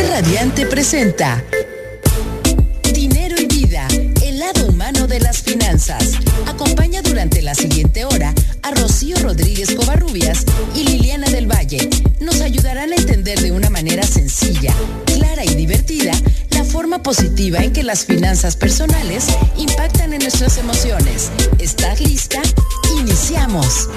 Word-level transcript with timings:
Radiante 0.00 0.64
presenta 0.64 1.44
Dinero 2.94 3.36
y 3.38 3.46
Vida, 3.46 3.86
el 4.22 4.38
lado 4.38 4.66
humano 4.66 5.06
de 5.06 5.20
las 5.20 5.42
finanzas. 5.42 6.12
Acompaña 6.46 7.02
durante 7.02 7.42
la 7.42 7.54
siguiente 7.54 8.06
hora 8.06 8.34
a 8.62 8.70
Rocío 8.70 9.16
Rodríguez 9.18 9.74
Covarrubias 9.74 10.46
y 10.74 10.84
Liliana 10.84 11.28
del 11.28 11.46
Valle. 11.46 11.90
Nos 12.20 12.40
ayudarán 12.40 12.92
a 12.92 12.96
entender 12.96 13.40
de 13.40 13.52
una 13.52 13.68
manera 13.68 14.02
sencilla, 14.02 14.74
clara 15.04 15.44
y 15.44 15.54
divertida 15.54 16.12
la 16.50 16.64
forma 16.64 17.02
positiva 17.02 17.58
en 17.58 17.72
que 17.72 17.82
las 17.82 18.06
finanzas 18.06 18.56
personales 18.56 19.26
impactan 19.58 20.14
en 20.14 20.22
nuestras 20.22 20.56
emociones. 20.56 21.30
¿Estás 21.58 22.00
lista? 22.00 22.40
Iniciamos. 22.98 23.88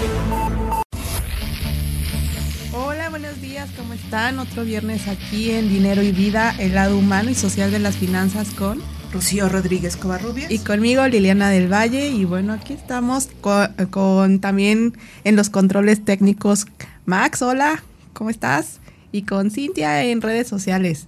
¿Cómo 3.78 3.94
están? 3.94 4.40
Otro 4.40 4.64
viernes 4.64 5.08
aquí 5.08 5.52
en 5.52 5.70
Dinero 5.70 6.04
y 6.04 6.12
Vida, 6.12 6.54
el 6.60 6.76
lado 6.76 6.98
humano 6.98 7.30
y 7.30 7.36
social 7.36 7.72
de 7.72 7.80
las 7.80 7.96
finanzas 7.96 8.50
con 8.52 8.82
Rocío 9.12 9.50
Rodríguez 9.50 9.98
Covarrubias. 9.98 10.52
Y 10.52 10.60
conmigo 10.60 11.08
Liliana 11.08 11.50
del 11.50 11.72
Valle. 11.72 12.09
Y 12.09 12.26
bueno, 12.26 12.54
aquí 12.54 12.73
estamos 12.73 13.30
con, 13.42 13.73
con, 13.90 14.40
también 14.40 14.94
en 15.23 15.36
los 15.36 15.50
controles 15.50 16.04
técnicos 16.04 16.68
Max, 17.06 17.42
hola, 17.42 17.84
¿cómo 18.14 18.30
estás? 18.30 18.80
Y 19.12 19.23
con 19.23 19.50
Cintia 19.50 20.04
en 20.04 20.22
redes 20.22 20.48
sociales. 20.48 21.08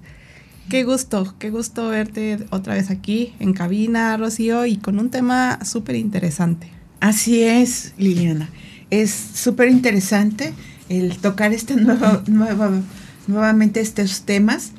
Qué 0.69 0.83
gusto, 0.83 1.35
qué 1.39 1.49
gusto 1.49 1.89
verte 1.89 2.39
otra 2.49 2.73
vez 2.73 2.89
aquí 2.89 3.33
en 3.39 3.53
cabina, 3.53 4.17
Rocío, 4.17 4.65
y 4.65 4.77
con 4.77 4.99
un 4.99 5.09
tema 5.09 5.59
súper 5.63 5.95
interesante. 5.95 6.69
Así 6.99 7.43
es, 7.43 7.93
Liliana. 7.97 8.49
Es 8.89 9.11
súper 9.11 9.69
interesante 9.69 10.53
el 10.89 11.17
tocar 11.17 11.53
este 11.53 11.75
nuevo, 11.77 12.21
nueva, 12.27 12.71
nuevamente 13.27 13.79
estos 13.79 14.21
temas 14.21 14.71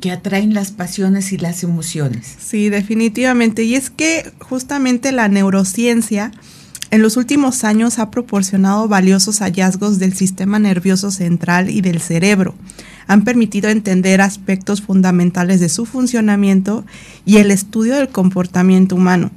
que 0.00 0.10
atraen 0.10 0.52
las 0.52 0.72
pasiones 0.72 1.32
y 1.32 1.38
las 1.38 1.62
emociones. 1.62 2.36
Sí, 2.38 2.68
definitivamente. 2.68 3.62
Y 3.64 3.76
es 3.76 3.90
que 3.90 4.32
justamente 4.40 5.12
la 5.12 5.28
neurociencia 5.28 6.32
en 6.90 7.02
los 7.02 7.16
últimos 7.16 7.64
años 7.64 7.98
ha 7.98 8.10
proporcionado 8.10 8.88
valiosos 8.88 9.40
hallazgos 9.40 9.98
del 9.98 10.14
sistema 10.14 10.58
nervioso 10.58 11.10
central 11.10 11.70
y 11.70 11.80
del 11.80 12.00
cerebro. 12.00 12.54
Han 13.06 13.24
permitido 13.24 13.70
entender 13.70 14.20
aspectos 14.20 14.82
fundamentales 14.82 15.60
de 15.60 15.68
su 15.68 15.86
funcionamiento 15.86 16.84
y 17.24 17.36
el 17.36 17.50
estudio 17.50 17.94
del 17.94 18.08
comportamiento 18.08 18.96
humano 18.96 19.30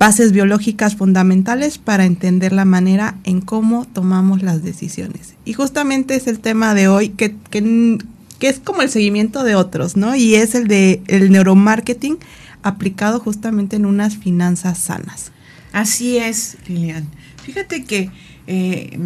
bases 0.00 0.32
biológicas 0.32 0.96
fundamentales 0.96 1.76
para 1.76 2.06
entender 2.06 2.54
la 2.54 2.64
manera 2.64 3.18
en 3.24 3.42
cómo 3.42 3.84
tomamos 3.84 4.42
las 4.42 4.62
decisiones. 4.62 5.34
Y 5.44 5.52
justamente 5.52 6.14
es 6.14 6.26
el 6.26 6.40
tema 6.40 6.72
de 6.72 6.88
hoy 6.88 7.10
que, 7.10 7.36
que, 7.50 7.98
es 8.40 8.60
como 8.60 8.80
el 8.80 8.88
seguimiento 8.88 9.44
de 9.44 9.56
otros, 9.56 9.98
¿no? 9.98 10.16
Y 10.16 10.36
es 10.36 10.54
el 10.54 10.68
de 10.68 11.02
el 11.06 11.30
neuromarketing 11.30 12.16
aplicado 12.62 13.20
justamente 13.20 13.76
en 13.76 13.84
unas 13.84 14.16
finanzas 14.16 14.78
sanas. 14.78 15.32
Así 15.70 16.16
es, 16.16 16.56
Lilian. 16.66 17.06
Fíjate 17.44 17.84
que 17.84 18.08
eh, 18.46 18.98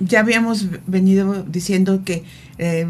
ya 0.00 0.20
habíamos 0.20 0.68
venido 0.86 1.42
diciendo 1.42 2.00
que 2.02 2.24
eh, 2.56 2.86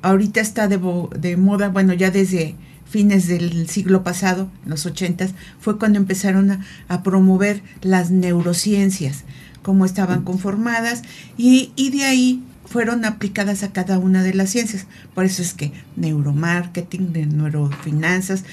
ahorita 0.00 0.40
está 0.40 0.68
de, 0.68 0.80
de 1.18 1.36
moda, 1.36 1.68
bueno, 1.68 1.92
ya 1.92 2.10
desde 2.10 2.54
fines 2.88 3.26
del 3.26 3.68
siglo 3.68 4.02
pasado, 4.02 4.50
en 4.64 4.70
los 4.70 4.86
ochentas, 4.86 5.32
fue 5.60 5.78
cuando 5.78 5.98
empezaron 5.98 6.62
a, 6.88 7.02
promover 7.02 7.62
las 7.82 8.10
neurociencias, 8.10 9.24
cómo 9.62 9.84
estaban 9.84 10.22
conformadas, 10.24 11.02
y, 11.36 11.72
y, 11.76 11.90
de 11.90 12.04
ahí 12.04 12.42
fueron 12.64 13.04
aplicadas 13.04 13.62
a 13.62 13.72
cada 13.72 13.98
una 13.98 14.22
de 14.22 14.34
las 14.34 14.50
ciencias. 14.50 14.86
Por 15.14 15.24
eso 15.24 15.42
es 15.42 15.54
que 15.54 15.72
neuromarketing, 15.96 17.12
neurofinanzas, 17.12 18.44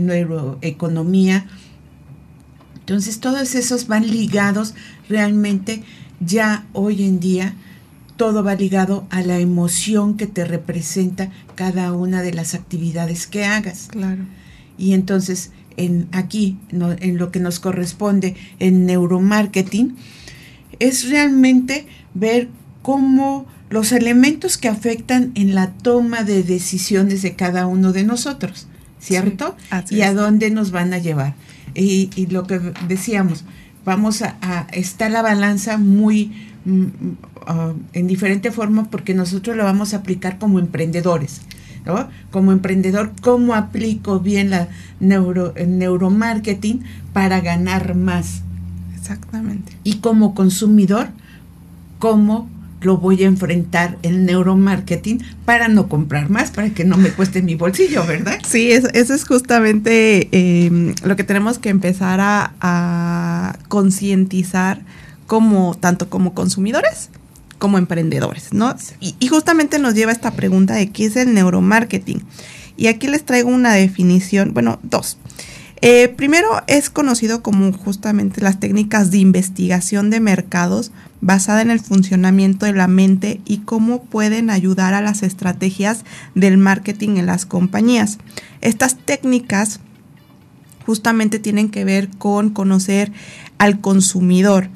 neuroeconomía. 0.00 1.46
Entonces 2.74 3.20
todos 3.20 3.54
esos 3.54 3.86
van 3.86 4.08
ligados 4.08 4.74
realmente 5.08 5.84
ya 6.18 6.66
hoy 6.72 7.04
en 7.04 7.20
día 7.20 7.54
todo 8.20 8.44
va 8.44 8.54
ligado 8.54 9.06
a 9.08 9.22
la 9.22 9.38
emoción 9.38 10.18
que 10.18 10.26
te 10.26 10.44
representa 10.44 11.30
cada 11.54 11.94
una 11.94 12.20
de 12.20 12.34
las 12.34 12.52
actividades 12.52 13.26
que 13.26 13.46
hagas. 13.46 13.88
Claro. 13.90 14.24
Y 14.76 14.92
entonces, 14.92 15.52
en 15.78 16.06
aquí, 16.12 16.58
no, 16.70 16.92
en 16.92 17.16
lo 17.16 17.32
que 17.32 17.40
nos 17.40 17.60
corresponde 17.60 18.36
en 18.58 18.84
neuromarketing, 18.84 19.96
es 20.80 21.08
realmente 21.08 21.86
ver 22.12 22.50
cómo 22.82 23.46
los 23.70 23.90
elementos 23.90 24.58
que 24.58 24.68
afectan 24.68 25.32
en 25.34 25.54
la 25.54 25.72
toma 25.72 26.22
de 26.22 26.42
decisiones 26.42 27.22
de 27.22 27.36
cada 27.36 27.66
uno 27.66 27.94
de 27.94 28.04
nosotros, 28.04 28.66
¿cierto? 28.98 29.56
Sí, 29.86 29.94
y 29.94 30.02
a 30.02 30.12
dónde 30.12 30.50
nos 30.50 30.72
van 30.72 30.92
a 30.92 30.98
llevar. 30.98 31.36
Y, 31.74 32.10
y 32.16 32.26
lo 32.26 32.46
que 32.46 32.60
decíamos, 32.86 33.46
vamos 33.86 34.20
a, 34.20 34.36
a 34.42 34.66
está 34.72 35.08
la 35.08 35.22
balanza 35.22 35.78
muy 35.78 36.50
uh, 37.48 37.74
en 37.92 38.06
diferente 38.06 38.50
forma 38.50 38.90
porque 38.90 39.14
nosotros 39.14 39.56
lo 39.56 39.64
vamos 39.64 39.94
a 39.94 39.98
aplicar 39.98 40.38
como 40.38 40.58
emprendedores. 40.58 41.42
¿no? 41.84 42.08
Como 42.30 42.52
emprendedor, 42.52 43.12
¿cómo 43.22 43.54
aplico 43.54 44.20
bien 44.20 44.50
la 44.50 44.68
neuro, 44.98 45.54
el 45.56 45.78
neuromarketing 45.78 46.82
para 47.12 47.40
ganar 47.40 47.94
más? 47.94 48.42
Exactamente. 48.96 49.72
Y 49.84 49.96
como 49.96 50.34
consumidor, 50.34 51.08
¿cómo 51.98 52.48
lo 52.80 52.96
voy 52.96 53.22
a 53.22 53.26
enfrentar 53.26 53.98
el 54.02 54.24
neuromarketing 54.24 55.22
para 55.44 55.68
no 55.68 55.88
comprar 55.88 56.30
más, 56.30 56.50
para 56.50 56.70
que 56.70 56.84
no 56.84 56.96
me 56.96 57.10
cueste 57.10 57.42
mi 57.42 57.54
bolsillo, 57.54 58.06
¿verdad? 58.06 58.38
Sí, 58.46 58.72
eso, 58.72 58.88
eso 58.94 59.14
es 59.14 59.24
justamente 59.24 60.28
eh, 60.32 60.94
lo 61.04 61.16
que 61.16 61.24
tenemos 61.24 61.58
que 61.58 61.68
empezar 61.68 62.20
a, 62.20 62.54
a 62.60 63.58
concientizar 63.68 64.80
como 65.26 65.76
tanto 65.78 66.08
como 66.08 66.32
consumidores 66.32 67.10
como 67.60 67.78
emprendedores, 67.78 68.52
¿no? 68.52 68.74
Y, 68.98 69.14
justamente 69.28 69.78
nos 69.78 69.94
lleva 69.94 70.10
a 70.10 70.14
esta 70.14 70.32
pregunta 70.32 70.74
de 70.74 70.90
qué 70.90 71.04
es 71.04 71.14
el 71.14 71.32
neuromarketing. 71.34 72.22
Y 72.76 72.88
aquí 72.88 73.06
les 73.06 73.24
traigo 73.24 73.50
una 73.50 73.74
definición, 73.74 74.52
bueno, 74.52 74.80
dos. 74.82 75.18
Eh, 75.82 76.08
primero 76.08 76.48
es 76.66 76.90
conocido 76.90 77.42
como 77.42 77.72
justamente 77.72 78.40
las 78.40 78.60
técnicas 78.60 79.10
de 79.10 79.18
investigación 79.18 80.10
de 80.10 80.20
mercados 80.20 80.90
basada 81.20 81.62
en 81.62 81.70
el 81.70 81.80
funcionamiento 81.80 82.66
de 82.66 82.72
la 82.72 82.88
mente 82.88 83.40
y 83.46 83.58
cómo 83.58 84.02
pueden 84.02 84.50
ayudar 84.50 84.94
a 84.94 85.00
las 85.00 85.22
estrategias 85.22 86.04
del 86.34 86.58
marketing 86.58 87.16
en 87.16 87.26
las 87.26 87.46
compañías. 87.46 88.18
Estas 88.62 88.96
técnicas 88.96 89.80
justamente 90.86 91.38
tienen 91.38 91.70
que 91.70 91.84
ver 91.84 92.08
con 92.18 92.50
conocer 92.50 93.12
al 93.58 93.80
consumidor, 93.80 94.68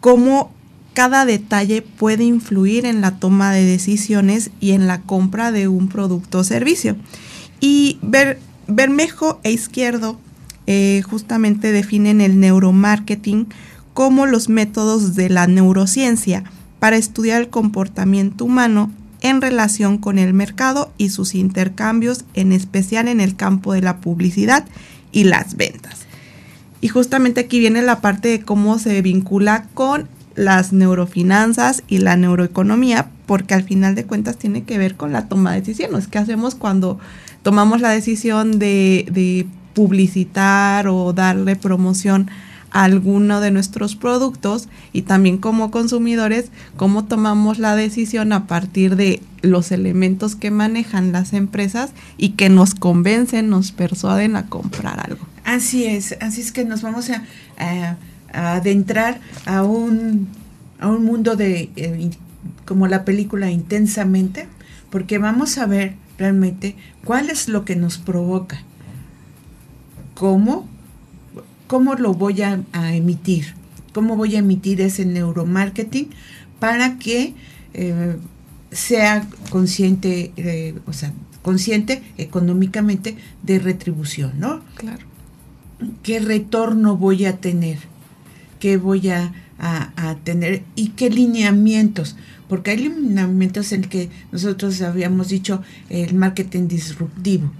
cómo 0.00 0.53
cada 0.94 1.26
detalle 1.26 1.82
puede 1.82 2.24
influir 2.24 2.86
en 2.86 3.00
la 3.00 3.18
toma 3.18 3.52
de 3.52 3.64
decisiones 3.64 4.50
y 4.60 4.72
en 4.72 4.86
la 4.86 5.02
compra 5.02 5.52
de 5.52 5.68
un 5.68 5.88
producto 5.88 6.38
o 6.38 6.44
servicio. 6.44 6.96
Y 7.60 7.98
Ber, 8.00 8.38
Bermejo 8.68 9.40
e 9.42 9.52
Izquierdo 9.52 10.18
eh, 10.66 11.02
justamente 11.04 11.72
definen 11.72 12.20
el 12.20 12.40
neuromarketing 12.40 13.48
como 13.92 14.26
los 14.26 14.48
métodos 14.48 15.14
de 15.14 15.28
la 15.28 15.46
neurociencia 15.46 16.44
para 16.78 16.96
estudiar 16.96 17.40
el 17.40 17.48
comportamiento 17.48 18.44
humano 18.44 18.90
en 19.20 19.40
relación 19.40 19.98
con 19.98 20.18
el 20.18 20.34
mercado 20.34 20.92
y 20.98 21.10
sus 21.10 21.34
intercambios, 21.34 22.24
en 22.34 22.52
especial 22.52 23.08
en 23.08 23.20
el 23.20 23.36
campo 23.36 23.72
de 23.72 23.80
la 23.80 23.98
publicidad 23.98 24.66
y 25.12 25.24
las 25.24 25.56
ventas. 25.56 26.00
Y 26.80 26.88
justamente 26.88 27.40
aquí 27.40 27.58
viene 27.58 27.80
la 27.80 28.00
parte 28.02 28.28
de 28.28 28.42
cómo 28.42 28.78
se 28.78 29.00
vincula 29.00 29.66
con 29.72 30.08
las 30.34 30.72
neurofinanzas 30.72 31.82
y 31.88 31.98
la 31.98 32.16
neuroeconomía, 32.16 33.08
porque 33.26 33.54
al 33.54 33.62
final 33.62 33.94
de 33.94 34.04
cuentas 34.04 34.36
tiene 34.36 34.64
que 34.64 34.78
ver 34.78 34.96
con 34.96 35.12
la 35.12 35.28
toma 35.28 35.52
de 35.52 35.60
decisiones. 35.60 36.08
¿Qué 36.08 36.18
hacemos 36.18 36.54
cuando 36.54 36.98
tomamos 37.42 37.80
la 37.80 37.90
decisión 37.90 38.58
de, 38.58 39.46
publicitar 39.74 40.86
o 40.86 41.12
darle 41.12 41.56
promoción 41.56 42.30
a 42.70 42.84
alguno 42.84 43.40
de 43.40 43.50
nuestros 43.50 43.96
productos? 43.96 44.68
Y 44.92 45.02
también 45.02 45.38
como 45.38 45.70
consumidores, 45.70 46.50
cómo 46.76 47.04
tomamos 47.04 47.58
la 47.58 47.76
decisión 47.76 48.32
a 48.32 48.46
partir 48.46 48.96
de 48.96 49.20
los 49.42 49.72
elementos 49.72 50.36
que 50.36 50.50
manejan 50.50 51.12
las 51.12 51.32
empresas 51.32 51.90
y 52.16 52.30
que 52.30 52.48
nos 52.48 52.74
convencen, 52.74 53.50
nos 53.50 53.72
persuaden 53.72 54.36
a 54.36 54.46
comprar 54.46 55.00
algo. 55.00 55.26
Así 55.44 55.84
es, 55.84 56.16
así 56.20 56.40
es 56.40 56.52
que 56.52 56.64
nos 56.64 56.82
vamos 56.82 57.10
a, 57.10 57.22
a 57.58 57.96
a 58.34 58.54
adentrar 58.54 59.20
a 59.46 59.62
un, 59.62 60.28
a 60.78 60.88
un 60.88 61.04
mundo 61.04 61.36
de, 61.36 61.70
eh, 61.76 62.10
como 62.64 62.86
la 62.86 63.04
película 63.04 63.50
intensamente, 63.50 64.46
porque 64.90 65.18
vamos 65.18 65.58
a 65.58 65.66
ver 65.66 65.94
realmente 66.18 66.76
cuál 67.04 67.30
es 67.30 67.48
lo 67.48 67.64
que 67.64 67.76
nos 67.76 67.98
provoca, 67.98 68.62
cómo, 70.14 70.68
cómo 71.66 71.94
lo 71.94 72.14
voy 72.14 72.42
a, 72.42 72.60
a 72.72 72.94
emitir, 72.94 73.54
cómo 73.92 74.16
voy 74.16 74.36
a 74.36 74.40
emitir 74.40 74.80
ese 74.80 75.04
neuromarketing 75.04 76.10
para 76.58 76.98
que 76.98 77.34
eh, 77.74 78.16
sea 78.70 79.26
consciente, 79.50 80.32
eh, 80.36 80.74
o 80.86 80.92
sea, 80.92 81.12
consciente 81.42 82.02
económicamente 82.16 83.16
de 83.42 83.58
retribución, 83.58 84.32
¿no? 84.38 84.62
Claro. 84.76 85.06
¿Qué 86.02 86.18
retorno 86.20 86.96
voy 86.96 87.26
a 87.26 87.36
tener? 87.36 87.78
¿Qué 88.64 88.78
voy 88.78 89.10
a, 89.10 89.30
a 89.58 90.14
tener? 90.24 90.62
¿Y 90.74 90.92
qué 90.96 91.10
lineamientos? 91.10 92.16
Porque 92.48 92.70
hay 92.70 92.78
lineamientos 92.78 93.72
en 93.72 93.82
que 93.82 94.08
nosotros 94.32 94.80
habíamos 94.80 95.28
dicho 95.28 95.60
el 95.90 96.14
marketing 96.14 96.66
disruptivo 96.66 97.52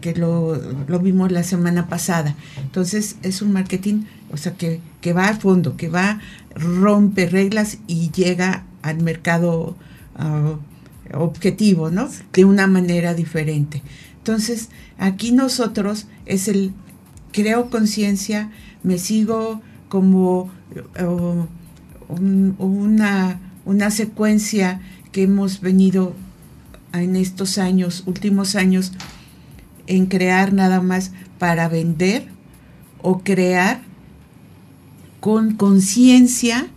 que 0.00 0.14
lo, 0.14 0.56
vimos 1.02 1.32
la 1.32 1.42
semana 1.42 1.88
pasada. 1.88 2.36
Entonces 2.62 3.16
es 3.24 3.42
un 3.42 3.50
marketing, 3.50 4.04
o 4.30 4.36
sea, 4.36 4.54
que, 4.54 4.78
que 5.00 5.12
va 5.12 5.30
a 5.30 5.36
fondo, 5.36 5.76
que 5.76 5.88
va, 5.88 6.20
rompe 6.54 7.28
reglas 7.28 7.78
y 7.88 8.12
llega 8.12 8.64
al 8.82 9.02
mercado 9.02 9.74
ah, 10.14 10.60
objetivo, 11.12 11.90
¿no? 11.90 12.08
De 12.32 12.44
una 12.44 12.68
manera 12.68 13.14
diferente. 13.14 13.82
Entonces, 14.18 14.68
aquí 14.96 15.32
nosotros 15.32 16.06
es 16.24 16.46
el 16.46 16.70
creo 17.32 17.68
conciencia, 17.68 18.52
me 18.84 18.98
sigo 18.98 19.60
como 19.92 20.48
uh, 21.02 21.46
una, 22.18 23.38
una 23.66 23.90
secuencia 23.90 24.80
que 25.12 25.24
hemos 25.24 25.60
venido 25.60 26.14
en 26.94 27.14
estos 27.14 27.58
años, 27.58 28.02
últimos 28.06 28.56
años, 28.56 28.92
en 29.86 30.06
crear 30.06 30.54
nada 30.54 30.80
más 30.80 31.12
para 31.38 31.68
vender 31.68 32.28
o 33.02 33.18
crear 33.18 33.82
con 35.20 35.56
conciencia 35.56 36.68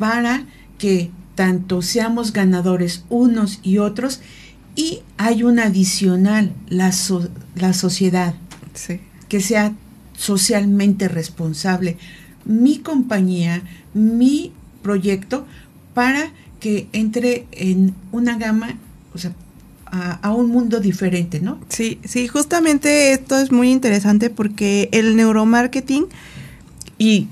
para 0.00 0.46
que 0.78 1.12
tanto 1.36 1.80
seamos 1.80 2.32
ganadores 2.32 3.04
unos 3.08 3.60
y 3.62 3.78
otros 3.78 4.20
y 4.74 5.02
hay 5.16 5.44
un 5.44 5.60
adicional, 5.60 6.54
la, 6.68 6.92
la 7.54 7.72
sociedad, 7.72 8.34
que 9.28 9.40
sea 9.40 9.74
socialmente 10.20 11.08
responsable. 11.08 11.96
Mi 12.44 12.78
compañía, 12.78 13.62
mi 13.94 14.52
proyecto, 14.82 15.46
para 15.94 16.30
que 16.60 16.88
entre 16.92 17.46
en 17.52 17.94
una 18.12 18.36
gama, 18.36 18.76
o 19.14 19.18
sea, 19.18 19.32
a, 19.86 20.30
un 20.32 20.50
mundo 20.50 20.78
diferente, 20.78 21.40
¿no? 21.40 21.58
Sí, 21.68 21.98
sí, 22.04 22.28
justamente 22.28 23.12
esto 23.12 23.38
es 23.38 23.50
muy 23.50 23.70
interesante 23.70 24.28
porque 24.28 24.90
el 24.92 25.16
neuromarketing 25.16 26.06
y 26.98 27.26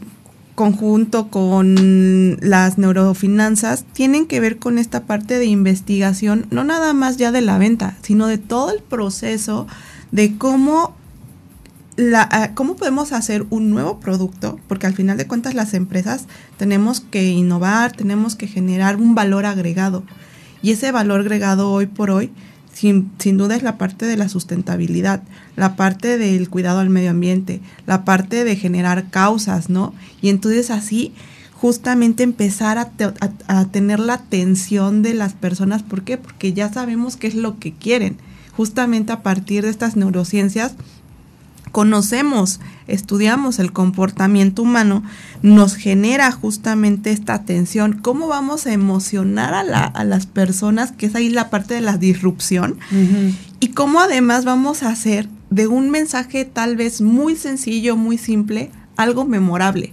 conjunto 0.54 1.28
con 1.28 2.38
las 2.40 2.78
neurofinanzas 2.78 3.84
tienen 3.92 4.26
que 4.26 4.40
ver 4.40 4.58
con 4.58 4.78
esta 4.78 5.04
parte 5.04 5.38
de 5.38 5.44
investigación, 5.44 6.46
no 6.50 6.64
nada 6.64 6.94
más 6.94 7.18
ya 7.18 7.32
de 7.32 7.42
la 7.42 7.58
venta, 7.58 7.96
sino 8.02 8.26
de 8.26 8.38
todo 8.38 8.72
el 8.72 8.82
proceso 8.82 9.68
de 10.10 10.36
cómo 10.36 10.97
la, 11.98 12.52
cómo 12.54 12.76
podemos 12.76 13.10
hacer 13.10 13.44
un 13.50 13.70
nuevo 13.70 13.98
producto, 13.98 14.60
porque 14.68 14.86
al 14.86 14.94
final 14.94 15.18
de 15.18 15.26
cuentas 15.26 15.54
las 15.54 15.74
empresas 15.74 16.26
tenemos 16.56 17.00
que 17.00 17.24
innovar, 17.24 17.90
tenemos 17.90 18.36
que 18.36 18.46
generar 18.46 18.96
un 18.96 19.16
valor 19.16 19.46
agregado. 19.46 20.04
Y 20.62 20.70
ese 20.70 20.92
valor 20.92 21.20
agregado 21.20 21.72
hoy 21.72 21.86
por 21.86 22.12
hoy 22.12 22.30
sin, 22.72 23.36
duda 23.36 23.56
es 23.56 23.64
la 23.64 23.78
parte 23.78 24.06
de 24.06 24.16
la 24.16 24.28
sustentabilidad, 24.28 25.24
la 25.56 25.74
parte 25.74 26.18
del 26.18 26.48
cuidado 26.48 26.78
al 26.78 26.88
medio 26.88 27.10
ambiente, 27.10 27.60
la 27.84 28.04
parte 28.04 28.44
de 28.44 28.54
generar 28.54 29.10
causas, 29.10 29.68
¿no? 29.68 29.92
Y 30.22 30.28
entonces 30.28 30.70
así 30.70 31.12
justamente 31.52 32.22
empezar 32.22 32.78
a, 32.78 32.92
a, 33.48 33.64
tener 33.64 33.98
la 33.98 34.14
atención 34.14 35.02
de 35.02 35.14
las 35.14 35.32
personas. 35.32 35.82
¿Por 35.82 36.02
qué? 36.02 36.16
Porque 36.16 36.52
ya 36.52 36.72
sabemos 36.72 37.16
qué 37.16 37.26
es 37.26 37.34
lo 37.34 37.58
que 37.58 37.72
quieren. 37.72 38.18
Justamente 38.56 39.10
a 39.10 39.22
partir 39.24 39.64
de 39.64 39.70
estas 39.70 39.96
neurociencias 39.96 40.76
conocemos, 41.70 42.60
estudiamos 42.86 43.58
el 43.58 43.72
comportamiento 43.72 44.62
humano, 44.62 45.02
nos 45.42 45.74
genera 45.74 46.30
justamente 46.32 47.10
esta 47.10 47.34
atención, 47.34 47.98
cómo 48.00 48.28
vamos 48.28 48.66
a 48.66 48.72
emocionar 48.72 49.54
a, 49.54 50.04
las 50.04 50.26
personas, 50.26 50.92
que 50.92 51.06
es 51.06 51.14
ahí 51.14 51.28
la 51.28 51.50
parte 51.50 51.74
de 51.74 51.80
la 51.80 51.96
disrupción, 51.96 52.78
y 53.60 53.68
cómo 53.68 54.00
además 54.00 54.44
vamos 54.44 54.82
a 54.82 54.90
hacer 54.90 55.28
de 55.50 55.66
un 55.66 55.90
mensaje 55.90 56.44
tal 56.44 56.76
vez 56.76 57.00
muy 57.00 57.36
sencillo, 57.36 57.96
muy 57.96 58.18
simple, 58.18 58.70
algo 58.96 59.24
memorable. 59.24 59.92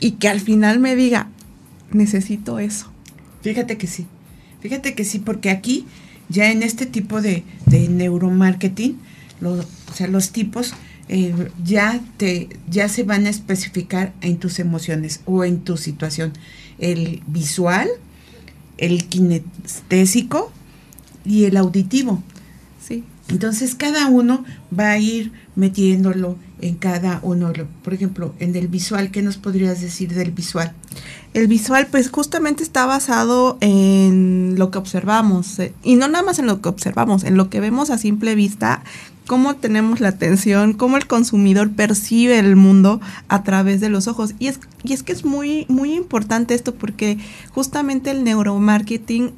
Y 0.00 0.12
que 0.12 0.28
al 0.28 0.40
final 0.40 0.78
me 0.78 0.94
diga, 0.94 1.28
necesito 1.90 2.58
eso. 2.58 2.86
Fíjate 3.42 3.76
que 3.78 3.86
sí, 3.86 4.06
fíjate 4.60 4.94
que 4.94 5.04
sí, 5.04 5.18
porque 5.18 5.50
aquí 5.50 5.86
ya 6.28 6.50
en 6.50 6.62
este 6.62 6.86
tipo 6.86 7.20
de, 7.20 7.44
de 7.66 7.88
neuromarketing, 7.88 8.98
los, 9.40 9.66
o 9.90 9.94
sea, 9.94 10.08
los 10.08 10.30
tipos 10.30 10.74
eh, 11.08 11.50
ya, 11.64 12.00
te, 12.16 12.48
ya 12.68 12.88
se 12.88 13.02
van 13.02 13.26
a 13.26 13.30
especificar 13.30 14.12
en 14.20 14.36
tus 14.38 14.58
emociones 14.58 15.20
o 15.24 15.44
en 15.44 15.60
tu 15.60 15.76
situación. 15.76 16.32
El 16.78 17.22
visual, 17.26 17.88
el 18.76 19.08
kinestésico 19.08 20.52
y 21.24 21.44
el 21.44 21.56
auditivo. 21.56 22.22
Sí. 22.86 23.04
Entonces 23.28 23.74
cada 23.74 24.06
uno 24.08 24.44
va 24.76 24.92
a 24.92 24.98
ir 24.98 25.32
metiéndolo 25.54 26.36
en 26.60 26.76
cada 26.76 27.20
uno. 27.22 27.52
Por 27.82 27.94
ejemplo, 27.94 28.34
en 28.38 28.54
el 28.56 28.68
visual, 28.68 29.10
¿qué 29.10 29.22
nos 29.22 29.36
podrías 29.36 29.80
decir 29.80 30.14
del 30.14 30.30
visual? 30.30 30.72
El 31.34 31.46
visual, 31.46 31.88
pues 31.90 32.10
justamente 32.10 32.62
está 32.62 32.86
basado 32.86 33.58
en 33.60 34.54
lo 34.56 34.70
que 34.70 34.78
observamos, 34.78 35.58
eh, 35.58 35.74
y 35.82 35.96
no 35.96 36.08
nada 36.08 36.24
más 36.24 36.38
en 36.38 36.46
lo 36.46 36.60
que 36.62 36.68
observamos, 36.68 37.24
en 37.24 37.36
lo 37.36 37.50
que 37.50 37.60
vemos 37.60 37.90
a 37.90 37.98
simple 37.98 38.34
vista, 38.34 38.82
cómo 39.28 39.56
tenemos 39.56 40.00
la 40.00 40.08
atención, 40.08 40.72
cómo 40.72 40.96
el 40.96 41.06
consumidor 41.06 41.70
percibe 41.70 42.38
el 42.38 42.56
mundo 42.56 42.98
a 43.28 43.42
través 43.44 43.80
de 43.80 43.90
los 43.90 44.08
ojos. 44.08 44.34
Y 44.38 44.46
es, 44.48 44.58
y 44.82 44.94
es 44.94 45.02
que 45.02 45.12
es 45.12 45.24
muy, 45.24 45.66
muy 45.68 45.92
importante 45.92 46.54
esto 46.54 46.74
porque 46.74 47.18
justamente 47.52 48.10
el 48.10 48.24
neuromarketing 48.24 49.32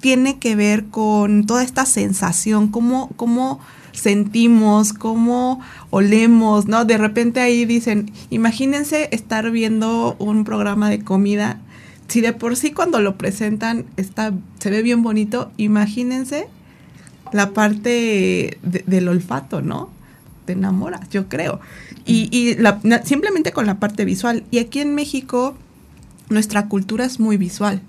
tiene 0.00 0.38
que 0.38 0.54
ver 0.54 0.84
con 0.84 1.46
toda 1.46 1.62
esta 1.62 1.86
sensación, 1.86 2.68
cómo, 2.68 3.08
cómo 3.16 3.60
sentimos, 3.92 4.92
cómo 4.92 5.60
olemos, 5.88 6.66
¿no? 6.66 6.84
De 6.84 6.98
repente 6.98 7.40
ahí 7.40 7.64
dicen, 7.64 8.12
imagínense 8.28 9.08
estar 9.10 9.50
viendo 9.50 10.16
un 10.18 10.44
programa 10.44 10.90
de 10.90 11.02
comida, 11.02 11.60
si 12.08 12.20
de 12.20 12.34
por 12.34 12.56
sí 12.56 12.72
cuando 12.72 13.00
lo 13.00 13.16
presentan 13.16 13.86
está, 13.96 14.34
se 14.58 14.68
ve 14.68 14.82
bien 14.82 15.02
bonito, 15.02 15.50
imagínense 15.56 16.46
la 17.32 17.50
parte 17.50 18.58
del 18.62 19.08
olfato, 19.08 19.62
¿no? 19.62 19.90
Te 20.44 20.52
enamoras, 20.52 21.08
yo 21.10 21.28
creo. 21.28 21.60
Y, 22.06 22.28
y 22.30 22.56
simplemente 23.04 23.52
con 23.52 23.66
la 23.66 23.78
parte 23.78 24.04
visual. 24.04 24.44
Y 24.50 24.58
aquí 24.58 24.80
en 24.80 24.94
México, 24.94 25.56
nuestra 26.30 26.68
cultura 26.68 27.04
es 27.04 27.20
muy 27.20 27.36
visual. 27.36 27.82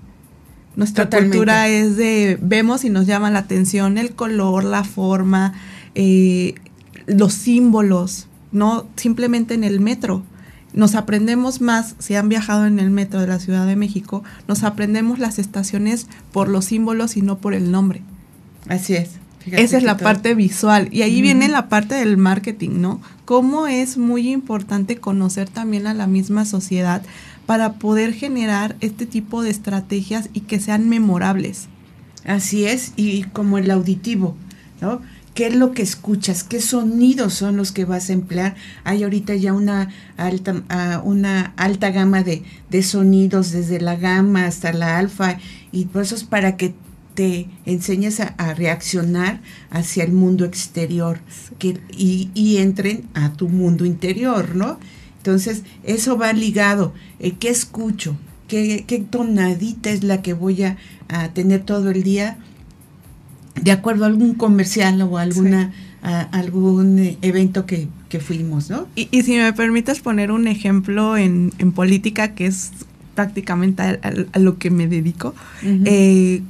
Nuestra 0.75 1.09
cultura 1.09 1.67
es 1.67 1.97
de, 1.97 2.37
vemos 2.41 2.85
y 2.85 2.89
nos 2.89 3.05
llama 3.05 3.29
la 3.31 3.39
atención 3.39 3.97
el 3.97 4.11
color, 4.11 4.63
la 4.63 4.83
forma, 4.83 5.53
eh, 5.95 6.55
los 7.05 7.33
símbolos, 7.33 8.27
no 8.51 8.87
simplemente 8.95 9.55
en 9.55 9.63
el 9.63 9.79
metro. 9.79 10.23
Nos 10.73 10.95
aprendemos 10.95 11.61
más, 11.61 11.95
si 11.99 12.15
han 12.15 12.29
viajado 12.29 12.65
en 12.65 12.79
el 12.79 12.91
metro 12.91 13.19
de 13.19 13.27
la 13.27 13.39
Ciudad 13.39 13.65
de 13.65 13.75
México, 13.75 14.23
nos 14.47 14.63
aprendemos 14.63 15.19
las 15.19 15.39
estaciones 15.39 16.07
por 16.31 16.47
los 16.47 16.65
símbolos 16.65 17.17
y 17.17 17.23
no 17.23 17.39
por 17.39 17.53
el 17.53 17.71
nombre. 17.71 18.01
Así 18.67 18.93
es. 18.93 19.11
Esa 19.53 19.77
es 19.77 19.83
la 19.83 19.97
parte 19.97 20.35
visual. 20.35 20.89
Y 20.91 21.01
ahí 21.01 21.21
viene 21.21 21.47
la 21.47 21.69
parte 21.69 21.95
del 21.95 22.17
marketing, 22.17 22.81
¿no? 22.81 23.01
Cómo 23.25 23.67
es 23.67 23.97
muy 23.97 24.29
importante 24.29 24.97
conocer 24.97 25.49
también 25.49 25.87
a 25.87 25.93
la 25.93 26.07
misma 26.07 26.45
sociedad 26.45 27.01
para 27.45 27.73
poder 27.73 28.13
generar 28.13 28.75
este 28.79 29.05
tipo 29.05 29.41
de 29.41 29.49
estrategias 29.49 30.29
y 30.33 30.41
que 30.41 30.59
sean 30.59 30.89
memorables. 30.89 31.67
Así 32.25 32.65
es, 32.65 32.93
y 32.95 33.23
como 33.23 33.57
el 33.57 33.71
auditivo, 33.71 34.35
¿no? 34.81 35.01
¿Qué 35.33 35.47
es 35.47 35.55
lo 35.55 35.71
que 35.71 35.81
escuchas? 35.81 36.43
¿Qué 36.43 36.59
sonidos 36.59 37.33
son 37.33 37.55
los 37.55 37.71
que 37.71 37.85
vas 37.85 38.09
a 38.09 38.13
emplear? 38.13 38.55
Hay 38.83 39.03
ahorita 39.03 39.35
ya 39.35 39.53
una 39.53 39.89
alta, 40.17 40.63
ah, 40.69 41.01
una 41.03 41.53
alta 41.55 41.91
gama 41.91 42.23
de, 42.23 42.43
de, 42.69 42.83
sonidos, 42.83 43.51
desde 43.51 43.79
la 43.79 43.95
gama 43.95 44.45
hasta 44.45 44.73
la 44.73 44.97
alfa, 44.97 45.37
y 45.71 45.85
por 45.85 46.01
eso 46.01 46.15
es 46.15 46.23
para 46.23 46.57
que 46.57 46.73
te 47.19 47.49
enseñes 47.65 48.21
a, 48.21 48.53
reaccionar 48.53 49.41
hacia 49.71 50.05
el 50.05 50.13
mundo 50.13 50.45
exterior 50.45 51.19
que, 51.57 51.77
y, 51.91 52.57
entren 52.59 53.09
a 53.13 53.33
tu 53.33 53.49
mundo 53.49 53.83
interior, 53.83 54.55
¿no? 54.55 54.79
Entonces, 55.17 55.63
eso 55.83 56.17
va 56.17 56.31
ligado. 56.31 56.93
Eh, 57.19 57.33
¿Qué 57.37 57.49
escucho? 57.49 58.15
¿Qué, 58.47 58.85
¿Qué, 58.87 58.99
tonadita 58.99 59.89
es 59.89 60.05
la 60.05 60.21
que 60.21 60.31
voy 60.31 60.63
a, 60.63 60.77
tener 61.33 61.63
todo 61.63 61.91
el 61.91 62.03
día? 62.03 62.37
De 63.61 63.73
acuerdo 63.73 64.05
a 64.05 64.07
algún 64.07 64.35
comercial 64.35 65.01
o 65.01 65.17
alguna, 65.17 65.73
algún 66.01 66.99
eh, 66.99 67.17
evento 67.21 67.65
que, 67.65 67.89
que 68.07 68.21
fuimos, 68.21 68.69
¿no? 68.69 68.87
Y, 68.95 69.09
y, 69.11 69.23
si 69.23 69.35
me 69.35 69.51
permites 69.51 69.99
poner 69.99 70.31
un 70.31 70.47
ejemplo 70.47 71.17
en, 71.17 71.51
en 71.57 71.73
política 71.73 72.33
que 72.33 72.45
es 72.45 72.71
prácticamente 73.13 73.81
a, 73.81 74.39
lo 74.39 74.57
que 74.57 74.71
me 74.71 74.87
dedico, 74.87 75.35
eh, 75.61 76.41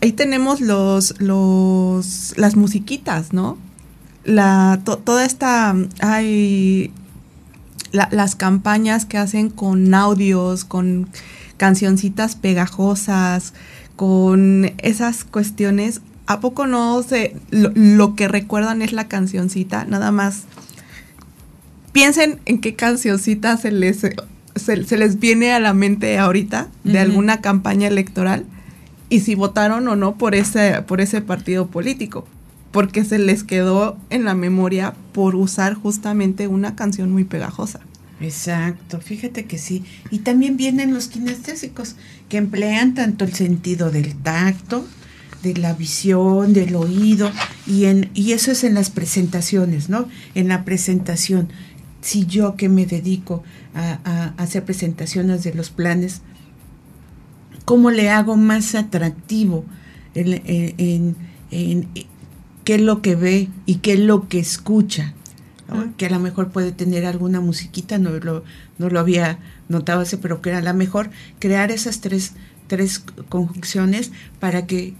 ahí 0.00 0.12
tenemos 0.12 0.60
los, 0.60 1.20
los, 1.20 2.34
las 2.36 2.56
musiquitas, 2.56 3.32
¿no? 3.32 3.58
La, 4.24 4.80
toda 4.84 5.24
esta, 5.24 5.74
hay 6.00 6.92
las 7.92 8.34
campañas 8.36 9.06
que 9.06 9.16
hacen 9.16 9.48
con 9.48 9.94
audios, 9.94 10.64
con 10.64 11.08
cancioncitas 11.56 12.36
pegajosas, 12.36 13.54
con 13.96 14.72
esas 14.78 15.24
cuestiones, 15.24 16.02
¿a 16.26 16.40
poco 16.40 16.66
no 16.66 17.02
sé, 17.02 17.36
lo, 17.50 18.14
que 18.14 18.28
recuerdan 18.28 18.82
es 18.82 18.92
la 18.92 19.08
cancioncita? 19.08 19.84
Nada 19.86 20.12
más 20.12 20.42
piensen 21.92 22.40
en 22.44 22.60
qué 22.60 22.76
cancioncita 22.76 23.56
se 23.56 23.72
les, 23.72 24.06
se, 24.54 24.96
les 24.98 25.18
viene 25.18 25.52
a 25.52 25.58
la 25.58 25.72
mente 25.72 26.18
ahorita 26.18 26.68
de 26.84 26.98
alguna 26.98 27.40
campaña 27.40 27.88
electoral 27.88 28.44
y 29.10 29.20
si 29.20 29.34
votaron 29.34 29.88
o 29.88 29.96
no 29.96 30.16
por 30.16 30.34
ese, 30.34 30.82
por 30.82 31.00
ese 31.00 31.20
partido 31.20 31.66
político, 31.66 32.26
porque 32.70 33.04
se 33.04 33.18
les 33.18 33.44
quedó 33.44 33.96
en 34.10 34.24
la 34.24 34.34
memoria 34.34 34.94
por 35.12 35.34
usar 35.34 35.74
justamente 35.74 36.48
una 36.48 36.76
canción 36.76 37.10
muy 37.10 37.24
pegajosa. 37.24 37.80
Exacto, 38.20 39.00
fíjate 39.00 39.44
que 39.46 39.58
sí. 39.58 39.84
Y 40.10 40.20
también 40.20 40.56
vienen 40.56 40.92
los 40.92 41.08
kinestésicos, 41.08 41.96
que 42.28 42.36
emplean 42.36 42.94
tanto 42.94 43.24
el 43.24 43.32
sentido 43.32 43.90
del 43.90 44.16
tacto, 44.16 44.86
de 45.42 45.54
la 45.54 45.72
visión, 45.72 46.52
del 46.52 46.74
oído, 46.74 47.30
y, 47.66 47.84
en, 47.84 48.10
y 48.14 48.32
eso 48.32 48.50
es 48.50 48.64
en 48.64 48.74
las 48.74 48.90
presentaciones, 48.90 49.88
¿no? 49.88 50.08
En 50.34 50.48
la 50.48 50.64
presentación. 50.64 51.48
Si 52.00 52.26
yo 52.26 52.56
que 52.56 52.68
me 52.68 52.86
dedico 52.86 53.42
a, 53.74 54.32
hacer 54.36 54.64
presentaciones 54.64 55.44
de 55.44 55.54
los 55.54 55.70
planes, 55.70 56.22
¿cómo 57.68 57.90
le 57.90 58.08
hago 58.08 58.38
más 58.38 58.74
atractivo 58.74 59.62
en, 60.14 61.14
qué 62.64 62.74
es 62.74 62.80
lo 62.80 63.02
que 63.02 63.14
ve 63.14 63.50
y 63.66 63.74
qué 63.74 63.92
es 63.92 63.98
lo 63.98 64.26
que 64.26 64.38
escucha? 64.38 65.12
que 65.98 66.06
a 66.06 66.10
lo 66.10 66.18
mejor 66.18 66.48
puede 66.48 66.72
tener 66.72 67.04
alguna 67.04 67.42
musiquita, 67.42 67.98
no 67.98 68.08
lo, 68.08 68.42
no 68.78 68.88
lo 68.88 68.98
había 68.98 69.38
notado 69.68 70.00
ese, 70.00 70.16
pero 70.16 70.40
que 70.40 70.54
a 70.54 70.62
lo 70.62 70.72
mejor 70.72 71.10
crear 71.40 71.70
esas 71.70 72.00
tres, 72.00 72.32
tres 72.68 73.04
conjunciones 73.28 74.12
para 74.40 74.64
que, 74.64 74.94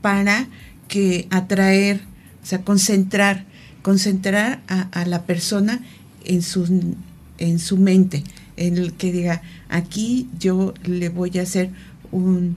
para 0.00 0.46
que 0.86 1.26
atraer, 1.30 2.02
o 2.44 2.46
sea, 2.46 2.62
concentrar, 2.62 3.44
concentrar 3.82 4.62
a, 4.68 5.04
la 5.04 5.24
persona 5.24 5.80
en 6.24 6.42
su, 6.42 6.94
en 7.38 7.58
su 7.58 7.76
mente, 7.76 8.22
en 8.56 8.78
el 8.78 8.92
que 8.92 9.10
diga, 9.10 9.42
aquí 9.68 10.28
yo 10.38 10.74
le 10.84 11.08
voy 11.08 11.36
a 11.38 11.42
hacer 11.42 11.72
un, 12.14 12.56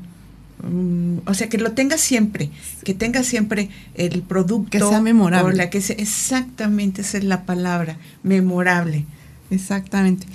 o 1.25 1.33
sea, 1.33 1.49
que 1.49 1.57
lo 1.57 1.73
tenga 1.73 1.97
siempre, 1.97 2.49
que 2.83 2.93
tenga 2.93 3.23
siempre 3.23 3.69
el 3.95 4.21
producto. 4.21 4.71
Que 4.71 4.79
sea 4.79 5.01
memorable. 5.01 5.55
la 5.55 5.69
que 5.69 5.77
exactamente, 5.77 7.01
esa 7.01 7.17
es 7.17 7.23
la 7.23 7.45
palabra, 7.45 7.97
memorable. 8.23 9.05
Exactamente. 9.51 10.25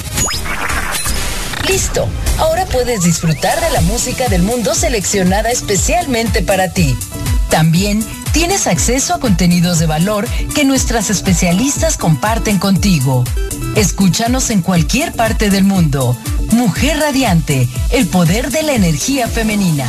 Listo. 1.66 2.06
Ahora 2.38 2.66
puedes 2.66 3.02
disfrutar 3.02 3.58
de 3.60 3.70
la 3.70 3.80
música 3.80 4.28
del 4.28 4.42
mundo 4.42 4.74
seleccionada 4.74 5.50
especialmente 5.50 6.42
para 6.42 6.68
ti. 6.68 6.94
También 7.48 8.04
tienes 8.32 8.66
acceso 8.66 9.14
a 9.14 9.20
contenidos 9.20 9.78
de 9.78 9.86
valor 9.86 10.28
que 10.54 10.64
nuestras 10.66 11.08
especialistas 11.08 11.96
comparten 11.96 12.58
contigo. 12.58 13.24
Escúchanos 13.74 14.50
en 14.50 14.60
cualquier 14.60 15.12
parte 15.12 15.48
del 15.48 15.64
mundo. 15.64 16.14
Mujer 16.52 16.98
Radiante, 16.98 17.68
el 17.90 18.06
poder 18.06 18.50
de 18.50 18.64
la 18.64 18.74
energía 18.74 19.28
femenina. 19.28 19.86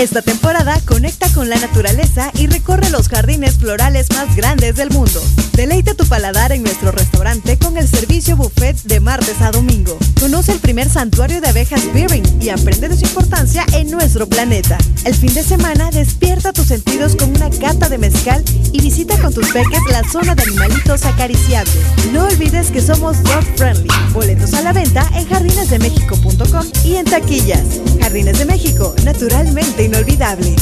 Esta 0.00 0.22
temporada 0.22 0.80
conecta 0.86 1.30
con 1.34 1.50
la 1.50 1.56
naturaleza 1.56 2.30
y 2.32 2.46
recorre 2.46 2.88
los 2.88 3.10
jardines 3.10 3.58
florales 3.58 4.06
más 4.14 4.34
grandes 4.34 4.74
del 4.74 4.88
mundo. 4.88 5.22
Deleita 5.52 5.92
tu 5.92 6.06
paladar 6.06 6.52
en 6.52 6.62
nuestro 6.62 6.90
restaurante 6.90 7.58
con 7.58 7.76
el 7.76 7.86
servicio 7.86 8.34
buffet 8.34 8.82
de 8.84 8.98
martes 8.98 9.42
a 9.42 9.50
domingo. 9.50 9.98
Conoce 10.18 10.52
el 10.52 10.58
primer 10.58 10.88
santuario 10.88 11.42
de 11.42 11.48
abejas 11.48 11.82
Beering 11.92 12.24
y 12.40 12.48
aprende 12.48 12.88
de 12.88 12.96
su 12.96 13.04
importancia 13.04 13.66
en 13.74 13.90
nuestro 13.90 14.26
planeta. 14.26 14.78
El 15.04 15.14
fin 15.14 15.34
de 15.34 15.42
semana 15.42 15.90
despierta 15.90 16.54
tus 16.54 16.68
sentidos 16.68 17.14
con 17.14 17.36
una 17.36 17.50
cata 17.50 17.90
de 17.90 17.98
mezcal 17.98 18.42
y 18.72 18.80
visita 18.80 19.20
con 19.20 19.34
tus 19.34 19.50
peques 19.50 19.82
la 19.90 20.02
zona 20.10 20.34
de 20.34 20.44
animalitos 20.44 21.04
acariciables. 21.04 21.76
No 22.10 22.24
olvides 22.24 22.70
que 22.70 22.80
somos 22.80 23.22
dog 23.22 23.44
friendly. 23.56 23.88
Boletos 24.14 24.54
a 24.54 24.62
la 24.62 24.72
venta 24.72 25.06
en 25.14 25.28
jardinesdemexico.com 25.28 26.66
y 26.84 26.96
en 26.96 27.04
taquillas. 27.04 27.80
Jardines 28.00 28.38
de 28.38 28.46
México, 28.46 28.94
naturalmente 29.04 29.89
inolvidable. 29.90 30.54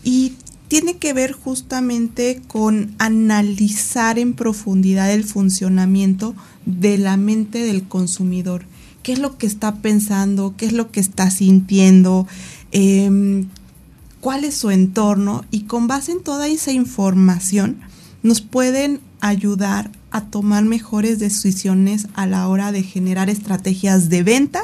y 0.03 0.33
tiene 0.71 0.95
que 0.95 1.11
ver 1.11 1.33
justamente 1.33 2.41
con 2.47 2.95
analizar 2.97 4.17
en 4.17 4.33
profundidad 4.33 5.11
el 5.11 5.25
funcionamiento 5.25 6.33
de 6.65 6.97
la 6.97 7.17
mente 7.17 7.59
del 7.59 7.89
consumidor. 7.89 8.63
¿Qué 9.03 9.11
es 9.11 9.19
lo 9.19 9.37
que 9.37 9.47
está 9.47 9.81
pensando? 9.81 10.55
¿Qué 10.55 10.65
es 10.67 10.71
lo 10.71 10.89
que 10.89 11.01
está 11.01 11.29
sintiendo? 11.29 12.25
Eh, 12.71 13.43
cuál 14.21 14.45
es 14.45 14.55
su 14.55 14.71
entorno 14.71 15.43
y 15.51 15.63
con 15.63 15.87
base 15.87 16.13
en 16.13 16.23
toda 16.23 16.47
esa 16.47 16.71
información 16.71 17.81
nos 18.23 18.39
pueden 18.39 19.01
ayudar 19.19 19.91
a 20.09 20.21
tomar 20.27 20.63
mejores 20.63 21.19
decisiones 21.19 22.07
a 22.13 22.27
la 22.27 22.47
hora 22.47 22.71
de 22.71 22.83
generar 22.83 23.29
estrategias 23.29 24.07
de 24.07 24.23
venta 24.23 24.63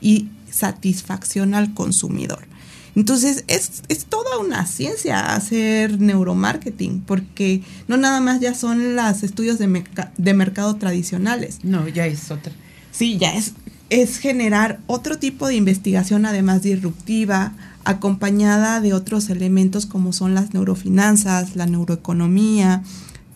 y 0.00 0.28
satisfacción 0.50 1.52
al 1.54 1.74
consumidor. 1.74 2.50
Entonces 2.94 3.44
es, 3.46 3.82
es, 3.88 4.04
toda 4.04 4.38
una 4.38 4.66
ciencia 4.66 5.34
hacer 5.34 6.00
neuromarketing, 6.00 7.00
porque 7.00 7.62
no 7.88 7.96
nada 7.96 8.20
más 8.20 8.40
ya 8.40 8.54
son 8.54 8.96
los 8.96 9.22
estudios 9.22 9.58
de, 9.58 9.84
de 10.18 10.34
mercado 10.34 10.76
tradicionales. 10.76 11.60
No, 11.62 11.88
ya 11.88 12.06
es 12.06 12.30
otra. 12.30 12.52
Sí, 12.90 13.16
ya 13.16 13.34
es, 13.34 13.54
es 13.88 14.18
generar 14.18 14.80
otro 14.86 15.18
tipo 15.18 15.46
de 15.48 15.54
investigación 15.54 16.26
además 16.26 16.62
disruptiva, 16.62 17.54
acompañada 17.84 18.80
de 18.80 18.92
otros 18.94 19.30
elementos 19.30 19.86
como 19.86 20.12
son 20.12 20.34
las 20.34 20.54
neurofinanzas, 20.54 21.56
la 21.56 21.66
neuroeconomía, 21.66 22.82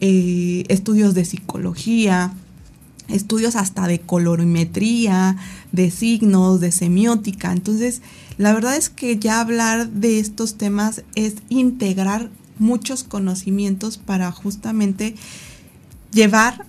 eh, 0.00 0.64
estudios 0.68 1.14
de 1.14 1.24
psicología, 1.24 2.34
estudios 3.08 3.56
hasta 3.56 3.86
de 3.86 4.00
colorimetría, 4.00 5.36
de 5.72 5.90
signos, 5.90 6.60
de 6.60 6.72
semiótica. 6.72 7.52
Entonces, 7.52 8.02
la 8.38 8.52
verdad 8.52 8.76
es 8.76 8.90
que 8.90 9.18
ya 9.18 9.40
hablar 9.40 9.88
de 9.88 10.18
estos 10.18 10.56
temas 10.58 11.02
es 11.14 11.34
integrar 11.48 12.30
muchos 12.58 13.04
conocimientos 13.04 13.98
para 13.98 14.30
justamente 14.32 15.14
llevar 16.12 16.64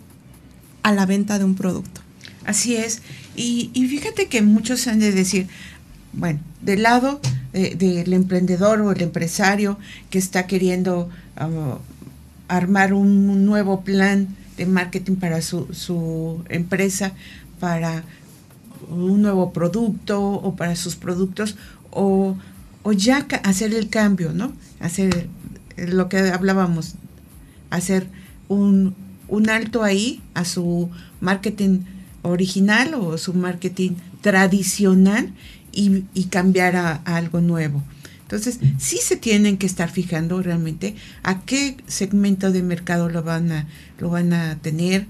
a 0.83 0.93
la 0.93 1.05
venta 1.05 1.37
de 1.39 1.45
un 1.45 1.55
producto. 1.55 2.01
Así 2.45 2.75
es. 2.75 3.01
Y, 3.35 3.69
fíjate 3.73 4.27
que 4.27 4.41
muchos 4.41 4.87
han 4.87 4.99
de 4.99 5.11
decir, 5.11 5.47
bueno, 6.13 6.39
del 6.61 6.83
lado 6.83 7.19
eh, 7.53 7.75
del 7.75 8.13
emprendedor 8.13 8.81
o 8.81 8.91
el 8.91 9.01
empresario 9.01 9.77
que 10.09 10.17
está 10.17 10.47
queriendo 10.47 11.09
uh, 11.39 11.77
armar 12.47 12.93
un 12.93 13.45
nuevo 13.45 13.81
plan 13.81 14.35
de 14.57 14.65
marketing 14.65 15.15
para 15.15 15.41
su, 15.41 16.43
empresa, 16.49 17.13
para 17.59 18.03
un 18.89 19.21
nuevo 19.21 19.53
producto 19.53 20.21
o 20.21 20.55
para 20.55 20.75
sus 20.75 20.95
productos, 20.95 21.55
o, 21.91 22.37
o 22.83 22.91
ya 22.91 23.27
hacer 23.43 23.73
el 23.73 23.89
cambio, 23.89 24.33
¿no? 24.33 24.53
Hacer 24.79 25.29
lo 25.77 26.09
que 26.09 26.17
hablábamos, 26.19 26.95
hacer 27.69 28.07
un, 28.47 28.95
un 29.27 29.49
alto 29.49 29.83
ahí 29.83 30.21
a 30.33 30.45
su 30.45 30.89
marketing 31.21 31.79
original 32.21 32.93
o 32.93 33.17
su 33.17 33.33
marketing 33.33 33.91
tradicional 34.21 35.33
y, 35.71 36.03
y 36.13 36.25
cambiar 36.25 36.75
a, 36.75 36.93
algo 36.93 37.41
nuevo. 37.41 37.83
Entonces, 38.23 38.59
sí 38.77 38.97
se 39.01 39.15
tienen 39.15 39.57
que 39.57 39.65
estar 39.65 39.89
fijando 39.89 40.41
realmente 40.41 40.95
a 41.23 41.39
qué 41.41 41.77
segmento 41.87 42.51
de 42.51 42.61
mercado 42.61 43.07
lo 43.09 43.23
van 43.23 43.51
a, 43.53 43.67
lo 43.99 44.09
van 44.09 44.33
a 44.33 44.57
tener, 44.57 45.07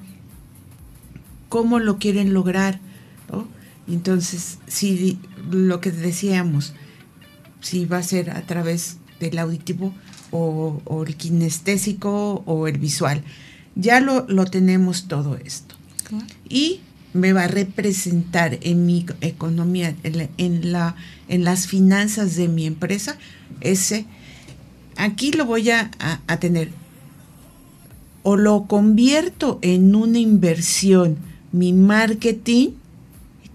cómo 1.50 1.80
lo 1.80 1.98
quieren 1.98 2.34
lograr. 2.34 2.80
Entonces, 3.88 4.60
si 4.68 5.20
lo 5.50 5.80
que 5.80 5.92
decíamos, 5.92 6.74
si 7.62 7.86
va 7.86 8.00
a 8.00 8.04
ser 8.04 8.32
a 8.32 8.42
través 8.42 8.98
del 9.20 9.40
auditivo 9.40 9.94
o, 10.32 10.82
o 10.86 11.04
el 11.04 11.16
kinestésico 11.16 12.44
o 12.46 12.68
el 12.68 12.78
visual, 12.78 13.24
ya 13.76 14.00
lo, 14.00 14.26
lo 14.28 14.46
tenemos 14.46 15.08
todo 15.08 15.38
esto. 15.38 15.76
Y 16.50 16.82
me 17.14 17.34
va 17.34 17.44
a 17.44 17.48
representar 17.48 18.58
en 18.62 18.86
mi 18.86 19.06
economía, 19.22 19.96
en, 20.04 20.18
la, 20.18 20.30
en, 20.38 20.72
la, 20.72 20.96
en 21.28 21.44
las 21.44 21.68
finanzas 21.68 22.36
de 22.36 22.48
mi 22.48 22.66
empresa, 22.66 23.18
ese, 23.62 24.06
aquí 24.96 25.32
lo 25.32 25.46
voy 25.46 25.70
a, 25.70 25.92
a, 26.00 26.22
a, 26.28 26.40
tener. 26.40 26.72
O 28.24 28.36
lo 28.36 28.68
convierto 28.68 29.60
en 29.62 29.96
una 29.96 30.20
inversión, 30.20 31.18
mi 31.52 31.74
marketing, 31.74 32.72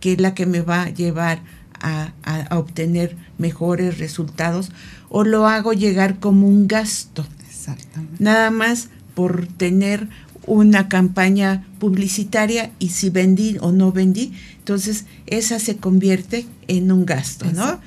que 0.03 0.15
es 0.15 0.21
la 0.21 0.35
que 0.35 0.47
me 0.47 0.63
va 0.63 0.83
a 0.83 0.91
llevar 0.91 1.41
a, 1.81 2.13
a 2.25 2.59
obtener 2.59 3.17
mejores 3.39 3.99
resultados, 3.99 4.73
o 5.09 5.23
lo 5.23 5.47
hago 5.47 5.73
llegar 5.73 6.19
como 6.19 6.49
un 6.49 6.67
gasto. 6.67 7.25
Exactamente. 7.49 8.23
Nada 8.23 8.51
más 8.51 8.89
por 9.15 9.47
tener 9.47 10.09
una 10.47 10.89
campaña 10.89 11.65
publicitaria 11.79 12.73
y 12.81 12.89
si 12.89 13.11
vendí 13.11 13.59
o 13.61 13.71
no 13.71 13.93
vendí, 13.93 14.33
entonces 14.59 15.05
esa 15.27 15.61
se 15.61 15.77
convierte 15.77 16.47
en 16.67 16.91
un 16.91 17.07
gasto, 17.07 17.47
¿no? 17.53 17.79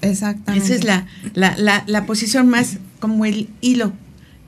Exactamente. 0.00 0.64
Esa 0.64 0.74
es 0.74 0.84
la, 0.84 1.06
la, 1.34 1.56
la, 1.56 1.84
la, 1.86 2.04
posición 2.04 2.48
más 2.48 2.78
como 2.98 3.24
el 3.24 3.48
hilo 3.60 3.92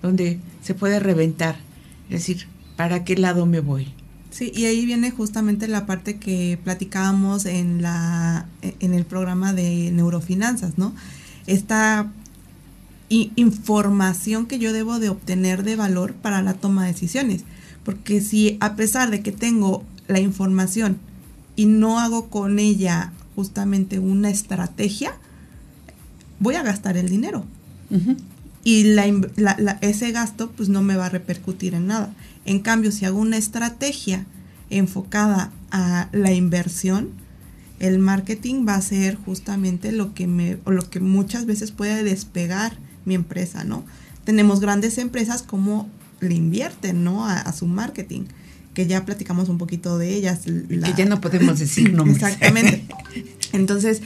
donde 0.03 0.41
se 0.61 0.75
puede 0.75 0.99
reventar, 0.99 1.57
es 2.09 2.21
decir, 2.21 2.49
¿para 2.77 3.05
qué 3.05 3.17
lado 3.17 3.47
me 3.47 3.61
voy? 3.61 3.93
Sí, 4.31 4.53
y 4.55 4.67
ahí 4.67 4.87
viene 4.87 5.11
justamente 5.11 5.67
la 5.67 5.87
parte 5.87 6.19
que 6.19 6.59
platicábamos 6.63 7.47
en, 7.47 7.83
la, 7.83 8.47
en 8.63 8.95
el 8.95 9.05
programa 9.05 9.53
de 9.53 9.91
neurofinanzas, 9.93 10.79
¿no? 10.79 10.95
Esta 11.47 12.13
información 13.09 14.47
que 14.47 14.61
yo 14.61 14.73
debo 14.73 15.01
de 15.01 15.09
obtener 15.09 15.65
de 15.65 15.75
valor 15.75 16.15
para 16.15 16.43
la 16.43 16.55
toma 16.55 16.85
de 16.85 16.93
decisiones. 16.93 17.45
Porque 17.85 18.21
si 18.21 18.57
a 18.61 18.77
pesar 18.77 19.11
de 19.11 19.21
que 19.21 19.33
tengo 19.33 19.85
la 20.07 20.21
información 20.21 20.99
y 21.57 21.67
no 21.67 21.99
hago 21.99 22.29
con 22.29 22.59
ella 22.59 23.13
justamente 23.35 23.99
una 23.99 24.31
estrategia, 24.31 25.13
voy 26.39 26.55
a 26.55 26.63
gastar 26.63 26.97
el 26.97 27.09
dinero. 27.09 27.45
Y 28.63 28.85
la, 28.85 29.07
la, 29.37 29.57
la, 29.59 29.79
ese 29.81 30.13
gasto 30.13 30.51
pues 30.51 30.69
no 30.69 30.83
me 30.83 30.97
va 30.97 31.07
a 31.07 31.09
repercutir 31.11 31.75
en 31.75 31.87
nada. 31.87 32.13
En 32.45 32.61
cambio, 32.61 32.93
si 32.93 33.05
hago 33.05 33.19
una 33.19 33.37
estrategia 33.37 34.27
enfocada 34.69 35.51
a 35.71 36.09
la 36.13 36.33
inversión, 36.33 37.11
el 37.79 37.99
marketing 37.99 38.67
va 38.69 38.75
a 38.75 38.83
ser 38.83 39.17
justamente 39.17 39.93
lo 39.93 40.15
que 40.15 40.27
me, 40.27 40.59
o 40.65 40.71
lo 40.71 40.89
que 40.89 41.01
muchas 41.01 41.47
veces 41.47 41.71
puede 41.71 42.05
despegar 42.05 42.77
mi 43.07 43.15
empresa, 43.15 43.65
¿no? 43.65 43.85
Tenemos 44.25 44.61
grandes 44.61 44.99
empresas 44.99 45.43
como 45.43 45.89
le 46.21 46.35
invierten, 46.35 47.03
¿no? 47.03 47.27
A, 47.27 47.39
a 47.39 47.53
su 47.55 47.67
marketing, 47.67 48.25
que 48.75 48.87
ya 48.87 49.07
platicamos 49.07 49.49
un 49.49 49.57
poquito 49.57 49.97
de 49.97 50.15
ellas. 50.15 50.41
La... 50.47 50.89
Que 50.89 51.03
ya 51.03 51.09
no 51.09 51.23
podemos 51.23 51.59
decir 51.59 51.93
nombres. 51.95 52.23
Exactamente. 52.23 52.85
Entonces, 53.53 54.03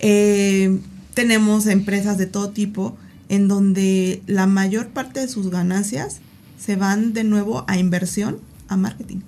eh, 0.00 0.80
tenemos 1.14 1.66
empresas 1.66 2.18
de 2.18 2.26
todo 2.26 2.50
tipo 2.50 2.96
en 3.32 3.48
donde 3.48 4.22
la 4.26 4.46
mayor 4.46 4.88
parte 4.88 5.20
de 5.20 5.26
sus 5.26 5.48
ganancias 5.48 6.20
se 6.58 6.76
van 6.76 7.14
de 7.14 7.24
nuevo 7.24 7.64
a 7.66 7.78
inversión, 7.78 8.40
a 8.68 8.76
marketing. 8.76 9.20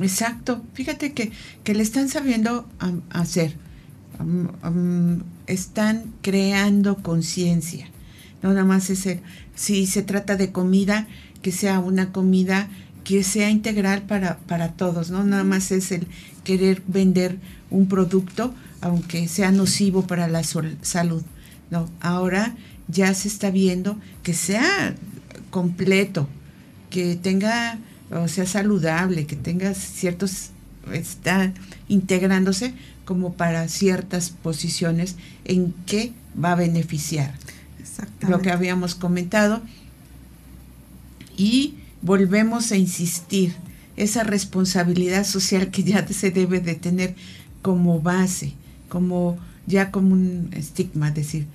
Exacto. 0.00 0.62
Fíjate 0.72 1.14
que, 1.14 1.32
que 1.64 1.74
le 1.74 1.82
están 1.82 2.08
sabiendo 2.08 2.68
hacer. 3.10 3.56
están 5.48 6.14
creando 6.22 6.98
conciencia. 6.98 7.88
No 8.40 8.50
nada 8.50 8.64
más 8.64 8.88
es 8.88 9.04
el, 9.06 9.20
si 9.56 9.86
se 9.86 10.04
trata 10.04 10.36
de 10.36 10.52
comida, 10.52 11.08
que 11.42 11.50
sea 11.50 11.80
una 11.80 12.12
comida 12.12 12.68
que 13.02 13.24
sea 13.24 13.50
integral 13.50 14.02
para, 14.02 14.38
para 14.46 14.74
todos, 14.74 15.10
¿no? 15.10 15.24
Nada 15.24 15.42
más 15.42 15.72
es 15.72 15.90
el 15.90 16.06
querer 16.44 16.84
vender 16.86 17.40
un 17.68 17.88
producto, 17.88 18.54
aunque 18.80 19.26
sea 19.26 19.50
nocivo 19.50 20.06
para 20.06 20.28
la 20.28 20.44
salud. 20.44 21.24
No, 21.70 21.90
ahora 22.00 22.54
ya 22.88 23.12
se 23.14 23.28
está 23.28 23.50
viendo 23.50 23.98
que 24.22 24.34
sea 24.34 24.94
completo, 25.50 26.28
que 26.90 27.16
tenga, 27.16 27.78
o 28.10 28.28
sea, 28.28 28.46
saludable, 28.46 29.26
que 29.26 29.36
tenga 29.36 29.74
ciertos, 29.74 30.50
está 30.92 31.52
integrándose 31.88 32.74
como 33.04 33.34
para 33.34 33.68
ciertas 33.68 34.30
posiciones 34.30 35.16
en 35.44 35.72
que 35.86 36.12
va 36.42 36.52
a 36.52 36.56
beneficiar. 36.56 37.34
Lo 38.28 38.40
que 38.40 38.50
habíamos 38.50 38.94
comentado. 38.94 39.60
Y 41.36 41.74
volvemos 42.02 42.70
a 42.70 42.76
insistir, 42.76 43.54
esa 43.98 44.22
responsabilidad 44.22 45.24
social 45.24 45.70
que 45.70 45.82
ya 45.82 46.06
se 46.08 46.30
debe 46.30 46.60
de 46.60 46.74
tener 46.74 47.14
como 47.62 48.00
base, 48.00 48.54
como 48.88 49.38
ya 49.66 49.90
como 49.90 50.14
un 50.14 50.50
estigma, 50.52 51.08
es 51.08 51.14
decir, 51.14 51.46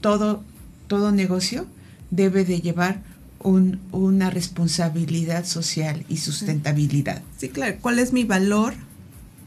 todo, 0.00 0.42
todo 0.86 1.12
negocio 1.12 1.66
debe 2.10 2.44
de 2.44 2.60
llevar 2.60 3.02
una 3.40 4.30
responsabilidad 4.30 5.44
social 5.44 6.04
y 6.08 6.16
sustentabilidad. 6.16 7.22
Sí, 7.36 7.50
claro. 7.50 7.76
¿Cuál 7.82 7.98
es 7.98 8.14
mi 8.14 8.24
valor 8.24 8.74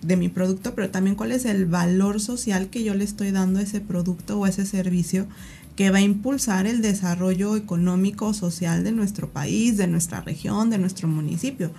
de 0.01 0.17
mi 0.17 0.29
producto, 0.29 0.75
pero 0.75 0.89
también 0.89 1.15
cuál 1.15 1.31
es 1.31 1.45
el 1.45 1.65
valor 1.65 2.19
social 2.19 2.69
que 2.69 2.83
yo 2.83 2.93
le 2.93 3.03
estoy 3.03 3.31
dando 3.31 3.59
a 3.59 3.63
ese 3.63 3.81
producto 3.81 4.39
o 4.39 4.45
a 4.45 4.49
ese 4.49 4.65
servicio 4.65 5.27
que 5.75 5.89
va 5.91 5.99
a 5.99 6.01
impulsar 6.01 6.65
el 6.65 6.81
desarrollo 6.81 7.55
económico, 7.55 8.33
social 8.33 8.83
de 8.83 8.91
nuestro 8.91 9.29
país, 9.29 9.77
de 9.77 9.87
nuestra 9.87 10.21
región, 10.21 10.69
de 10.69 10.77
nuestro 10.77 11.07
municipio? 11.07 11.71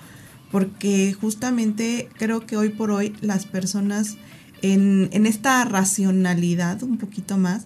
Porque 0.51 1.15
justamente 1.21 2.09
creo 2.19 2.47
que 2.47 2.57
hoy 2.57 2.71
por 2.71 2.91
hoy 2.91 3.15
las 3.21 3.47
personas 3.47 4.17
en, 4.63 5.09
en 5.13 5.27
esta 5.27 5.65
racionalidad 5.65 6.83
un 6.83 6.99
poquito 6.99 7.39
más, 7.39 7.65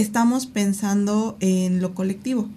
estamos 0.00 0.46
pensando 0.46 1.36
en 1.40 1.80
lo 1.80 1.92
colectivo 1.92 2.48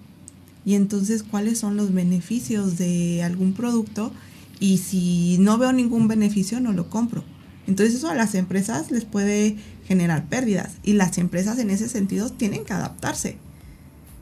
y 0.64 0.74
entonces 0.74 1.24
cuáles 1.24 1.58
son 1.58 1.76
los 1.76 1.92
beneficios 1.92 2.78
de 2.78 3.24
algún 3.24 3.52
producto 3.52 4.12
y 4.60 4.78
si 4.78 5.38
no 5.40 5.58
veo 5.58 5.72
ningún 5.72 6.06
beneficio 6.06 6.60
no 6.60 6.72
lo 6.72 6.88
compro. 6.88 7.24
Entonces 7.66 7.96
eso 7.96 8.08
a 8.08 8.14
las 8.14 8.36
empresas 8.36 8.92
les 8.92 9.04
puede 9.04 9.56
generar 9.86 10.26
pérdidas 10.26 10.74
y 10.84 10.92
las 10.92 11.18
empresas 11.18 11.58
en 11.58 11.70
ese 11.70 11.88
sentido 11.88 12.30
tienen 12.30 12.64
que 12.64 12.74
adaptarse. 12.74 13.38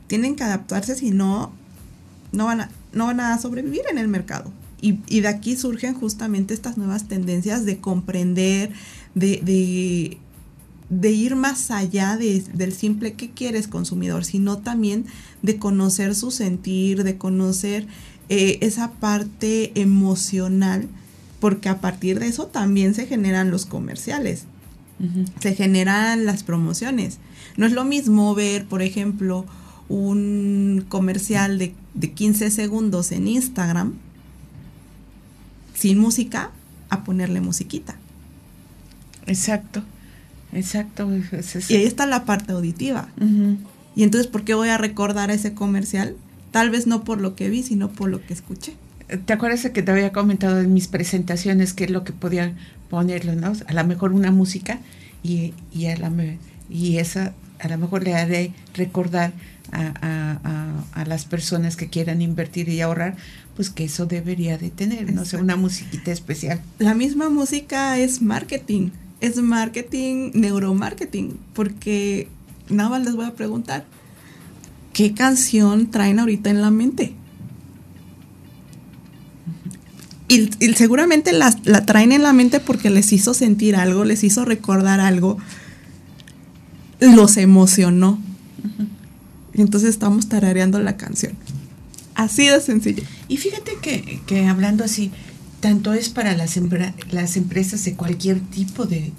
Tienen 0.07 0.35
que 0.35 0.43
adaptarse 0.43 0.95
si 0.95 1.11
no, 1.11 1.51
no 2.31 2.45
van 2.45 2.61
a, 2.61 2.69
no 2.91 3.05
van 3.05 3.19
a 3.19 3.37
sobrevivir 3.37 3.83
en 3.91 3.99
el 3.99 4.07
mercado. 4.07 4.51
Y, 4.83 4.93
de 5.21 5.27
aquí 5.27 5.55
surgen 5.55 5.93
justamente 5.93 6.55
estas 6.55 6.75
nuevas 6.75 7.07
tendencias 7.07 7.65
de 7.65 7.77
comprender, 7.77 8.71
de, 9.13 9.39
de 9.43 10.17
de 10.91 11.09
ir 11.09 11.37
más 11.37 11.71
allá 11.71 12.17
del 12.17 12.73
simple 12.73 13.13
qué 13.13 13.31
quieres 13.31 13.69
consumidor, 13.69 14.25
sino 14.25 14.57
también 14.57 15.05
de 15.41 15.57
conocer 15.57 16.15
su 16.15 16.31
sentir, 16.31 17.05
de 17.05 17.17
conocer 17.17 17.87
eh, 18.27 18.57
esa 18.59 18.91
parte 18.91 19.71
emocional, 19.79 20.89
porque 21.39 21.69
a 21.69 21.79
partir 21.79 22.19
de 22.19 22.27
eso 22.27 22.47
también 22.47 22.93
se 22.93 23.07
generan 23.07 23.51
los 23.51 23.65
comerciales, 23.65 24.43
se 25.39 25.55
generan 25.55 26.25
las 26.25 26.43
promociones. 26.43 27.19
No 27.55 27.65
es 27.65 27.71
lo 27.71 27.85
mismo 27.85 28.35
ver, 28.35 28.65
por 28.65 28.81
ejemplo, 28.81 29.45
un 29.87 30.85
comercial 30.89 31.57
de, 31.57 31.73
de 31.93 32.11
15 32.11 32.51
segundos 32.51 33.13
en 33.13 33.29
Instagram 33.29 33.93
sin 35.73 35.97
música 35.97 36.51
a 36.89 37.05
ponerle 37.05 37.39
musiquita. 37.39 37.95
Exacto. 39.25 39.83
Exacto. 40.53 41.09
Y 41.69 41.75
ahí 41.75 41.83
está 41.83 42.05
la 42.05 42.25
parte 42.25 42.53
auditiva. 42.53 43.09
Y 43.95 44.03
entonces, 44.03 44.27
¿por 44.27 44.43
qué 44.43 44.53
voy 44.53 44.69
a 44.69 44.77
recordar 44.77 45.31
ese 45.31 45.53
comercial? 45.53 46.15
Tal 46.51 46.69
vez 46.69 46.87
no 46.87 47.03
por 47.03 47.21
lo 47.21 47.35
que 47.35 47.49
vi, 47.49 47.63
sino 47.63 47.89
por 47.89 48.09
lo 48.09 48.21
que 48.21 48.33
escuché. 48.33 48.73
¿Te 49.25 49.33
acuerdas 49.33 49.69
que 49.73 49.81
te 49.81 49.91
había 49.91 50.11
comentado 50.11 50.59
en 50.61 50.73
mis 50.73 50.87
presentaciones 50.87 51.73
qué 51.73 51.85
es 51.85 51.91
lo 51.91 52.03
que 52.03 52.13
podía 52.13 52.53
ponerlo, 52.89 53.35
no? 53.35 53.53
A 53.67 53.73
lo 53.73 53.83
mejor 53.85 54.13
una 54.13 54.31
música 54.31 54.79
y, 55.23 55.53
y, 55.73 55.87
a 55.87 55.97
la, 55.97 56.11
y 56.69 56.97
esa 56.97 57.33
a 57.59 57.67
lo 57.67 57.77
mejor 57.77 58.03
le 58.03 58.15
haré 58.15 58.53
recordar 58.73 59.33
a, 59.71 59.93
a, 60.01 61.01
a, 61.01 61.05
las 61.05 61.25
personas 61.25 61.75
que 61.75 61.87
quieran 61.87 62.21
invertir 62.21 62.67
y 62.69 62.81
ahorrar, 62.81 63.15
pues 63.55 63.69
que 63.69 63.85
eso 63.85 64.05
debería 64.05 64.57
de 64.57 64.69
tener, 64.69 65.13
no 65.13 65.25
sé, 65.25 65.37
una 65.37 65.55
musiquita 65.55 66.11
especial. 66.11 66.61
La 66.79 66.93
misma 66.93 67.29
música 67.29 67.97
es 67.97 68.21
marketing 68.21 68.89
es 69.21 69.37
marketing, 69.37 70.31
neuromarketing, 70.33 71.37
porque 71.53 72.27
nada 72.69 72.89
más 72.89 73.03
les 73.03 73.15
voy 73.15 73.25
a 73.25 73.35
preguntar, 73.35 73.85
¿qué 74.93 75.13
canción 75.13 75.89
traen 75.89 76.19
ahorita 76.19 76.49
en 76.49 76.61
la 76.61 76.71
mente? 76.71 77.13
Y, 80.27 80.49
seguramente 80.75 81.33
la, 81.33 81.51
traen 81.85 82.13
en 82.13 82.23
la 82.23 82.33
mente 82.33 82.59
porque 82.59 82.89
les 82.89 83.11
hizo 83.11 83.33
sentir 83.33 83.75
algo, 83.75 84.05
les 84.05 84.23
hizo 84.23 84.43
recordar 84.43 84.99
algo, 84.99 85.37
los 86.99 87.37
emocionó. 87.37 88.19
entonces 89.53 89.89
estamos 89.89 90.29
tarareando 90.29 90.79
la 90.79 90.97
canción. 90.97 91.33
Así 92.15 92.47
de 92.47 92.59
sencillo. 92.59 93.03
Y 93.27 93.37
fíjate 93.37 93.73
que, 93.81 94.21
que 94.25 94.45
hablando 94.47 94.83
así, 94.83 95.11
tanto 95.61 95.93
es 95.93 96.09
para 96.09 96.35
las, 96.35 96.59
las 97.11 97.37
empresas 97.37 97.85
de 97.85 97.93
cualquier 97.93 98.39
tipo 98.39 98.85
de, 98.85 99.13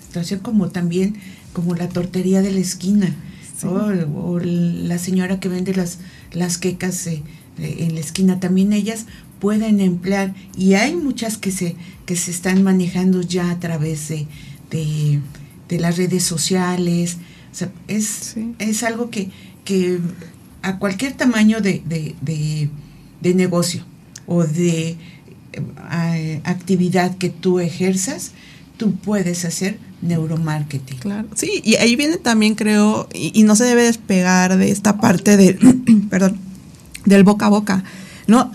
situación 0.00 0.40
como 0.40 0.70
también 0.70 1.16
como 1.52 1.74
la 1.74 1.88
tortería 1.88 2.42
de 2.42 2.50
la 2.50 2.60
esquina 2.60 3.14
o, 3.62 4.38
la 4.40 4.98
señora 4.98 5.38
que 5.38 5.48
vende 5.48 5.74
las, 5.74 5.98
las 6.32 6.58
quecas 6.58 7.06
eh, 7.06 7.22
en 7.58 7.94
la 7.94 8.00
esquina, 8.00 8.40
también 8.40 8.72
ellas 8.72 9.06
pueden 9.38 9.80
emplear 9.80 10.34
y 10.56 10.74
hay 10.74 10.96
muchas 10.96 11.38
que 11.38 11.50
se, 11.50 11.76
que 12.06 12.16
se 12.16 12.30
están 12.30 12.62
manejando 12.62 13.22
ya 13.22 13.50
a 13.50 13.60
través 13.60 14.08
de, 14.08 14.26
de, 14.70 15.78
las 15.78 15.96
redes 15.96 16.22
sociales. 16.22 17.18
es, 17.88 18.36
es 18.58 18.82
algo 18.82 19.10
que, 19.10 19.30
que 19.64 20.00
a 20.62 20.78
cualquier 20.78 21.14
tamaño 21.14 21.60
de, 21.60 21.82
de 23.20 23.34
negocio 23.34 23.84
o 24.26 24.44
de 24.44 24.96
actividad 26.44 27.16
que 27.16 27.30
tú 27.30 27.60
ejerzas, 27.60 28.32
tú 28.76 28.94
puedes 28.94 29.44
hacer 29.44 29.78
neuromarketing. 30.02 30.98
Claro, 30.98 31.28
sí, 31.34 31.62
y 31.64 31.76
ahí 31.76 31.96
viene 31.96 32.18
también, 32.18 32.54
creo, 32.54 33.08
y, 33.12 33.42
no 33.44 33.56
se 33.56 33.64
debe 33.64 33.84
despegar 33.84 34.56
de 34.56 34.70
esta 34.70 34.98
parte 34.98 35.36
de, 35.36 35.54
perdón, 36.10 36.38
del 37.04 37.24
boca 37.24 37.46
a 37.46 37.50
boca, 37.50 37.84
¿no? 38.26 38.52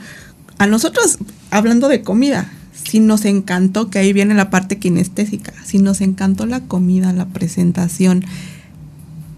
A 0.57 0.67
nosotros, 0.67 1.17
hablando 1.49 1.87
de 1.87 2.01
comida, 2.03 2.51
si 2.73 2.99
nos 2.99 3.25
encantó, 3.25 3.89
que 3.89 3.99
ahí 3.99 4.13
viene 4.13 4.33
la 4.33 4.49
parte 4.49 4.77
kinestésica, 4.77 5.53
si 5.65 5.79
nos 5.79 6.01
encantó 6.01 6.45
la 6.45 6.61
comida, 6.61 7.13
la 7.13 7.27
presentación, 7.27 8.23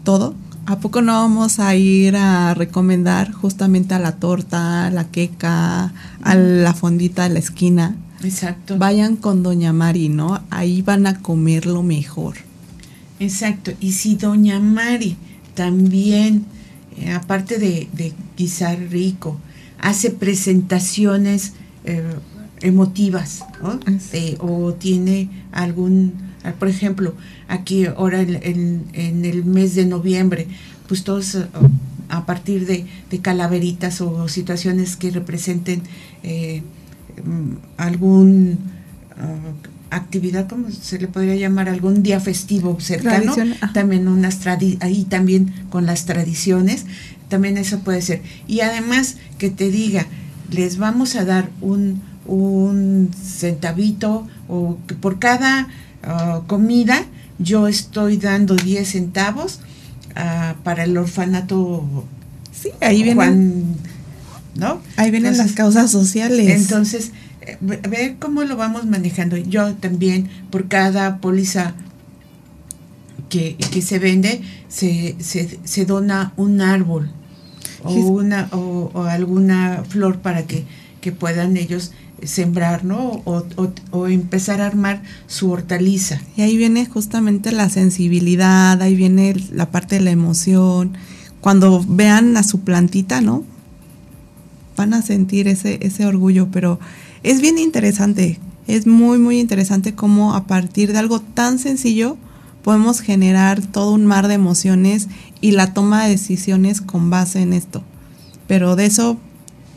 todo, 0.03 0.35
¿A 0.65 0.79
poco 0.79 1.01
no 1.01 1.11
vamos 1.11 1.59
a 1.59 1.75
ir 1.75 2.15
a 2.15 2.53
recomendar 2.53 3.33
justamente 3.33 3.95
a 3.95 3.99
la 3.99 4.13
torta, 4.13 4.87
a 4.87 4.91
la 4.91 5.11
queca, 5.11 5.93
a 6.21 6.35
la 6.35 6.73
fondita 6.73 7.23
de 7.23 7.33
la 7.33 7.39
esquina? 7.39 7.97
Exacto. 8.23 8.77
Vayan 8.77 9.17
con 9.17 9.43
Doña 9.43 9.73
Mari, 9.73 10.07
¿no? 10.07 10.41
Ahí 10.49 10.81
van 10.81 11.05
a 11.05 11.19
comer 11.19 11.65
lo 11.65 11.83
mejor. 11.83 12.35
Exacto. 13.19 13.71
Y 13.81 13.91
si 13.91 14.15
Doña 14.15 14.61
Mari 14.61 15.17
también, 15.53 16.45
eh, 16.97 17.11
aparte 17.11 17.57
de, 17.57 17.89
de, 17.91 18.13
guisar 18.37 18.79
rico, 18.89 19.37
hace 19.79 20.11
presentaciones 20.11 21.53
eh, 21.83 22.03
emotivas, 22.61 23.43
¿no? 23.61 23.79
o 24.39 24.73
tiene 24.73 25.29
algún 25.51 26.13
por 26.51 26.67
ejemplo, 26.67 27.13
aquí 27.47 27.85
ahora 27.85 28.21
en, 28.21 28.85
el 28.93 29.45
mes 29.45 29.75
de 29.75 29.85
noviembre, 29.85 30.47
pues 30.87 31.03
todos 31.03 31.35
eh, 31.35 31.45
a 32.09 32.25
partir 32.25 32.65
de, 32.65 32.85
calaveritas 33.21 34.01
o 34.01 34.27
situaciones 34.27 34.95
que 34.95 35.11
representen 35.11 35.83
eh, 36.23 36.61
mm, 37.23 37.53
algún, 37.77 38.57
ah, 39.17 39.53
actividad, 39.95 40.47
como 40.49 40.71
se 40.71 40.99
le 40.99 41.07
podría 41.07 41.35
llamar, 41.35 41.69
algún 41.69 42.03
día 42.03 42.19
festivo 42.19 42.79
cercano, 42.79 43.35
también 43.73 44.07
unas 44.07 44.39
tradi 44.39 44.77
ahí 44.81 45.05
también 45.05 45.53
con 45.69 45.85
las 45.85 46.05
tradiciones, 46.05 46.85
también 47.29 47.57
eso 47.57 47.79
puede 47.79 48.01
ser. 48.01 48.21
Y 48.47 48.61
además 48.61 49.17
que 49.37 49.49
te 49.49 49.69
diga, 49.69 50.07
les 50.51 50.77
vamos 50.77 51.15
a 51.15 51.25
dar 51.25 51.49
un, 51.61 52.01
un 52.25 53.11
centavito 53.23 54.27
o 54.47 54.77
que 54.87 54.95
por 54.95 55.19
cada 55.19 55.67
ah, 56.03 56.41
comida 56.47 57.05
yo 57.39 57.67
estoy 57.67 58.17
dando 58.17 58.55
10 58.55 58.87
centavos 58.91 59.59
ah, 60.15 60.55
para 60.63 60.83
el 60.83 60.97
orfanato 60.97 62.05
Sí, 62.51 62.69
ahí 62.81 62.97
vienen, 63.03 63.15
Juan, 63.15 63.63
¿no? 64.55 64.81
ahí 64.97 65.09
vienen 65.11 65.37
las 65.37 65.53
causas 65.53 65.89
sociales. 65.91 66.61
entonces, 66.61 67.11
eh, 67.41 67.57
ve- 67.59 67.81
ver 67.89 68.15
cómo 68.19 68.43
lo 68.43 68.55
vamos 68.55 68.85
manejando. 68.85 69.35
Yo 69.37 69.73
también, 69.75 70.29
por 70.51 70.67
cada 70.67 71.17
póliza 71.17 71.73
que, 73.29 73.55
que 73.57 73.81
se 73.81 73.99
vende, 73.99 74.41
se, 74.69 75.15
se, 75.19 75.59
se 75.63 75.85
dona 75.85 76.33
un 76.37 76.61
árbol 76.61 77.09
o, 77.83 77.93
una, 77.95 78.47
o, 78.51 78.91
o 78.93 79.03
alguna 79.03 79.83
flor 79.87 80.19
para 80.19 80.43
que, 80.43 80.63
que 81.01 81.11
puedan 81.11 81.57
ellos 81.57 81.91
sembrar, 82.23 82.85
¿no? 82.85 83.21
O, 83.25 83.43
o- 83.91 84.07
empezar 84.07 84.61
a 84.61 84.67
armar 84.67 85.01
su 85.27 85.51
hortaliza. 85.51 86.21
Y 86.37 86.41
ahí 86.41 86.57
viene 86.57 86.85
justamente 86.85 87.51
la 87.51 87.69
sensibilidad, 87.69 88.81
ahí 88.81 88.95
viene 88.95 89.35
la 89.51 89.71
parte 89.71 89.95
de 89.95 90.01
la 90.01 90.11
emoción. 90.11 90.93
Cuando 91.41 91.83
vean 91.87 92.37
a 92.37 92.43
su 92.43 92.61
plantita, 92.61 93.19
¿no? 93.21 93.43
Van 94.77 94.93
a 94.93 95.01
sentir 95.01 95.47
ese, 95.47 95.79
ese 95.85 96.05
orgullo, 96.05 96.47
pero 96.51 96.79
es 97.23 97.41
bien 97.41 97.57
interesante, 97.59 98.39
es 98.67 98.87
muy, 98.87 99.17
muy 99.19 99.39
interesante 99.39 99.93
cómo 99.93 100.33
a 100.33 100.45
partir 100.47 100.93
de 100.93 100.99
algo 100.99 101.19
tan 101.19 101.59
sencillo 101.59 102.17
podemos 102.63 103.01
generar 103.01 103.61
todo 103.61 103.91
un 103.91 104.05
mar 104.05 104.27
de 104.29 104.35
emociones 104.35 105.09
y 105.41 105.51
la 105.51 105.73
toma 105.73 106.05
de 106.05 106.11
decisiones 106.11 106.79
con 106.81 107.09
base 107.09 107.41
en 107.41 107.51
esto. 107.53 107.83
Pero 108.47 108.75
de 108.75 108.85
eso 108.85 109.17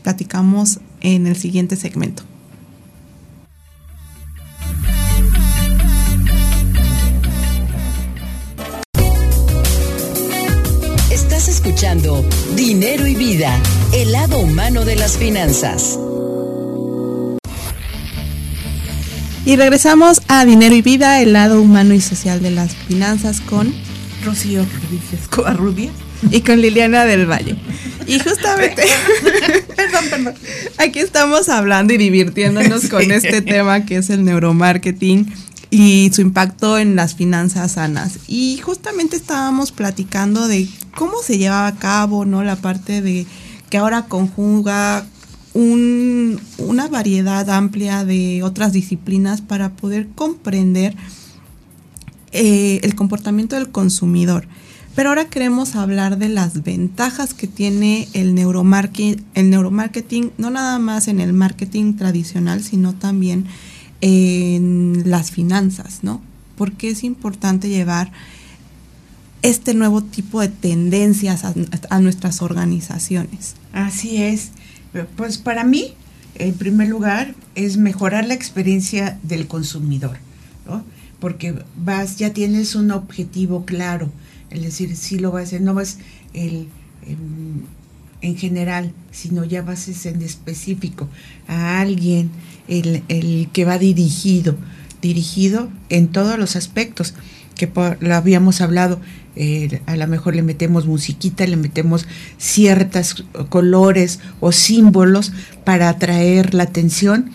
platicamos 0.03 0.79
en 1.15 1.27
el 1.27 1.35
siguiente 1.35 1.75
segmento. 1.75 2.23
Estás 11.11 11.47
escuchando 11.47 12.25
Dinero 12.55 13.07
y 13.07 13.15
Vida, 13.15 13.59
el 13.93 14.11
lado 14.11 14.39
humano 14.39 14.85
de 14.85 14.95
las 14.95 15.17
finanzas. 15.17 15.97
Y 19.45 19.55
regresamos 19.55 20.21
a 20.27 20.43
Dinero 20.43 20.75
y 20.75 20.81
Vida, 20.81 21.21
el 21.21 21.31
lado 21.31 21.61
humano 21.61 21.93
y 21.93 22.01
social 22.01 22.41
de 22.41 22.51
las 22.51 22.75
finanzas 22.75 23.39
con 23.39 23.73
Rocío 24.25 24.65
Rodríguez 24.65 25.27
Covarrubias. 25.29 26.06
Y 26.31 26.41
con 26.41 26.61
Liliana 26.61 27.05
del 27.05 27.29
Valle. 27.29 27.55
Y 28.07 28.19
justamente, 28.19 28.83
perdón, 29.75 30.05
perdón, 30.09 30.33
aquí 30.77 30.99
estamos 30.99 31.49
hablando 31.49 31.93
y 31.93 31.97
divirtiéndonos 31.97 32.87
con 32.89 33.11
este 33.11 33.41
tema 33.41 33.85
que 33.85 33.97
es 33.97 34.09
el 34.09 34.23
neuromarketing 34.23 35.31
y 35.69 36.09
su 36.13 36.21
impacto 36.21 36.77
en 36.77 36.95
las 36.95 37.15
finanzas 37.15 37.73
sanas. 37.73 38.19
Y 38.27 38.59
justamente 38.63 39.17
estábamos 39.17 39.71
platicando 39.73 40.47
de 40.47 40.67
cómo 40.95 41.21
se 41.21 41.37
lleva 41.37 41.67
a 41.67 41.75
cabo, 41.75 42.23
¿no? 42.25 42.43
La 42.43 42.55
parte 42.55 43.01
de 43.01 43.25
que 43.69 43.77
ahora 43.77 44.05
conjuga 44.05 45.05
un- 45.53 46.39
una 46.57 46.87
variedad 46.87 47.49
amplia 47.49 48.05
de 48.05 48.41
otras 48.43 48.71
disciplinas 48.71 49.41
para 49.41 49.69
poder 49.73 50.07
comprender 50.15 50.95
eh, 52.31 52.79
el 52.83 52.95
comportamiento 52.95 53.55
del 53.55 53.69
consumidor. 53.69 54.47
Pero 54.97 55.09
ahora 55.09 55.25
queremos 55.25 55.75
hablar 55.75 56.17
de 56.17 56.27
las 56.27 56.63
ventajas 56.63 57.35
que 57.35 57.45
tiene 57.45 58.07
el 58.13 58.33
neuromarketing, 58.33 59.23
el 59.35 59.51
neuromarketing, 59.51 60.31
no 60.39 60.49
nada 60.49 60.79
más 60.79 61.07
en 61.07 61.19
el 61.19 61.33
marketing 61.33 61.93
tradicional, 61.93 62.63
sino 62.63 62.95
también 62.95 63.45
en 64.01 65.03
las 65.05 65.29
finanzas, 65.29 65.99
¿no? 66.01 66.19
Porque 66.55 66.89
es 66.89 67.03
importante 67.03 67.69
llevar 67.69 68.11
este 69.43 69.75
nuevo 69.75 70.01
tipo 70.01 70.41
de 70.41 70.47
tendencias 70.47 71.43
a, 71.45 71.99
nuestras 71.99 72.41
organizaciones. 72.41 73.53
Así 73.73 74.17
es. 74.17 74.49
Pues 75.15 75.37
para 75.37 75.63
mí, 75.63 75.93
en 76.33 76.55
primer 76.55 76.87
lugar, 76.87 77.35
es 77.53 77.77
mejorar 77.77 78.25
la 78.25 78.33
experiencia 78.33 79.19
del 79.21 79.47
consumidor, 79.47 80.17
¿no? 80.65 80.83
Porque 81.19 81.53
vas, 81.75 82.17
ya 82.17 82.33
tienes 82.33 82.73
un 82.73 82.89
objetivo 82.89 83.63
claro, 83.63 84.09
es 84.51 84.61
decir, 84.61 84.95
si 84.95 85.19
lo 85.19 85.31
vas 85.31 85.41
a 85.41 85.43
hacer, 85.47 85.61
no 85.61 85.73
vas 85.73 85.97
el, 86.33 86.67
em, 87.05 87.61
en 88.21 88.37
general, 88.37 88.93
sino 89.11 89.43
ya 89.45 89.61
vas 89.61 89.87
es 89.87 90.05
en 90.05 90.21
específico 90.21 91.07
a 91.47 91.79
alguien, 91.81 92.29
el, 92.67 93.03
el 93.07 93.49
que 93.53 93.65
va 93.65 93.77
dirigido, 93.77 94.55
dirigido 95.01 95.69
en 95.89 96.07
todos 96.07 96.37
los 96.39 96.55
aspectos 96.55 97.13
que 97.55 97.67
por- 97.67 98.01
lo 98.01 98.15
habíamos 98.15 98.61
hablado, 98.61 98.99
eh, 99.35 99.81
a 99.85 99.95
lo 99.97 100.07
mejor 100.07 100.35
le 100.35 100.41
metemos 100.41 100.87
musiquita, 100.87 101.45
le 101.45 101.57
metemos 101.57 102.07
ciertos 102.37 103.25
colores 103.49 104.19
o 104.39 104.51
símbolos 104.51 105.31
para 105.63 105.89
atraer 105.89 106.53
la 106.55 106.63
atención 106.63 107.29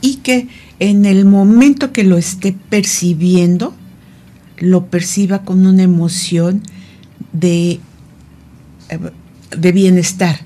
y 0.00 0.16
que 0.16 0.48
en 0.78 1.06
el 1.06 1.24
momento 1.24 1.92
que 1.92 2.04
lo 2.04 2.18
esté 2.18 2.54
percibiendo, 2.68 3.74
lo 4.58 4.86
perciba 4.86 5.42
con 5.42 5.66
una 5.66 5.82
emoción 5.82 6.62
de, 7.32 7.80
de 9.56 9.72
bienestar, 9.72 10.40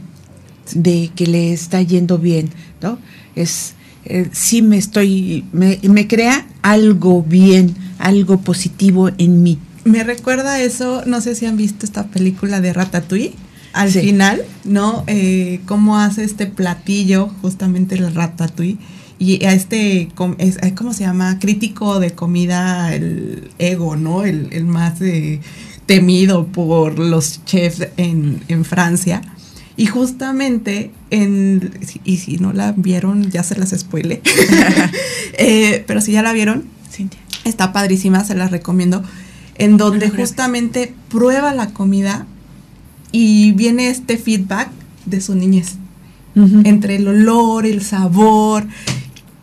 de 0.74 1.10
que 1.14 1.26
le 1.26 1.52
está 1.52 1.82
yendo 1.82 2.18
bien, 2.18 2.50
¿no? 2.82 2.98
Es, 3.36 3.74
eh, 4.04 4.28
sí 4.32 4.62
me 4.62 4.76
estoy, 4.78 5.44
me, 5.52 5.78
me 5.82 6.06
crea 6.06 6.46
algo 6.62 7.22
bien, 7.22 7.74
algo 7.98 8.40
positivo 8.40 9.10
en 9.18 9.42
mí. 9.42 9.58
Me 9.84 10.04
recuerda 10.04 10.60
eso, 10.60 11.02
no 11.06 11.20
sé 11.20 11.34
si 11.34 11.46
han 11.46 11.56
visto 11.56 11.86
esta 11.86 12.06
película 12.08 12.60
de 12.60 12.72
Ratatouille. 12.72 13.32
Al 13.72 13.90
Sí. 13.92 14.00
final, 14.00 14.42
¿no? 14.64 15.04
Eh, 15.06 15.60
cómo 15.64 15.96
hace 15.98 16.24
este 16.24 16.46
platillo, 16.46 17.28
justamente 17.40 17.94
el 17.94 18.12
Ratatouille. 18.12 18.78
Y 19.20 19.44
a 19.44 19.52
este, 19.52 20.08
¿cómo 20.14 20.94
se 20.94 21.04
llama? 21.04 21.38
Crítico 21.38 22.00
de 22.00 22.12
comida, 22.12 22.94
el 22.94 23.50
ego, 23.58 23.94
¿no? 23.94 24.24
El, 24.24 24.48
el 24.50 24.64
más 24.64 25.02
eh, 25.02 25.40
temido 25.84 26.46
por 26.46 26.98
los 26.98 27.44
chefs 27.44 27.86
en, 27.98 28.42
en 28.48 28.64
Francia. 28.64 29.20
Y 29.76 29.84
justamente, 29.84 30.90
en, 31.10 31.70
y 32.02 32.16
si 32.16 32.38
no 32.38 32.54
la 32.54 32.72
vieron, 32.72 33.30
ya 33.30 33.42
se 33.42 33.56
las 33.56 33.70
spoilé. 33.70 34.22
Eh, 35.34 35.84
pero 35.86 36.00
si 36.00 36.12
ya 36.12 36.22
la 36.22 36.32
vieron, 36.32 36.64
Cintia. 36.90 37.20
Está 37.44 37.72
padrísima, 37.72 38.24
se 38.24 38.34
las 38.34 38.50
recomiendo. 38.50 39.02
En 39.56 39.76
donde 39.76 40.08
justamente 40.08 40.94
prueba 41.10 41.54
la 41.54 41.74
comida 41.74 42.26
y 43.12 43.52
viene 43.52 43.88
este 43.88 44.16
feedback 44.16 44.70
de 45.04 45.20
su 45.20 45.34
niñez. 45.34 45.76
Entre 46.64 46.96
el 46.96 47.08
olor, 47.08 47.66
el 47.66 47.82
sabor, 47.82 48.66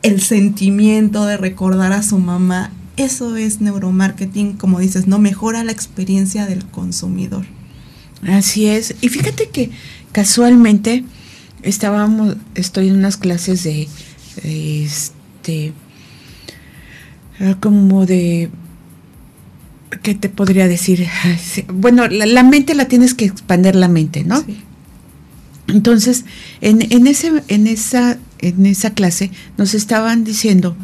el 0.08 0.22
sentimiento 0.22 1.26
de 1.26 1.38
recordar 1.38 1.94
a 1.94 2.04
su 2.04 2.18
mamá. 2.18 2.72
Eso 2.96 3.36
es 3.36 3.62
neuromarketing, 3.62 4.54
como 4.54 4.80
dices, 4.80 5.08
¿no? 5.08 5.20
Mejora 5.20 5.64
la 5.64 5.72
experiencia 5.72 6.46
del 6.46 6.66
consumidor. 6.66 7.46
Así 8.28 8.68
es. 8.68 8.96
Y 9.02 9.10
fíjate 9.10 9.50
que 9.50 9.70
casualmente 10.12 11.04
estábamos, 11.62 12.38
estoy 12.56 12.88
en 12.88 12.96
unas 12.96 13.18
clases 13.18 13.64
de, 13.64 13.88
este, 14.44 15.74
ah, 17.40 17.56
como 17.60 18.06
de, 18.06 18.50
¿qué 20.02 20.16
te 20.16 20.30
podría 20.30 20.68
decir? 20.68 21.08
Bueno, 21.68 22.08
la, 22.08 22.26
la 22.26 22.44
mente 22.44 22.74
la 22.74 22.86
tienes 22.86 23.14
que 23.14 23.26
expander 23.26 23.76
la 23.76 23.88
mente, 23.88 24.24
¿no? 24.24 24.42
Sí. 24.44 24.64
Entonces, 25.68 26.26
en, 26.62 26.82
en, 26.92 27.08
ese, 27.08 27.44
en, 27.50 27.68
esa, 27.68 28.18
en 28.40 28.66
esa 28.66 28.94
clase 28.94 29.32
nos 29.58 29.74
estaban 29.74 30.24
diciendo 30.24 30.76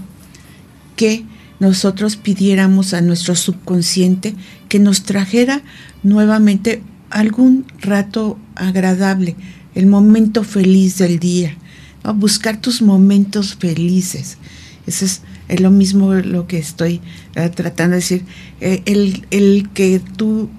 que 0.96 1.26
nosotros 1.60 2.18
pidiéramos 2.18 2.94
a 2.94 3.02
nuestro 3.02 3.36
subconsciente 3.36 4.36
que 4.70 4.80
nos 4.80 5.04
trajera 5.04 5.62
nuevamente 6.04 6.82
algún 7.10 7.66
rato 7.80 8.38
agradable, 8.56 9.36
el 9.76 9.86
momento 9.86 10.44
feliz 10.44 10.98
del 10.98 11.20
día, 11.20 11.56
¿no? 12.04 12.14
buscar 12.14 12.58
tus 12.58 12.82
momentos 12.82 13.56
felices. 13.56 14.38
Eso 14.88 15.06
es, 15.06 15.22
lo 15.60 15.72
mismo 15.72 16.14
lo 16.16 16.48
que 16.48 16.58
estoy 16.58 17.00
eh, 17.36 17.50
tratando 17.50 17.92
de 17.92 18.02
decir. 18.02 18.26
Eh, 18.60 18.82
el, 18.86 19.26
el 19.32 19.70
que 19.74 20.02
tú, 20.18 20.50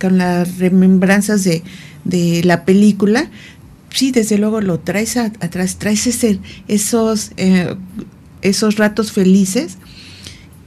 con 0.00 0.18
las 0.18 0.58
remembranzas 0.58 1.42
de, 1.42 1.62
de 2.04 2.42
la 2.44 2.64
película, 2.64 3.30
sí, 3.92 4.10
desde 4.10 4.38
luego 4.38 4.60
lo 4.60 4.80
traes 4.80 5.16
atrás, 5.16 5.76
traes 5.76 6.06
ese, 6.06 6.40
esos 6.68 7.32
eh, 7.36 7.76
esos 8.42 8.76
ratos 8.76 9.12
felices 9.12 9.78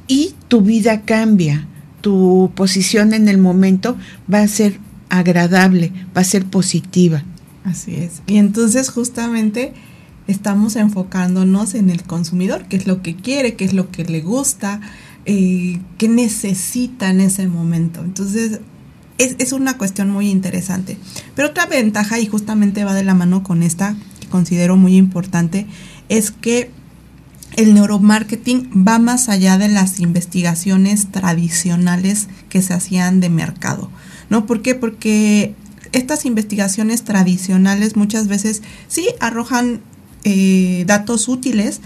y 0.08 0.34
tu 0.48 0.62
vida 0.62 1.02
cambia. 1.02 1.68
Tu 2.02 2.52
posición 2.56 3.14
en 3.14 3.28
el 3.28 3.38
momento 3.38 3.98
va 4.32 4.40
a 4.40 4.48
ser 4.48 4.80
agradable, 5.10 5.92
va 6.16 6.22
a 6.22 6.26
ser 6.26 6.46
positiva. 6.46 7.24
Así 7.64 7.96
es. 7.96 8.22
Y 8.28 8.38
entonces 8.38 8.90
justamente 8.90 9.74
estamos 10.28 10.76
enfocándonos 10.76 11.74
en 11.76 11.90
el 11.90 12.04
consumidor, 12.04 12.66
qué 12.68 12.78
es 12.78 12.88
lo 12.88 13.02
que 13.02 13.16
quiere, 13.16 13.56
qué 13.56 13.66
es 13.66 13.74
lo 13.74 13.90
que 13.92 14.06
le 14.06 14.22
gusta, 14.22 14.82
eh, 15.26 15.80
qué 15.98 16.08
necesita 16.08 17.10
en 17.10 17.22
ese 17.22 17.48
momento. 17.48 18.02
Entonces, 18.04 18.60
es, 19.18 19.36
es, 19.40 19.54
una 19.54 19.78
cuestión 19.78 20.10
muy 20.10 20.30
interesante. 20.30 20.98
Pero 21.36 21.50
otra 21.50 21.66
ventaja, 21.66 22.20
y 22.20 22.26
justamente 22.26 22.84
va 22.84 22.94
de 22.94 23.04
la 23.04 23.14
mano 23.14 23.44
con 23.44 23.64
esta, 23.64 23.96
que 24.20 24.28
considero 24.28 24.76
muy 24.78 24.96
importante, 24.96 25.68
es 26.10 26.32
que 26.32 26.72
el 27.56 27.74
neuromarketing 27.74 28.86
va 28.88 29.00
más 29.00 29.30
allá 29.30 29.58
de 29.58 29.70
las 29.70 30.00
investigaciones 30.00 31.12
tradicionales 31.12 32.28
que 32.50 32.62
se 32.62 32.74
hacían 32.74 33.20
de 33.20 33.30
mercado. 33.30 33.90
¿No? 34.30 34.46
¿Por 34.46 34.62
qué? 34.62 34.76
Porque 34.76 35.56
estas 35.92 36.26
investigaciones 36.26 37.04
tradicionales 37.04 37.96
muchas 37.96 38.28
veces 38.28 38.62
sí 38.88 39.08
arrojan 39.20 39.82
eh, 40.24 40.84
datos 40.88 41.28
útiles 41.30 41.80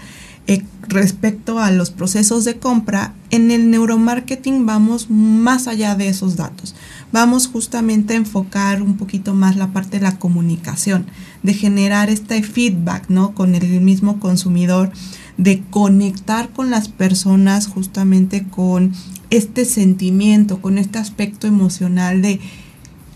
eh, 0.46 0.64
respecto 0.88 1.60
a 1.60 1.70
los 1.70 1.90
procesos 1.90 2.44
de 2.44 2.56
compra. 2.56 3.14
En 3.30 3.50
el 3.50 3.70
neuromarketing 3.70 4.66
vamos 4.66 5.10
más 5.10 5.68
allá 5.68 5.94
de 5.94 6.08
esos 6.08 6.34
datos. 6.34 6.74
Vamos 7.12 7.48
justamente 7.48 8.14
a 8.14 8.18
enfocar 8.18 8.82
un 8.82 8.96
poquito 8.96 9.34
más 9.34 9.56
la 9.56 9.72
parte 9.72 9.98
de 9.98 10.04
la 10.04 10.18
comunicación, 10.18 11.06
de 11.42 11.54
generar 11.54 12.08
este 12.08 12.42
feedback 12.42 13.08
¿no? 13.08 13.34
con 13.34 13.54
el 13.54 13.80
mismo 13.80 14.20
consumidor 14.20 14.92
de 15.40 15.62
conectar 15.70 16.50
con 16.50 16.70
las 16.70 16.88
personas 16.88 17.66
justamente 17.66 18.44
con 18.44 18.92
este 19.30 19.64
sentimiento, 19.64 20.60
con 20.60 20.76
este 20.76 20.98
aspecto 20.98 21.46
emocional 21.46 22.20
de 22.20 22.40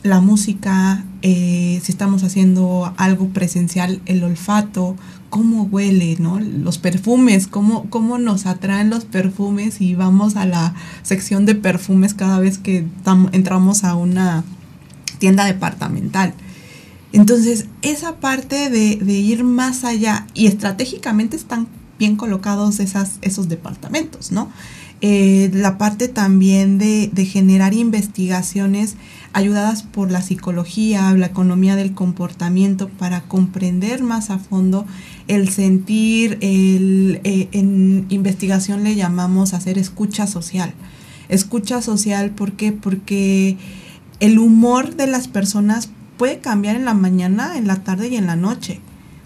la 0.03 0.23
música, 0.23 1.05
eh, 1.21 1.81
si 1.83 1.93
estamos 1.93 2.25
haciendo 2.25 2.95
algo 2.97 3.29
presencial, 3.29 4.01
el 4.07 4.25
olfato, 4.25 4.97
cómo 5.35 5.65
huele, 5.65 6.17
¿no? 6.21 6.39
Los 6.39 6.79
perfumes, 6.79 7.49
cómo, 7.49 7.91
cómo 7.91 8.19
nos 8.19 8.47
atraen 8.47 8.89
los 8.89 9.05
perfumes 9.05 9.81
y 9.81 9.97
vamos 9.97 10.37
a 10.37 10.47
la 10.47 10.77
sección 11.03 11.45
de 11.45 11.57
perfumes 11.57 12.15
cada 12.15 12.39
vez 12.39 12.59
que 12.59 12.87
entramos 13.33 13.83
a 13.83 13.97
una 13.97 14.45
tienda 15.19 15.45
departamental. 15.45 16.35
Entonces, 17.11 17.67
esa 17.83 18.15
parte 18.21 18.71
de, 18.71 19.13
ir 19.13 19.43
más 19.43 19.83
allá 19.83 20.29
y 20.35 20.47
estratégicamente 20.47 21.35
están 21.35 21.67
bien 21.99 22.15
colocados 22.15 22.79
esos 22.79 23.49
departamentos, 23.49 24.31
¿no? 24.31 24.53
Eh, 25.07 25.51
la 25.53 25.77
parte 25.77 26.09
también 26.09 26.79
de, 26.79 27.11
generar 27.31 27.75
investigaciones 27.75 28.97
ayudadas 29.35 29.83
por 29.83 30.11
la 30.11 30.23
psicología, 30.23 31.13
la 31.13 31.27
economía 31.27 31.77
del 31.77 31.93
comportamiento 31.93 32.89
para 32.89 33.21
comprender 33.21 34.03
más 34.03 34.31
a 34.31 34.39
fondo 34.39 34.87
el 35.29 35.51
sentir, 35.51 36.39
el, 36.41 37.21
eh, 37.25 37.51
en 37.53 38.07
investigación 38.09 38.83
le 38.83 38.95
llamamos 38.95 39.53
hacer 39.53 39.77
escucha 39.77 40.27
social. 40.27 40.73
Escucha 41.29 41.83
social, 41.83 42.31
¿por 42.31 42.53
qué? 42.53 42.73
Porque 42.73 43.59
el 44.21 44.39
humor 44.39 44.97
de 44.97 45.07
las 45.07 45.29
personas 45.29 45.91
puede 46.17 46.39
cambiar 46.39 46.77
en 46.77 46.87
la 46.87 46.95
mañana, 46.95 47.59
en 47.59 47.67
la 47.67 47.85
tarde 47.85 48.09
y 48.09 48.17
en 48.17 48.27
la 48.27 48.37
noche. 48.37 48.81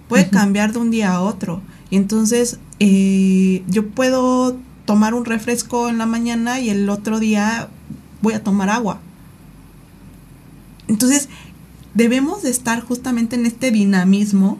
Puede 0.09 0.29
cambiar 0.29 0.73
de 0.73 0.81
un 0.81 0.91
día 0.91 1.13
a 1.13 1.21
otro. 1.21 1.63
Y 1.89 1.97
entonces 1.97 2.59
eh, 2.81 3.63
yo 3.69 3.91
puedo 3.91 4.59
tomar 4.89 5.13
un 5.13 5.27
refresco 5.27 5.91
en 5.91 5.99
la 5.99 6.07
mañana 6.07 6.61
y 6.61 6.71
el 6.71 6.89
otro 6.89 7.19
día 7.19 7.69
voy 8.23 8.33
a 8.33 8.43
tomar 8.43 8.71
agua. 8.71 9.01
Entonces, 10.87 11.29
debemos 11.93 12.43
de 12.43 12.49
estar 12.49 12.81
justamente 12.81 13.37
en 13.37 13.45
este 13.45 13.71
dinamismo 13.71 14.57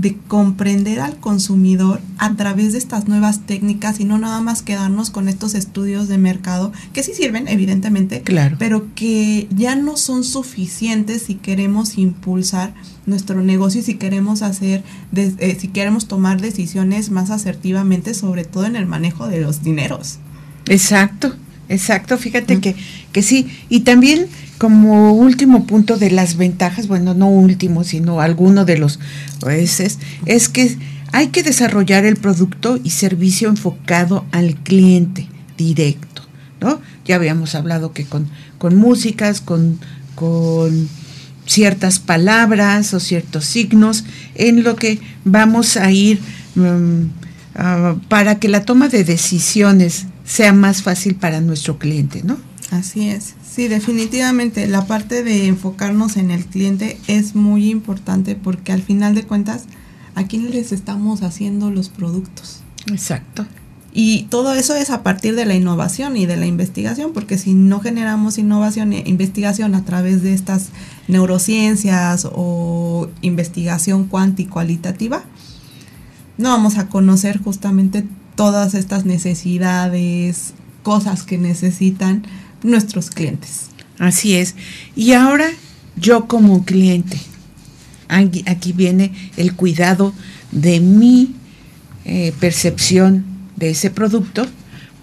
de 0.00 0.16
comprender 0.16 1.00
al 1.00 1.18
consumidor 1.18 2.00
a 2.16 2.34
través 2.34 2.72
de 2.72 2.78
estas 2.78 3.06
nuevas 3.06 3.40
técnicas 3.40 4.00
y 4.00 4.04
no 4.04 4.16
nada 4.16 4.40
más 4.40 4.62
quedarnos 4.62 5.10
con 5.10 5.28
estos 5.28 5.54
estudios 5.54 6.08
de 6.08 6.16
mercado 6.16 6.72
que 6.94 7.02
sí 7.02 7.12
sirven 7.12 7.48
evidentemente, 7.48 8.22
claro. 8.22 8.56
pero 8.58 8.86
que 8.94 9.46
ya 9.54 9.76
no 9.76 9.98
son 9.98 10.24
suficientes 10.24 11.22
si 11.22 11.34
queremos 11.34 11.98
impulsar 11.98 12.72
nuestro 13.04 13.42
negocio 13.42 13.82
y 13.82 13.84
si 13.84 13.94
queremos 13.96 14.40
hacer 14.40 14.82
eh, 15.14 15.56
si 15.60 15.68
queremos 15.68 16.06
tomar 16.06 16.40
decisiones 16.40 17.10
más 17.10 17.30
asertivamente 17.30 18.14
sobre 18.14 18.44
todo 18.44 18.64
en 18.64 18.76
el 18.76 18.86
manejo 18.86 19.28
de 19.28 19.42
los 19.42 19.62
dineros. 19.62 20.18
Exacto, 20.66 21.34
exacto, 21.70 22.18
fíjate 22.18 22.60
que 22.60 22.76
que 23.12 23.22
sí 23.22 23.46
y 23.68 23.80
también 23.80 24.26
como 24.58 25.14
último 25.14 25.64
punto 25.64 25.96
de 25.96 26.10
las 26.10 26.36
ventajas, 26.36 26.86
bueno, 26.86 27.14
no 27.14 27.28
último, 27.28 27.82
sino 27.82 28.20
alguno 28.20 28.66
de 28.66 28.76
los 28.76 28.98
jueces, 29.40 29.98
es 30.26 30.50
que 30.50 30.76
hay 31.12 31.28
que 31.28 31.42
desarrollar 31.42 32.04
el 32.04 32.16
producto 32.16 32.78
y 32.84 32.90
servicio 32.90 33.48
enfocado 33.48 34.26
al 34.32 34.56
cliente 34.56 35.26
directo, 35.56 36.22
¿no? 36.60 36.82
Ya 37.06 37.16
habíamos 37.16 37.54
hablado 37.54 37.94
que 37.94 38.04
con, 38.04 38.28
con 38.58 38.76
músicas, 38.76 39.40
con, 39.40 39.80
con 40.14 40.90
ciertas 41.46 41.98
palabras 41.98 42.92
o 42.92 43.00
ciertos 43.00 43.46
signos, 43.46 44.04
en 44.34 44.62
lo 44.62 44.76
que 44.76 45.00
vamos 45.24 45.78
a 45.78 45.90
ir 45.90 46.20
mm, 46.54 48.02
para 48.08 48.38
que 48.38 48.48
la 48.48 48.66
toma 48.66 48.88
de 48.88 49.04
decisiones 49.04 50.04
sea 50.30 50.52
más 50.52 50.82
fácil 50.82 51.16
para 51.16 51.40
nuestro 51.40 51.76
cliente, 51.76 52.22
¿no? 52.22 52.36
Así 52.70 53.08
es. 53.08 53.34
Sí, 53.44 53.66
definitivamente 53.66 54.68
la 54.68 54.86
parte 54.86 55.24
de 55.24 55.48
enfocarnos 55.48 56.16
en 56.16 56.30
el 56.30 56.46
cliente 56.46 57.00
es 57.08 57.34
muy 57.34 57.68
importante 57.68 58.36
porque 58.36 58.70
al 58.70 58.80
final 58.80 59.16
de 59.16 59.24
cuentas, 59.24 59.64
¿a 60.14 60.24
quién 60.28 60.52
les 60.52 60.70
estamos 60.70 61.24
haciendo 61.24 61.72
los 61.72 61.88
productos? 61.88 62.60
Exacto. 62.86 63.44
Y 63.92 64.28
todo 64.30 64.54
eso 64.54 64.76
es 64.76 64.90
a 64.90 65.02
partir 65.02 65.34
de 65.34 65.46
la 65.46 65.56
innovación 65.56 66.16
y 66.16 66.26
de 66.26 66.36
la 66.36 66.46
investigación, 66.46 67.12
porque 67.12 67.36
si 67.36 67.54
no 67.54 67.80
generamos 67.80 68.38
innovación 68.38 68.92
e 68.92 69.02
investigación 69.06 69.74
a 69.74 69.84
través 69.84 70.22
de 70.22 70.32
estas 70.32 70.68
neurociencias 71.08 72.28
o 72.30 73.08
investigación 73.20 74.04
cualitativa, 74.06 75.24
no 76.38 76.50
vamos 76.50 76.78
a 76.78 76.86
conocer 76.86 77.42
justamente 77.42 78.06
todas 78.34 78.74
estas 78.74 79.04
necesidades, 79.04 80.54
cosas 80.82 81.22
que 81.22 81.38
necesitan 81.38 82.24
nuestros 82.62 83.10
clientes. 83.10 83.66
Así 83.98 84.34
es. 84.34 84.54
Y 84.96 85.12
ahora 85.12 85.46
yo 85.96 86.26
como 86.26 86.64
cliente, 86.64 87.18
aquí 88.08 88.72
viene 88.72 89.12
el 89.36 89.54
cuidado 89.54 90.14
de 90.52 90.80
mi 90.80 91.34
eh, 92.04 92.32
percepción 92.40 93.24
de 93.56 93.70
ese 93.70 93.90
producto 93.90 94.46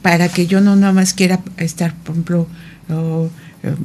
para 0.02 0.30
que 0.30 0.48
yo 0.48 0.62
no 0.62 0.76
nada 0.76 0.94
más 0.94 1.14
quiera 1.14 1.42
estar, 1.58 1.94
por 1.96 2.14
ejemplo, 2.14 2.48
eh, 2.90 3.76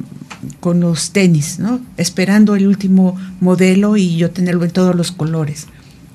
con 0.59 0.79
los 0.79 1.11
tenis, 1.11 1.59
¿no? 1.59 1.79
Esperando 1.97 2.55
el 2.55 2.67
último 2.67 3.15
modelo 3.39 3.97
y 3.97 4.17
yo 4.17 4.31
tenerlo 4.31 4.65
en 4.65 4.71
todos 4.71 4.95
los 4.95 5.11
colores. 5.11 5.67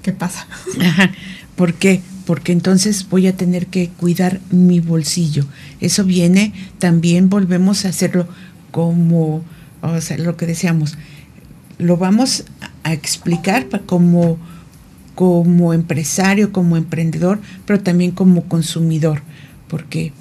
¿Qué 0.03 0.13
pasa? 0.13 0.47
Ajá. 0.81 1.11
¿Por 1.57 1.75
qué? 1.75 2.03
Porque 2.29 2.53
entonces 2.53 3.09
voy 3.09 3.27
a 3.27 3.35
tener 3.39 3.69
que 3.69 3.89
cuidar 3.89 4.39
mi 4.51 4.81
bolsillo. 4.81 5.47
Eso 5.81 6.05
viene, 6.05 6.53
también 6.79 7.31
volvemos 7.31 7.87
a 7.87 7.89
hacerlo 7.89 8.29
como, 8.71 9.43
o 9.81 10.01
sea, 10.03 10.19
lo 10.19 10.37
que 10.37 10.45
decíamos, 10.45 10.99
lo 11.79 11.97
vamos 11.97 12.45
a 12.83 12.93
explicar 12.93 13.67
como, 13.87 14.37
como 15.15 15.73
empresario, 15.73 16.53
como 16.53 16.77
emprendedor, 16.77 17.41
pero 17.65 17.81
también 17.81 18.11
como 18.11 18.45
consumidor, 18.45 19.23
porque 19.67 20.13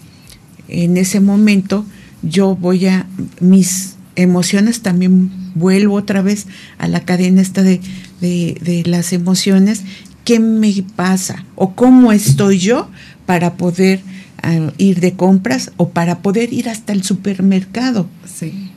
en 0.70 0.96
ese 0.96 1.20
momento 1.20 1.86
yo 2.24 2.56
voy 2.56 2.88
a, 2.88 3.06
mis 3.41 3.97
emociones 4.16 4.82
también 4.82 5.30
vuelvo 5.55 5.95
otra 5.95 6.22
vez 6.22 6.47
a 6.78 6.88
la 6.88 7.01
cadena 7.01 7.41
esta 7.41 7.64
de, 7.64 7.82
de, 8.22 8.58
de 8.62 8.84
las 8.86 9.12
emociones 9.12 9.84
qué 10.28 10.41
me 10.41 10.84
pasa 10.97 11.45
o 11.55 11.73
cómo 11.73 12.11
estoy 12.11 12.59
yo 12.59 12.89
para 13.25 13.53
poder 13.53 14.01
ah, 14.43 14.73
ir 14.78 14.99
de 14.99 15.13
compras 15.13 15.71
o 15.78 15.88
para 15.88 16.19
poder 16.19 16.51
ir 16.51 16.67
hasta 16.67 16.91
el 16.91 17.03
supermercado. 17.03 18.09
Sí. 18.25 18.69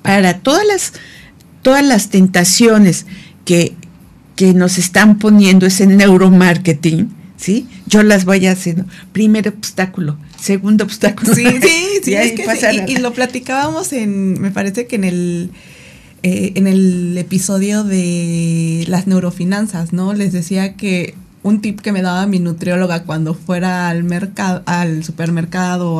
Para 0.00 0.38
todas 0.38 0.66
las, 0.66 0.94
todas 1.60 1.84
las 1.84 2.08
tentaciones 2.08 3.04
que, 3.44 3.74
que 4.34 4.54
nos 4.54 4.78
están 4.78 5.18
poniendo 5.18 5.66
ese 5.66 5.86
neuromarketing, 5.86 7.10
¿sí? 7.36 7.68
Yo 7.84 8.02
las 8.02 8.24
voy 8.24 8.46
haciendo. 8.46 8.86
Primer 9.12 9.46
obstáculo, 9.48 10.16
segundo 10.40 10.84
obstáculo. 10.84 11.34
Sí, 11.34 11.44
sí, 11.60 11.86
sí, 12.02 12.14
es 12.14 12.32
que 12.32 12.46
y, 12.88 12.96
lo 12.96 13.12
platicábamos 13.12 13.92
en, 13.92 14.40
me 14.40 14.50
parece 14.50 14.86
que 14.86 14.96
en 14.96 15.04
el 15.04 15.50
eh, 16.26 16.52
en 16.54 16.66
el 16.66 17.18
episodio 17.18 17.84
de 17.84 18.86
las 18.88 19.06
neurofinanzas, 19.06 19.92
¿no? 19.92 20.14
Les 20.14 20.32
decía 20.32 20.72
que 20.72 21.14
un 21.42 21.60
tip 21.60 21.80
que 21.80 21.92
me 21.92 22.00
daba 22.00 22.26
mi 22.26 22.38
nutrióloga 22.38 23.02
cuando 23.02 23.34
fuera 23.34 23.90
al 23.90 24.04
mercado, 24.04 24.62
al 24.64 25.04
supermercado 25.04 25.96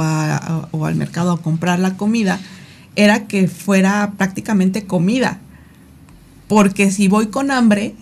o 0.71 0.87
al 0.87 0.95
mercado 0.95 1.31
a 1.31 1.43
comprar 1.43 1.79
la 1.79 1.99
comida, 1.99 2.41
era 2.97 3.27
que 3.27 3.49
fuera 3.49 4.15
prácticamente 4.17 4.87
comida. 4.87 5.41
Porque 6.49 6.91
si 6.91 7.07
voy 7.07 7.27
con 7.27 7.51
hambre, 7.51 7.95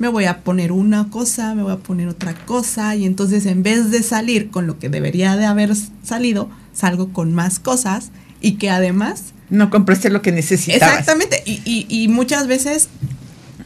me 0.00 0.08
voy 0.08 0.24
a 0.24 0.40
poner 0.40 0.72
una 0.72 1.10
cosa, 1.10 1.54
me 1.54 1.62
voy 1.62 1.74
a 1.74 1.78
poner 1.78 2.08
otra 2.08 2.34
cosa, 2.34 2.96
y 2.96 3.04
entonces 3.04 3.46
en 3.46 3.62
vez 3.62 3.92
de 3.92 4.02
salir 4.02 4.50
con 4.50 4.66
lo 4.66 4.80
que 4.80 4.88
debería 4.88 5.36
de 5.36 5.46
haber 5.46 5.76
salido, 6.02 6.50
salgo 6.72 7.12
con 7.12 7.34
más 7.34 7.60
cosas 7.60 8.10
y 8.40 8.54
que 8.54 8.68
además... 8.68 9.32
No 9.48 9.70
compraste 9.70 10.10
lo 10.10 10.22
que 10.22 10.32
necesitabas. 10.32 10.98
Exactamente, 11.00 11.42
y, 11.44 11.86
y 11.88 12.08
muchas 12.08 12.46
veces 12.46 12.88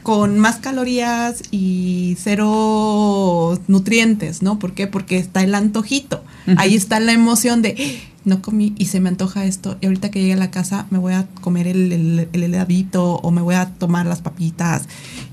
con 0.03 0.39
más 0.39 0.57
calorías 0.57 1.43
y 1.51 2.17
cero 2.21 3.61
nutrientes, 3.69 4.43
¿no? 4.43 4.59
¿Por 4.59 4.73
qué? 4.73 4.87
Porque 4.87 5.19
está 5.19 5.43
el 5.43 5.55
antojito. 5.55 6.25
Ahí 6.57 6.75
está 6.75 7.01
la 7.01 7.13
emoción 7.13 7.63
de, 7.63 7.77
¡Ah! 7.79 8.11
no 8.25 8.43
comí 8.43 8.75
y 8.79 8.87
se 8.87 9.01
me 9.01 9.09
antoja 9.09 9.45
esto. 9.45 9.77
Y 9.81 9.87
ahorita 9.87 10.11
que 10.11 10.21
llegue 10.21 10.33
a 10.33 10.37
la 10.37 10.51
casa 10.51 10.87
me 10.91 10.99
voy 10.99 11.13
a 11.13 11.27
comer 11.41 11.69
el, 11.69 12.29
heladito 12.33 13.17
o 13.17 13.31
me 13.31 13.43
voy 13.43 13.55
a 13.55 13.67
tomar 13.67 14.07
las 14.07 14.21
papitas. 14.21 14.85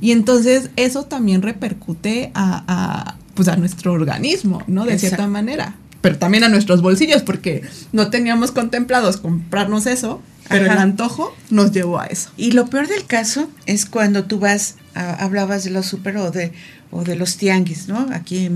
Y 0.01 0.11
entonces 0.11 0.69
eso 0.75 1.03
también 1.03 1.41
repercute 1.41 2.31
a, 2.35 3.15
pues 3.35 3.47
a 3.47 3.55
nuestro 3.55 3.93
organismo, 3.93 4.63
¿no? 4.67 4.85
De 4.85 4.99
cierta 4.99 5.27
manera. 5.27 5.75
Pero 6.01 6.17
también 6.17 6.43
a 6.43 6.49
nuestros 6.49 6.81
bolsillos, 6.81 7.23
porque 7.23 7.63
no 7.91 8.09
teníamos 8.09 8.51
contemplados 8.51 9.17
comprarnos 9.17 9.87
eso 9.87 10.21
pero 10.49 10.65
el 10.65 10.77
antojo 10.77 11.35
nos 11.49 11.71
llevó 11.71 11.99
a 11.99 12.05
eso. 12.05 12.29
Y 12.37 12.51
lo 12.51 12.67
peor 12.67 12.87
del 12.87 13.05
caso 13.05 13.49
es 13.65 13.85
cuando 13.85 14.25
tú 14.25 14.39
vas, 14.39 14.75
hablabas 14.93 15.63
de 15.63 15.71
los 15.71 15.85
super 15.85 16.17
o 16.17 16.31
de, 16.31 16.51
o 16.91 17.03
de 17.03 17.15
los 17.15 17.37
tianguis, 17.37 17.87
¿no? 17.87 18.07
Aquí 18.11 18.49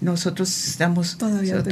nosotros 0.00 0.68
estamos, 0.68 1.18
todavía, 1.18 1.62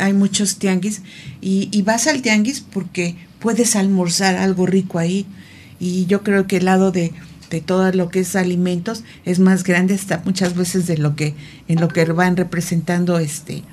hay 0.00 0.12
muchos 0.12 0.56
tianguis 0.56 1.02
y, 1.40 1.82
vas 1.82 2.06
al 2.06 2.22
tianguis 2.22 2.60
porque 2.60 3.16
puedes 3.40 3.76
almorzar 3.76 4.36
algo 4.36 4.66
rico 4.66 4.98
ahí. 4.98 5.26
Y 5.80 6.06
yo 6.06 6.22
creo 6.22 6.46
que 6.46 6.58
el 6.58 6.66
lado 6.66 6.92
de, 6.92 7.12
de 7.50 7.60
todo 7.60 7.90
lo 7.92 8.08
que 8.08 8.20
es 8.20 8.36
alimentos 8.36 9.02
es 9.24 9.38
más 9.38 9.64
grande 9.64 9.94
hasta 9.94 10.22
muchas 10.24 10.54
veces 10.54 10.86
de 10.86 10.98
lo 10.98 11.16
que 11.16 11.34
en 11.68 11.80
lo 11.80 11.88
que 11.88 12.04
van 12.04 12.36
representando 12.36 13.18
este 13.18 13.64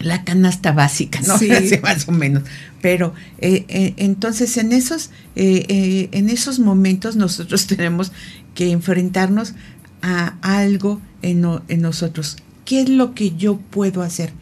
la 0.00 0.24
canasta 0.24 0.72
básica, 0.72 1.20
¿no? 1.26 1.38
Sí. 1.38 1.48
más 1.82 2.08
o 2.08 2.12
menos. 2.12 2.42
Pero 2.80 3.14
eh, 3.38 3.64
eh, 3.68 3.94
entonces 3.98 4.56
en 4.56 4.72
esos, 4.72 5.10
eh, 5.36 6.08
en 6.12 6.28
esos 6.28 6.58
momentos 6.58 7.16
nosotros 7.16 7.66
tenemos 7.68 8.12
que 8.54 8.72
enfrentarnos 8.72 9.54
a 10.02 10.34
algo 10.42 11.00
en, 11.22 11.44
en, 11.68 11.82
nosotros. 11.82 12.36
¿Qué 12.64 12.82
es 12.82 12.88
lo 12.88 13.14
que 13.14 13.36
yo 13.36 13.58
puedo 13.58 14.02
hacer? 14.02 14.32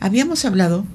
Habíamos 0.00 0.44
hablado, 0.44 0.86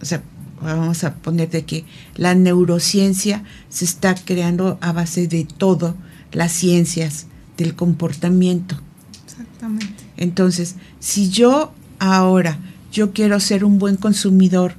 o 0.00 0.04
sea, 0.04 0.22
vamos 0.60 1.02
a 1.04 1.14
poner 1.14 1.48
de 1.50 1.64
que 1.64 1.84
la 2.14 2.34
neurociencia 2.34 3.42
se 3.70 3.84
está 3.84 4.14
creando 4.14 4.78
a 4.80 4.92
base 4.92 5.26
de 5.26 5.44
todo, 5.44 5.96
las 6.32 6.52
ciencias 6.52 7.26
del 7.56 7.74
comportamiento. 7.74 8.78
Exactamente. 9.24 10.04
Entonces, 10.16 10.74
si 11.00 11.30
yo 11.30 11.72
ahora 11.98 12.58
yo 12.92 13.12
quiero 13.12 13.40
ser 13.40 13.64
un 13.64 13.78
buen 13.78 13.96
consumidor, 13.96 14.74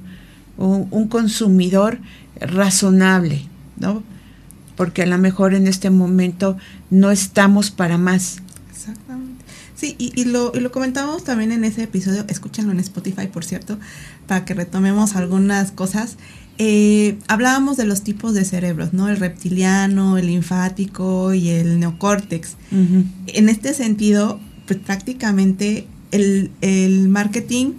un, 0.56 1.08
consumidor 1.08 1.98
razonable, 2.40 3.46
¿no? 3.78 4.02
Porque 4.76 5.02
a 5.02 5.06
lo 5.06 5.18
mejor 5.18 5.54
en 5.54 5.66
este 5.66 5.90
momento 5.90 6.56
no 6.90 7.10
estamos 7.10 7.70
para 7.70 7.98
más. 7.98 8.38
Exactamente. 8.70 9.44
Sí, 9.74 9.96
y, 9.98 10.24
lo, 10.24 10.52
y 10.54 10.60
lo 10.60 10.70
comentábamos 10.72 11.24
también 11.24 11.52
en 11.52 11.64
ese 11.64 11.84
episodio, 11.84 12.24
escúchenlo 12.28 12.72
en 12.72 12.80
Spotify, 12.80 13.28
por 13.28 13.44
cierto, 13.44 13.78
para 14.26 14.44
que 14.44 14.52
retomemos 14.52 15.16
algunas 15.16 15.72
cosas. 15.72 16.16
Eh, 16.58 17.18
hablábamos 17.28 17.78
de 17.78 17.86
los 17.86 18.02
tipos 18.02 18.34
de 18.34 18.44
cerebros, 18.44 18.92
¿no? 18.92 19.08
El 19.08 19.16
reptiliano, 19.16 20.18
el 20.18 20.26
linfático 20.26 21.32
y 21.32 21.48
el 21.48 21.80
neocórtex. 21.80 22.56
En 23.26 23.48
este 23.48 23.72
sentido, 23.72 24.38
pues 24.66 24.78
prácticamente 24.78 25.86
el, 26.10 26.50
el 26.60 27.08
marketing 27.08 27.72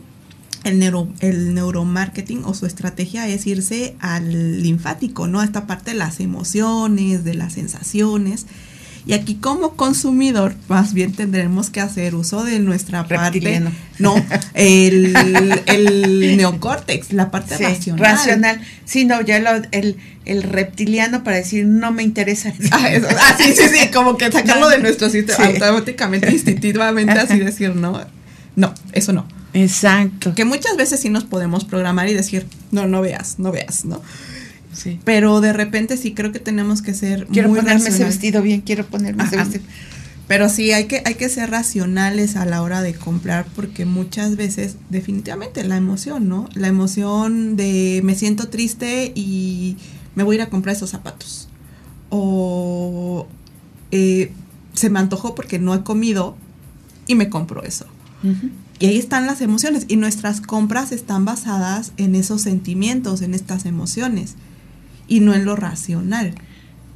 el, 0.64 0.80
neuro, 0.80 1.08
el 1.20 1.54
neuromarketing 1.54 2.44
o 2.46 2.54
su 2.54 2.66
estrategia 2.66 3.28
es 3.28 3.46
irse 3.48 3.96
al 4.00 4.62
linfático, 4.62 5.28
¿no? 5.28 5.40
A 5.40 5.46
esta 5.46 5.68
parte 5.68 5.92
de 5.92 5.98
las 5.98 6.20
emociones, 6.20 7.24
de 7.24 7.34
las 7.34 7.54
sensaciones. 7.54 8.46
Y 9.06 9.14
aquí 9.14 9.36
como 9.36 9.76
consumidor, 9.76 10.54
más 10.68 10.94
bien 10.94 11.14
tendremos 11.14 11.72
que 11.72 11.82
hacer 11.82 12.14
uso 12.14 12.44
de 12.44 12.60
nuestra 12.60 13.08
parte. 13.08 13.64
No, 13.98 14.16
el, 14.54 15.16
el 15.66 16.38
neocórtex, 16.38 17.12
la 17.12 17.32
parte 17.32 17.58
racional. 17.58 18.00
Racional. 18.00 18.62
Sí, 18.86 19.06
no, 19.06 19.22
ya 19.22 19.40
lo, 19.40 19.50
el, 19.72 19.98
el 20.26 20.44
reptiliano 20.44 21.24
para 21.24 21.38
decir 21.38 21.66
no 21.66 21.92
me 21.92 22.04
interesa. 22.04 22.54
Ah, 22.72 22.88
ah, 23.20 23.36
sí, 23.38 23.54
sí, 23.54 23.64
sí, 23.70 23.90
como 23.92 24.18
que 24.18 24.32
sacarlo 24.32 24.70
de 24.70 24.78
nuestro 24.82 25.10
sistema 25.10 25.46
automáticamente, 25.46 26.32
instintivamente, 26.32 27.14
así 27.14 27.40
decir, 27.40 27.76
no, 27.76 28.00
no, 28.56 28.74
eso 28.94 29.14
no. 29.14 29.28
Exacto. 29.54 30.34
Que 30.34 30.46
muchas 30.46 30.78
veces 30.78 31.00
sí 31.00 31.10
nos 31.10 31.24
podemos 31.24 31.66
programar 31.66 32.10
y 32.10 32.14
decir, 32.14 32.46
no, 32.72 32.88
no 32.88 33.02
veas, 33.02 33.40
no 33.40 33.52
veas, 33.52 33.86
¿no? 33.86 34.02
Sí. 34.74 35.00
Pero 35.04 35.42
de 35.42 35.52
repente 35.52 35.98
sí 35.98 36.14
creo 36.14 36.32
que 36.32 36.40
tenemos 36.40 36.82
que 36.82 36.94
ser 36.94 37.28
quiero 37.28 37.50
ponerme 37.50 37.90
ese 37.90 38.06
vestido 38.06 38.42
bien, 38.42 38.62
quiero 38.62 38.86
ponerme 38.86 39.24
ese 39.26 39.36
vestido. 39.36 39.64
Pero 40.28 40.48
sí 40.48 40.72
hay 40.72 40.86
que 40.86 41.02
hay 41.04 41.16
que 41.16 41.28
ser 41.28 41.50
racionales 41.52 42.38
a 42.38 42.46
la 42.46 42.62
hora 42.62 42.82
de 42.82 42.94
comprar 42.94 43.46
porque 43.54 43.84
muchas 43.84 44.38
veces 44.38 44.78
definitivamente 44.90 45.62
la 45.66 45.76
emoción, 45.76 46.30
¿no? 46.30 46.48
La 46.54 46.70
emoción 46.70 47.58
de 47.58 48.00
me 48.06 48.16
siento 48.16 48.48
triste 48.48 49.12
y 49.14 49.76
me 50.16 50.24
voy 50.24 50.36
a 50.36 50.40
ir 50.40 50.42
a 50.44 50.50
comprar 50.50 50.74
esos 50.74 50.90
zapatos. 50.90 51.50
O 52.10 53.28
eh, 53.92 54.32
se 54.74 54.90
me 54.90 55.00
antojó 55.00 55.36
porque 55.36 55.60
no 55.60 55.76
he 55.76 55.84
comido 55.84 56.38
y 57.08 57.16
me 57.16 57.30
compro 57.30 57.64
eso. 57.64 57.88
Y 58.82 58.88
ahí 58.88 58.98
están 58.98 59.28
las 59.28 59.42
emociones 59.42 59.86
y 59.90 59.96
nuestras 59.96 60.42
compras 60.42 60.92
están 60.92 61.24
basadas 61.24 61.92
en 61.98 62.16
esos 62.16 62.42
sentimientos, 62.42 63.22
en 63.22 63.36
estas 63.36 63.68
emociones 63.68 64.34
y 65.08 65.20
no 65.20 65.36
en 65.36 65.46
lo 65.46 65.56
racional. 65.56 66.34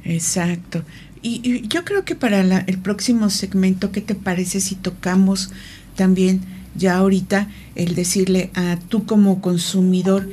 Exacto. 0.02 0.82
Y, 1.22 1.68
yo 1.68 1.84
creo 1.84 2.04
que 2.04 2.16
para 2.16 2.40
el 2.40 2.78
próximo 2.78 3.30
segmento, 3.30 3.92
¿qué 3.92 4.00
te 4.00 4.16
parece 4.16 4.60
si 4.60 4.74
tocamos 4.74 5.52
también 5.94 6.40
ya 6.74 6.96
ahorita 6.96 7.48
el 7.76 7.94
decirle 7.94 8.50
a 8.54 8.78
tú 8.88 9.06
como 9.06 9.40
consumidor 9.40 10.28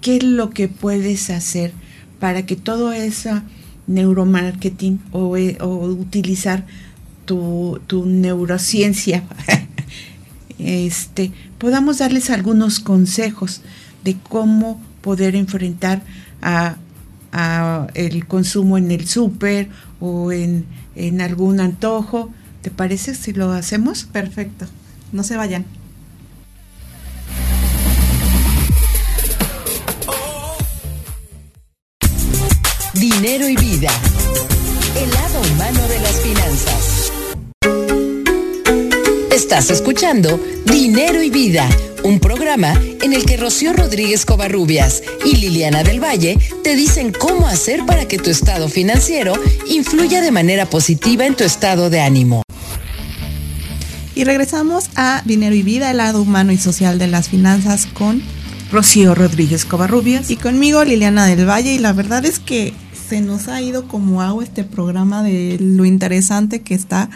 qué 0.00 0.16
es 0.16 0.24
lo 0.24 0.50
que 0.50 0.68
puedes 0.68 1.28
hacer 1.28 1.72
para 2.18 2.46
que 2.46 2.56
todo 2.56 2.92
ese 2.92 3.42
neuromarketing 3.86 5.00
o, 5.12 5.36
eh, 5.36 5.58
o 5.60 5.84
utilizar 5.84 6.64
tu, 7.26 7.78
tu 7.86 8.06
neurociencia 8.06 9.22
este, 10.58 11.32
podamos 11.58 11.98
darles 11.98 12.30
algunos 12.30 12.80
consejos 12.80 13.60
de 14.04 14.16
cómo 14.28 14.80
poder 15.00 15.36
enfrentar 15.36 16.02
a, 16.42 16.76
el 17.94 18.28
consumo 18.28 18.78
en 18.78 18.92
el 18.92 19.08
súper 19.08 19.68
o 19.98 20.30
en, 20.30 20.66
en 20.94 21.20
algún 21.20 21.58
antojo. 21.58 22.30
¿Te 22.62 22.70
parece 22.70 23.16
si 23.16 23.32
lo 23.32 23.50
hacemos? 23.50 24.04
Perfecto. 24.04 24.66
No 25.10 25.24
se 25.24 25.36
vayan. 25.36 25.64
Dinero 32.94 33.48
y 33.48 33.56
vida. 33.56 33.90
El 34.96 35.10
lado 35.10 35.40
humano 35.52 35.88
de 35.88 36.00
las 36.00 36.20
finanzas. 36.20 37.03
Estás 39.34 39.68
escuchando 39.70 40.40
Dinero 40.64 41.20
y 41.20 41.28
Vida, 41.28 41.68
un 42.04 42.20
programa 42.20 42.72
en 43.02 43.12
el 43.12 43.24
que 43.24 43.36
Rocío 43.36 43.72
Rodríguez 43.72 44.24
Covarrubias 44.24 45.02
y 45.24 45.34
Liliana 45.34 45.82
del 45.82 45.98
Valle 45.98 46.38
te 46.62 46.76
dicen 46.76 47.10
cómo 47.10 47.48
hacer 47.48 47.84
para 47.84 48.06
que 48.06 48.16
tu 48.16 48.30
estado 48.30 48.68
financiero 48.68 49.34
influya 49.68 50.20
de 50.20 50.30
manera 50.30 50.70
positiva 50.70 51.26
en 51.26 51.34
tu 51.34 51.42
estado 51.42 51.90
de 51.90 52.00
ánimo. 52.00 52.42
Y 54.14 54.22
regresamos 54.22 54.88
a 54.94 55.20
Dinero 55.24 55.56
y 55.56 55.64
Vida, 55.64 55.90
el 55.90 55.96
lado 55.96 56.22
humano 56.22 56.52
y 56.52 56.56
social 56.56 57.00
de 57.00 57.08
las 57.08 57.28
finanzas 57.28 57.86
con 57.86 58.22
Rocío 58.70 59.16
Rodríguez 59.16 59.64
Covarrubias 59.64 60.30
y 60.30 60.36
conmigo 60.36 60.84
Liliana 60.84 61.26
del 61.26 61.44
Valle 61.44 61.74
y 61.74 61.78
la 61.78 61.92
verdad 61.92 62.24
es 62.24 62.38
que 62.38 62.72
se 63.08 63.20
nos 63.20 63.48
ha 63.48 63.60
ido 63.60 63.88
como 63.88 64.22
agua 64.22 64.44
este 64.44 64.62
programa 64.62 65.24
de 65.24 65.58
lo 65.60 65.84
interesante 65.84 66.62
que 66.62 66.74
está 66.74 67.10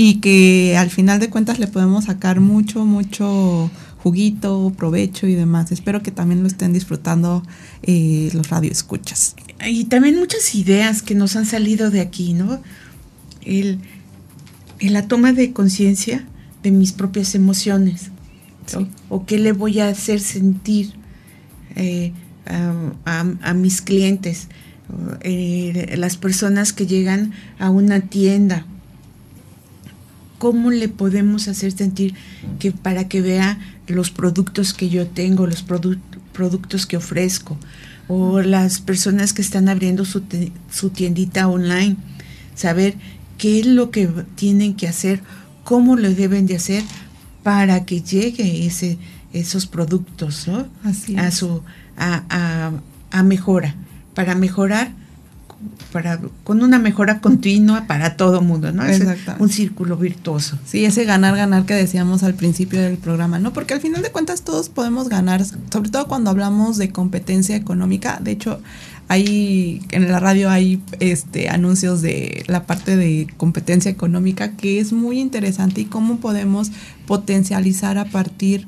y 0.00 0.20
que 0.20 0.76
al 0.76 0.90
final 0.90 1.18
de 1.18 1.28
cuentas 1.28 1.58
le 1.58 1.66
podemos 1.66 2.04
sacar 2.04 2.38
mucho, 2.38 2.84
mucho 2.84 3.68
juguito, 4.00 4.72
provecho 4.76 5.26
y 5.26 5.34
demás. 5.34 5.72
Espero 5.72 6.04
que 6.04 6.12
también 6.12 6.40
lo 6.42 6.46
estén 6.46 6.72
disfrutando 6.72 7.42
eh, 7.82 8.30
los 8.32 8.48
radioescuchas. 8.48 9.34
Y 9.66 9.86
también 9.86 10.16
muchas 10.16 10.54
ideas 10.54 11.02
que 11.02 11.16
nos 11.16 11.34
han 11.34 11.46
salido 11.46 11.90
de 11.90 12.00
aquí, 12.00 12.32
¿no? 12.32 12.62
El, 13.42 13.80
la 14.78 15.08
toma 15.08 15.32
de 15.32 15.52
conciencia 15.52 16.24
de 16.62 16.70
mis 16.70 16.92
propias 16.92 17.34
emociones. 17.34 18.12
O 19.08 19.26
qué 19.26 19.38
le 19.38 19.50
voy 19.50 19.80
a 19.80 19.88
hacer 19.88 20.20
sentir 20.20 20.92
eh, 21.74 22.12
a, 22.46 23.52
mis 23.54 23.82
clientes, 23.82 24.46
eh, 25.22 25.96
las 25.98 26.16
personas 26.16 26.72
que 26.72 26.86
llegan 26.86 27.32
a 27.58 27.70
una 27.70 27.98
tienda. 27.98 28.64
¿Cómo 30.38 30.70
le 30.70 30.88
podemos 30.88 31.48
hacer 31.48 31.72
sentir 31.72 32.14
que 32.58 32.72
para 32.72 33.08
que 33.08 33.20
vea 33.20 33.58
los 33.86 34.10
productos 34.10 34.72
que 34.72 34.88
yo 34.88 35.06
tengo, 35.06 35.46
los 35.46 35.64
productos 36.32 36.86
que 36.86 36.96
ofrezco? 36.96 37.56
O 38.06 38.40
las 38.40 38.80
personas 38.80 39.32
que 39.32 39.42
están 39.42 39.68
abriendo 39.68 40.04
su, 40.04 40.22
su 40.70 40.90
tiendita 40.90 41.48
online, 41.48 41.96
saber 42.54 42.94
qué 43.36 43.60
es 43.60 43.66
lo 43.66 43.90
que 43.90 44.08
tienen 44.34 44.74
que 44.74 44.88
hacer, 44.88 45.20
cómo 45.64 45.96
lo 45.96 46.10
deben 46.10 46.46
de 46.46 46.56
hacer 46.56 46.82
para 47.42 47.84
que 47.84 48.02
llegue 48.02 48.66
ese, 48.66 48.98
esos 49.32 49.66
productos 49.66 50.48
a 50.48 51.30
su 51.30 51.62
a, 51.96 52.72
a, 53.10 53.22
mejora, 53.22 53.74
para 54.14 54.34
mejorar 54.34 54.92
para, 55.92 56.20
con 56.44 56.62
una 56.62 56.78
mejora 56.78 57.20
continua 57.20 57.86
para 57.86 58.16
todo 58.16 58.40
mundo, 58.42 58.72
¿no? 58.72 58.84
Es 58.84 59.02
un 59.38 59.48
círculo 59.48 59.96
virtuoso. 59.96 60.58
Sí, 60.64 60.84
ese 60.84 61.04
ganar, 61.04 61.36
ganar 61.36 61.64
que 61.64 61.74
decíamos 61.74 62.22
al 62.22 62.34
principio 62.34 62.80
del 62.80 62.96
programa, 62.96 63.38
¿no? 63.38 63.52
Porque 63.52 63.74
al 63.74 63.80
final 63.80 64.02
de 64.02 64.10
cuentas 64.10 64.42
todos 64.42 64.68
podemos 64.68 65.08
ganar, 65.08 65.44
sobre 65.44 65.90
todo 65.90 66.06
cuando 66.06 66.30
hablamos 66.30 66.76
de 66.76 66.90
competencia 66.90 67.56
económica. 67.56 68.20
De 68.22 68.32
hecho, 68.32 68.60
hay 69.08 69.82
en 69.90 70.10
la 70.10 70.20
radio 70.20 70.50
hay 70.50 70.82
este 71.00 71.48
anuncios 71.48 72.02
de 72.02 72.44
la 72.46 72.66
parte 72.66 72.96
de 72.96 73.26
competencia 73.38 73.90
económica 73.90 74.52
que 74.52 74.80
es 74.80 74.92
muy 74.92 75.18
interesante 75.18 75.80
y 75.80 75.84
cómo 75.86 76.18
podemos 76.18 76.70
potencializar 77.06 77.96
a 77.96 78.04
partir 78.04 78.66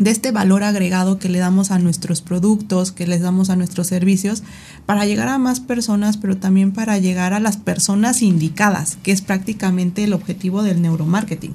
de 0.00 0.10
este 0.10 0.32
valor 0.32 0.64
agregado 0.64 1.18
que 1.18 1.28
le 1.28 1.38
damos 1.38 1.70
a 1.70 1.78
nuestros 1.78 2.22
productos, 2.22 2.90
que 2.90 3.06
les 3.06 3.20
damos 3.20 3.50
a 3.50 3.56
nuestros 3.56 3.86
servicios, 3.86 4.42
para 4.86 5.04
llegar 5.04 5.28
a 5.28 5.38
más 5.38 5.60
personas, 5.60 6.16
pero 6.16 6.38
también 6.38 6.72
para 6.72 6.98
llegar 6.98 7.34
a 7.34 7.40
las 7.40 7.58
personas 7.58 8.22
indicadas, 8.22 8.96
que 9.02 9.12
es 9.12 9.20
prácticamente 9.20 10.02
el 10.02 10.14
objetivo 10.14 10.62
del 10.62 10.80
neuromarketing. 10.80 11.54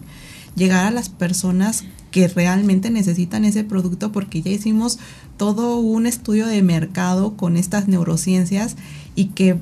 Llegar 0.56 0.86
a 0.86 0.91
las 0.91 1.10
personas 1.10 1.86
que 2.12 2.28
realmente 2.28 2.91
necesitan 2.91 3.46
ese 3.46 3.64
producto 3.64 4.12
porque 4.12 4.43
ya 4.43 4.52
hicimos 4.52 5.00
todo 5.38 5.80
un 5.80 6.06
estudio 6.06 6.46
de 6.46 6.62
mercado 6.62 7.36
con 7.36 7.58
estas 7.58 7.88
neurociencias 7.88 8.76
y 9.16 9.26
que 9.30 9.58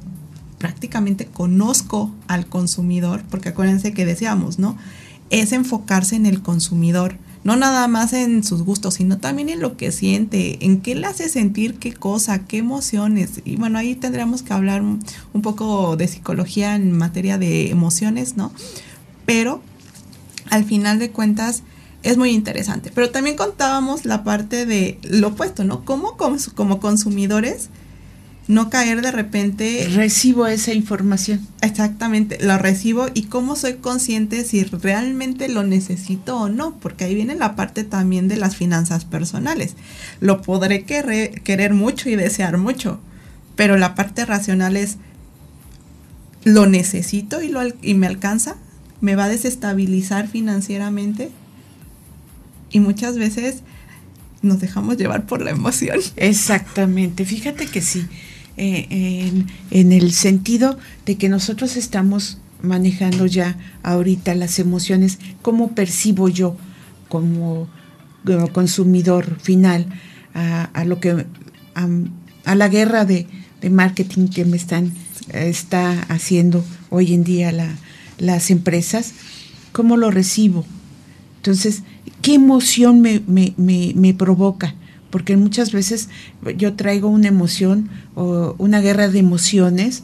prácticamente 0.60 1.26
conozco 1.26 2.12
al 2.28 2.48
consumidor, 2.48 3.24
porque 3.32 3.50
acuérdense 3.50 3.94
que 3.94 4.06
decíamos, 4.06 4.60
¿no? 4.60 4.78
Es 5.30 5.54
enfocarse 5.54 6.16
en 6.16 6.26
el 6.26 6.42
consumidor, 6.42 7.18
no 7.44 7.56
nada 7.56 7.88
más 7.88 8.14
en 8.14 8.44
sus 8.44 8.64
gustos, 8.64 8.96
sino 8.96 9.18
también 9.18 9.50
en 9.50 9.60
lo 9.60 9.76
que 9.76 9.91
siente, 9.91 10.66
en 10.66 10.82
qué 10.82 10.96
le 10.96 11.08
hace 11.08 11.28
sentir 11.30 11.76
qué 11.76 11.94
cosa, 11.94 12.46
qué 12.46 12.58
emociones. 12.58 13.41
Y 13.44 13.58
bueno, 13.58 13.80
ahí 13.80 13.96
tendríamos 13.96 14.44
que 14.44 14.54
hablar 14.54 14.82
un, 14.82 15.02
poco 15.41 15.98
de 15.98 16.08
psicología 16.08 16.76
en 16.76 16.98
materia 16.98 17.38
de 17.38 17.70
emociones, 17.70 18.38
¿no? 18.38 18.52
Pero 19.26 19.62
al 20.50 20.64
final 20.64 21.00
de 21.00 21.12
cuentas 21.12 21.64
es 22.02 22.18
muy 22.18 22.32
interesante. 22.32 22.91
Pero 22.94 23.12
también 23.12 23.36
contábamos 23.36 24.06
la 24.06 24.24
parte 24.24 24.66
de 24.66 25.00
lo 25.04 25.30
opuesto, 25.30 25.64
¿no? 25.64 25.84
Cómo 25.86 26.16
como 26.56 26.80
consumidores 26.80 27.70
no 28.48 28.70
caer 28.70 29.02
de 29.02 29.12
repente. 29.12 29.88
Recibo 29.94 30.48
esa 30.48 30.74
información. 30.74 31.46
Exactamente, 31.62 32.38
lo 32.41 32.58
recibo 32.58 33.08
y 33.14 33.24
cómo 33.24 33.56
soy 33.56 33.76
consciente 33.76 34.44
si 34.44 34.64
realmente 34.64 35.48
lo 35.48 35.64
necesito 35.64 36.38
o 36.38 36.50
no, 36.50 36.78
porque 36.80 37.06
ahí 37.06 37.16
viene 37.16 37.36
la 37.36 37.56
parte 37.56 37.84
también 37.84 38.28
de 38.28 38.38
las 38.38 38.56
finanzas 38.56 39.06
personales. 39.06 39.76
Lo 40.20 40.41
podré 40.41 40.84
querer, 40.84 41.41
querer 41.41 41.74
mucho 41.74 42.10
y 42.10 42.16
desear 42.16 42.58
mucho, 42.58 43.00
pero 43.56 43.78
la 43.78 43.96
parte 43.96 44.26
racional 44.26 44.76
es, 44.76 44.98
¿lo 46.44 46.66
necesito 46.66 47.41
y, 47.41 47.50
lo, 47.50 47.62
y 47.82 47.94
me 47.94 48.08
alcanza? 48.08 48.58
¿Me 49.00 49.16
va 49.16 49.26
a 49.26 49.30
desestabilizar 49.30 50.28
financieramente? 50.28 51.30
Y 52.72 52.80
muchas 52.80 53.18
veces 53.18 53.64
nos 54.41 54.60
dejamos 54.60 54.98
llevar 54.98 55.26
por 55.26 55.41
la 55.41 55.52
emoción. 55.52 56.00
Exactamente, 56.18 57.24
fíjate 57.24 57.68
que 57.68 57.82
sí. 57.82 58.06
Eh, 58.56 59.45
en, 59.72 59.91
el 59.91 60.12
sentido 60.12 60.78
de 61.08 61.18
que 61.18 61.28
nosotros 61.28 61.76
estamos 61.76 62.38
manejando 62.62 63.26
ya 63.26 63.58
ahorita 63.82 64.36
las 64.36 64.60
emociones, 64.60 65.18
cómo 65.41 65.72
percibo 65.72 66.30
yo 66.30 66.56
como, 67.10 67.68
consumidor 68.54 69.39
final 69.41 69.88
a, 70.36 70.86
lo 70.86 70.99
que 70.99 71.26
a, 71.74 72.56
la 72.56 72.68
guerra 72.70 73.06
de, 73.06 73.28
marketing 73.70 74.28
que 74.28 74.45
me 74.45 74.58
están 74.58 74.91
está 75.32 76.01
haciendo 76.10 76.64
hoy 76.89 77.14
en 77.14 77.24
día 77.24 77.51
las 78.20 78.51
empresas, 78.51 79.14
cómo 79.72 79.97
lo 79.97 80.12
recibo. 80.12 80.64
Entonces, 81.38 81.82
¿qué 82.22 82.36
emoción 82.36 83.01
me, 83.01 83.24
me, 83.28 83.54
me 83.58 84.14
provoca? 84.14 84.76
Porque 85.14 85.38
muchas 85.38 85.72
veces 85.72 86.09
yo 86.57 86.74
traigo 86.74 87.07
una 87.07 87.28
emoción 87.28 87.88
o 88.16 88.55
una 88.57 88.82
guerra 88.82 89.09
de 89.09 89.20
emociones 89.20 90.01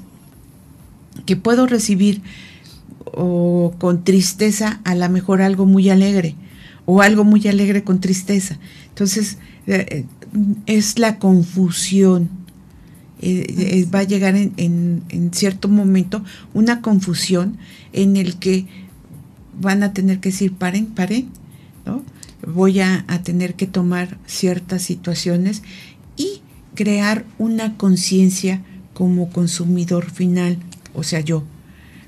que 1.25 1.35
puedo 1.35 1.65
recibir 1.65 2.21
o 3.05 3.73
con 3.79 4.03
tristeza 4.03 4.81
a 4.83 4.93
lo 4.93 5.09
mejor 5.09 5.41
algo 5.41 5.65
muy 5.65 5.89
alegre 5.89 6.35
o 6.85 7.01
algo 7.01 7.23
muy 7.23 7.47
alegre 7.47 7.83
con 7.83 7.99
tristeza. 7.99 8.59
Entonces 8.89 9.39
eh, 9.65 9.87
eh, 9.89 10.05
es 10.67 10.99
la 10.99 11.17
confusión. 11.17 12.29
Eh, 13.19 13.87
va 13.91 14.01
a 14.01 14.03
llegar 14.03 14.35
en, 14.35 14.53
en, 14.57 15.33
cierto 15.33 15.69
momento 15.69 16.23
una 16.53 16.81
confusión 16.81 17.57
en 17.93 18.15
el 18.15 18.35
que 18.35 18.67
van 19.59 19.81
a 19.81 19.91
tener 19.91 20.19
que 20.19 20.29
decir 20.29 20.53
paren, 20.53 20.85
paren, 20.85 21.29
¿no? 21.87 22.03
Voy 22.45 22.79
a, 22.79 23.05
tener 23.23 23.55
que 23.55 23.67
tomar 23.67 24.17
ciertas 24.25 24.83
situaciones 24.83 25.61
y 26.15 26.41
crear 26.75 27.25
una 27.37 27.77
conciencia 27.77 28.61
como 28.93 29.29
consumidor 29.29 30.09
final, 30.11 30.57
o 30.93 31.03
sea, 31.03 31.19
yo. 31.19 31.43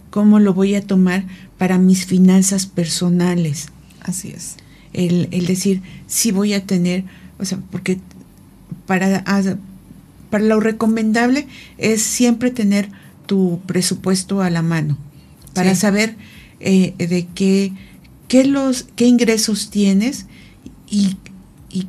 ¿Cómo 0.09 0.39
lo 0.39 0.53
voy 0.53 0.75
a 0.75 0.85
tomar 0.85 1.23
para 1.57 1.77
mis 1.77 2.05
finanzas 2.05 2.65
personales? 2.65 3.67
Así 4.01 4.29
es. 4.29 4.57
El, 4.91 5.29
decir, 5.45 5.81
sí 6.07 6.31
voy 6.31 6.53
a 6.53 6.65
tener, 6.65 7.05
o 7.39 7.45
sea, 7.45 7.59
porque 7.71 7.99
para, 8.85 9.23
para 10.29 10.43
lo 10.43 10.59
recomendable 10.59 11.47
es 11.77 12.01
siempre 12.01 12.51
tener 12.51 12.89
tu 13.25 13.61
presupuesto 13.65 14.41
a 14.41 14.49
la 14.49 14.61
mano, 14.61 14.97
para 15.53 15.75
saber 15.75 16.17
eh, 16.59 16.93
de 16.97 17.27
qué 17.33 17.71
qué, 18.31 18.45
los, 18.45 18.87
qué 18.95 19.07
ingresos 19.07 19.71
tienes 19.71 20.25
y, 20.89 21.17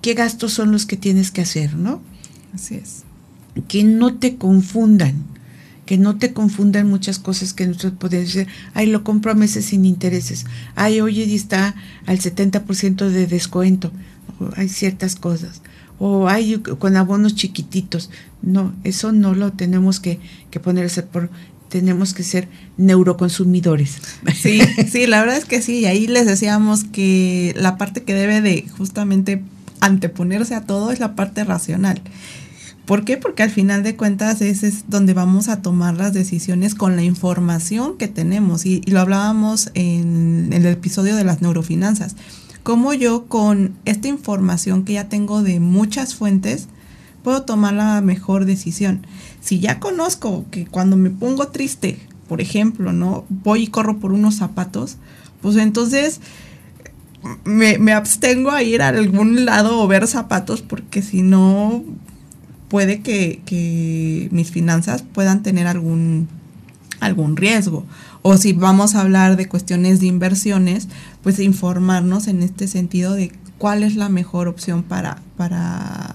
qué 0.03 0.15
gastos 0.15 0.53
son 0.53 0.73
los 0.73 0.87
que 0.87 0.97
tienes 0.97 1.31
que 1.31 1.41
hacer, 1.41 1.77
¿no? 1.77 2.03
Así 2.53 2.75
es. 2.75 3.05
Que 3.69 3.85
no 3.85 4.15
te 4.15 4.39
confundan, 4.39 5.23
que 5.87 5.99
no 5.99 6.19
te 6.19 6.33
confundan 6.33 6.89
muchas 6.89 7.21
cosas 7.21 7.53
que 7.53 7.69
nosotros 7.69 7.93
podemos 7.97 8.27
decir, 8.27 8.49
ay, 8.75 8.89
lo 8.89 9.05
compro 9.05 9.31
a 9.31 9.37
meses 9.37 9.67
sin 9.67 9.85
intereses, 9.85 10.45
ay, 10.75 11.01
oye, 11.01 11.33
está 11.33 11.77
al 12.07 12.19
70% 12.19 13.09
de 13.09 13.29
descuento, 13.29 13.93
hay 14.57 14.69
ciertas 14.69 15.15
cosas, 15.15 15.63
o 16.01 16.27
hay 16.27 16.59
con 16.59 16.97
abonos 16.97 17.37
chiquititos. 17.37 18.11
No, 18.43 18.75
eso 18.83 19.13
no 19.13 19.37
lo 19.37 19.53
tenemos 19.53 20.01
que, 20.01 20.19
que 20.51 20.59
ponerse 20.59 21.05
por 21.05 21.31
tenemos 21.73 22.13
que 22.13 22.23
ser 22.23 22.49
neuroconsumidores. 22.77 23.97
Sí, 24.35 24.61
sí, 24.93 25.07
la 25.07 25.21
verdad 25.21 25.39
es 25.39 25.47
que 25.47 25.63
sí, 25.63 25.87
ahí 25.87 26.07
les 26.07 26.27
decíamos 26.27 26.85
que 26.85 27.55
la 27.57 27.79
parte 27.79 28.03
que 28.03 28.13
debe 28.13 28.43
de 28.43 28.67
justamente 28.77 29.43
anteponerse 29.81 30.55
a 30.55 30.67
todo 30.67 30.91
es 30.91 31.01
la 31.01 31.17
parte 31.17 31.45
racional. 31.45 32.03
¿Por 32.85 33.07
qué? 33.07 33.17
Porque 33.17 33.43
al 33.43 33.49
final 33.49 33.83
de 33.83 33.97
cuentas 33.97 34.43
ese 34.43 34.69
es 34.69 34.85
donde 34.89 35.15
vamos 35.15 35.49
a 35.49 35.63
tomar 35.63 35.97
las 35.97 36.13
decisiones 36.13 36.75
con 36.75 36.95
la 36.95 37.05
información 37.05 37.97
que 37.97 38.07
tenemos. 38.07 38.67
Y, 38.67 38.83
lo 38.83 39.01
hablábamos 39.01 39.71
en, 39.73 40.53
en, 40.53 40.53
el 40.53 40.67
episodio 40.67 41.17
de 41.17 41.25
las 41.25 41.41
neurofinanzas. 41.41 42.17
Cómo 42.63 42.93
yo 42.93 43.25
con 43.29 43.77
esta 43.87 44.09
información 44.09 44.85
que 44.85 44.93
ya 44.93 45.09
tengo 45.09 45.43
de 45.43 45.59
muchas 45.59 46.15
fuentes 46.15 46.69
puedo 47.23 47.43
tomar 47.43 47.73
la 47.73 48.03
mejor 48.03 48.45
decisión 48.45 49.07
si 49.43 49.59
ya 49.59 49.81
conozco 49.81 50.47
que 50.51 50.67
cuando 50.67 50.97
me 50.97 51.11
pongo 51.11 51.49
triste, 51.49 51.99
por 52.29 52.41
ejemplo, 52.41 52.93
¿no? 52.93 53.25
Voy 53.29 53.65
y 53.65 53.67
corro 53.67 53.99
por 53.99 54.13
unos 54.13 54.37
zapatos, 54.37 54.97
pues 55.43 55.57
entonces 55.57 56.21
me, 57.45 57.93
abstengo 57.93 58.51
a 58.51 58.63
ir 58.63 58.83
a 58.83 58.89
algún 58.89 59.45
lado 59.45 59.81
o 59.81 59.89
ver 59.89 60.07
zapatos 60.07 60.63
porque 60.63 61.03
si 61.03 61.23
no 61.23 61.85
puede 62.69 63.01
que, 63.01 64.29
mis 64.31 64.51
finanzas 64.51 65.03
puedan 65.03 65.43
tener 65.43 65.67
algún 65.67 66.29
algún 67.01 67.37
riesgo. 67.37 67.85
O 68.23 68.37
si 68.37 68.53
vamos 68.53 68.95
a 68.95 69.01
hablar 69.01 69.37
de 69.37 69.49
cuestiones 69.49 69.99
de 69.99 70.07
inversiones, 70.07 70.87
pues 71.25 71.41
informarnos 71.41 72.29
en 72.29 72.45
este 72.45 72.69
sentido 72.69 73.15
de 73.15 73.33
cuál 73.59 73.83
es 73.83 73.97
la 73.97 74.09
mejor 74.09 74.47
opción 74.47 74.85
para, 74.85 75.21
para, 75.37 76.15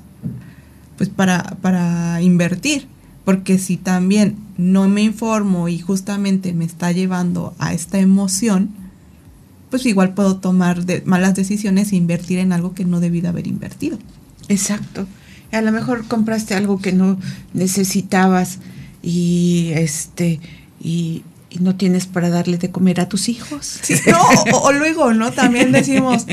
pues 0.96 1.10
para, 1.10 1.58
para 1.62 2.22
invertir. 2.22 2.88
Porque 3.28 3.60
si 3.60 3.76
también 3.76 4.38
no 4.58 4.88
me 4.88 5.04
informo 5.04 5.68
y 5.68 5.80
justamente 5.80 6.54
me 6.54 6.64
está 6.64 6.94
llevando 6.94 7.54
a 7.60 7.74
esta 7.74 8.00
emoción, 8.00 8.70
pues 9.70 9.86
igual 9.86 10.14
puedo 10.14 10.38
tomar 10.38 10.86
de 10.86 11.02
malas 11.02 11.36
decisiones 11.36 11.92
e 11.92 11.98
invertir 11.98 12.40
en 12.40 12.54
algo 12.54 12.74
que 12.74 12.86
no 12.86 13.02
debí 13.02 13.20
de 13.20 13.28
haber 13.28 13.48
invertido. 13.48 14.00
Exacto. 14.48 15.08
A 15.52 15.60
lo 15.60 15.74
mejor 15.74 16.08
compraste 16.08 16.56
algo 16.56 16.80
que 16.80 16.94
no 16.94 17.20
necesitabas 17.54 18.60
y 19.04 19.72
este 19.74 20.40
y, 20.82 21.24
no 21.60 21.76
tienes 21.76 22.06
para 22.06 22.30
darle 22.30 22.58
de 22.58 22.72
comer 22.72 23.02
a 23.02 23.10
tus 23.10 23.28
hijos. 23.28 23.82
no, 24.08 24.58
o, 24.58 24.72
luego, 24.72 25.14
¿no? 25.14 25.34
También 25.34 25.74
decimos, 25.74 26.28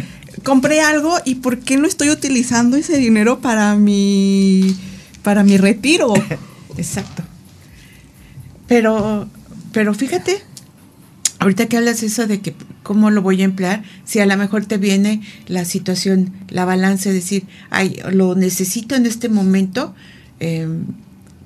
compré 0.44 0.80
algo 0.80 1.16
y 1.24 1.34
¿por 1.36 1.58
qué 1.58 1.76
no 1.76 1.88
estoy 1.88 2.10
utilizando 2.10 2.76
ese 2.76 2.98
dinero 2.98 3.40
para 3.40 3.74
mi 3.74 4.76
para 5.24 5.42
mi 5.42 5.56
retiro? 5.56 6.14
Exacto. 6.76 7.22
Pero 8.66 9.28
pero 9.74 9.92
fíjate, 9.92 10.40
ahorita 11.40 11.66
que 11.66 11.76
hablas 11.76 12.04
eso 12.04 12.28
de 12.28 12.40
que 12.40 12.54
cómo 12.84 13.10
lo 13.10 13.22
voy 13.22 13.42
a 13.42 13.44
emplear, 13.44 13.82
si 14.04 14.20
a 14.20 14.26
lo 14.26 14.36
mejor 14.36 14.66
te 14.66 14.78
viene 14.78 15.20
la 15.48 15.64
situación, 15.64 16.32
la 16.48 16.64
balance, 16.64 17.12
decir, 17.12 17.44
ay, 17.70 18.00
lo 18.12 18.36
necesito 18.36 18.94
en 18.94 19.04
este 19.04 19.28
momento 19.28 19.92
em, 20.38 20.84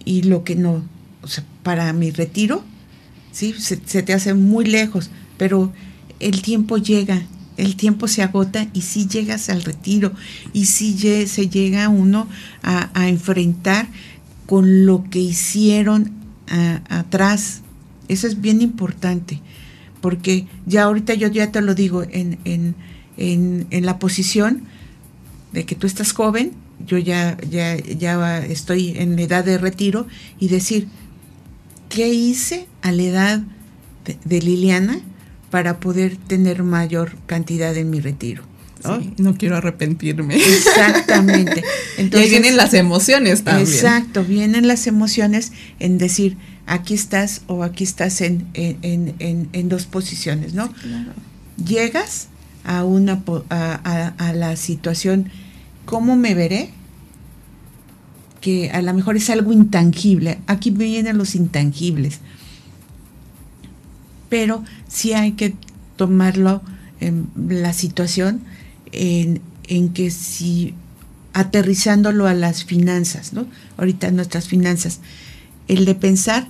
y 0.05 0.25
lo 0.25 0.45
que 0.45 0.57
no, 0.57 0.85
o 1.23 1.27
sea, 1.27 1.43
para 1.63 1.91
mi 1.95 2.11
retiro, 2.11 2.63
¿sí? 3.33 3.55
Se, 3.59 3.77
te 3.79 4.13
hace 4.13 4.35
muy 4.35 4.67
lejos, 4.67 5.11
pero 5.39 5.73
el 6.21 6.43
tiempo 6.43 6.77
llega, 6.77 7.23
el 7.57 7.77
tiempo 7.77 8.09
se 8.09 8.23
agota 8.23 8.69
y 8.75 8.83
si 8.83 9.09
llegas 9.09 9.49
al 9.49 9.63
retiro 9.63 10.13
y 10.53 10.67
si 10.67 10.99
se 11.27 11.49
llega 11.49 11.89
uno 11.89 12.29
a, 12.63 13.09
enfrentar 13.09 13.89
con 14.49 14.87
lo 14.87 15.05
que 15.11 15.19
hicieron 15.19 16.13
atrás. 16.89 17.61
Eso 18.09 18.27
es 18.27 18.41
bien 18.41 18.63
importante, 18.63 19.43
porque 20.01 20.47
ya 20.65 20.85
ahorita 20.85 21.13
yo 21.13 21.29
ya 21.29 21.53
te 21.53 21.61
lo 21.61 21.75
digo 21.75 22.03
en, 22.03 22.39
en, 22.47 22.75
en, 23.19 23.85
la 23.85 23.99
posición 23.99 24.63
de 25.53 25.67
que 25.67 25.75
tú 25.75 25.87
estás 25.87 26.13
joven, 26.13 26.53
yo 26.87 26.97
ya, 26.97 27.37
ya, 27.51 27.77
ya 27.77 28.39
estoy 28.39 28.95
en 28.97 29.19
edad 29.19 29.45
de 29.45 29.59
retiro 29.59 30.07
y 30.41 30.49
decir, 30.49 30.89
¿qué 31.91 32.09
hice 32.09 32.67
a 32.81 32.91
la 32.91 33.03
edad 33.03 33.43
de, 34.25 34.41
Liliana 34.41 34.99
para 35.51 35.79
poder 35.79 36.17
tener 36.17 36.63
mayor 36.63 37.17
cantidad 37.27 37.77
en 37.77 37.91
mi 37.91 38.01
retiro? 38.01 38.45
¿No? 39.19 39.37
quiero 39.37 39.57
arrepentirme. 39.57 40.37
Exactamente. 40.37 41.65
Entonces, 41.97 42.31
y 42.31 42.35
ahí 42.35 42.41
vienen 42.41 42.57
las 42.57 42.75
emociones 42.75 43.45
también. 43.45 43.69
Exacto, 43.69 44.25
vienen 44.25 44.69
las 44.69 44.87
emociones 44.87 45.53
en 45.79 45.99
decir, 45.99 46.37
aquí 46.67 46.95
estás 46.95 47.43
o 47.47 47.63
aquí 47.63 47.85
estás 47.85 48.21
en, 48.21 48.47
en, 48.55 49.69
dos 49.69 49.87
posiciones, 49.87 50.55
¿no? 50.55 50.73
Llegas 51.65 52.29
a, 52.65 52.85
una, 52.85 53.23
a, 53.51 54.15
a 54.17 54.33
la 54.33 54.57
situación, 54.57 55.31
¿cómo 55.85 56.17
me 56.17 56.35
veré? 56.35 56.71
que 58.41 58.71
a 58.71 58.83
lo 58.83 58.95
mejor 58.95 59.17
es 59.17 59.31
algo 59.31 59.53
intangible. 59.53 60.39
Aquí 60.47 60.71
vienen 60.71 61.19
los 61.19 61.35
intangibles. 61.35 62.21
Pero 64.29 64.63
sí 64.87 65.13
hay 65.13 65.33
que 65.33 65.55
tomarlo 65.97 66.63
en 67.01 67.29
la 67.49 67.73
situación 67.73 68.41
en, 68.93 69.41
que 69.91 70.11
si 70.11 70.75
aterrizándolo 71.33 72.27
a 72.27 72.35
las 72.35 72.65
finanzas, 72.65 73.33
¿no? 73.33 73.47
Ahorita 73.77 74.11
nuestras 74.11 74.49
finanzas, 74.49 75.01
el 75.69 75.85
de 75.85 75.95
pensar 75.95 76.49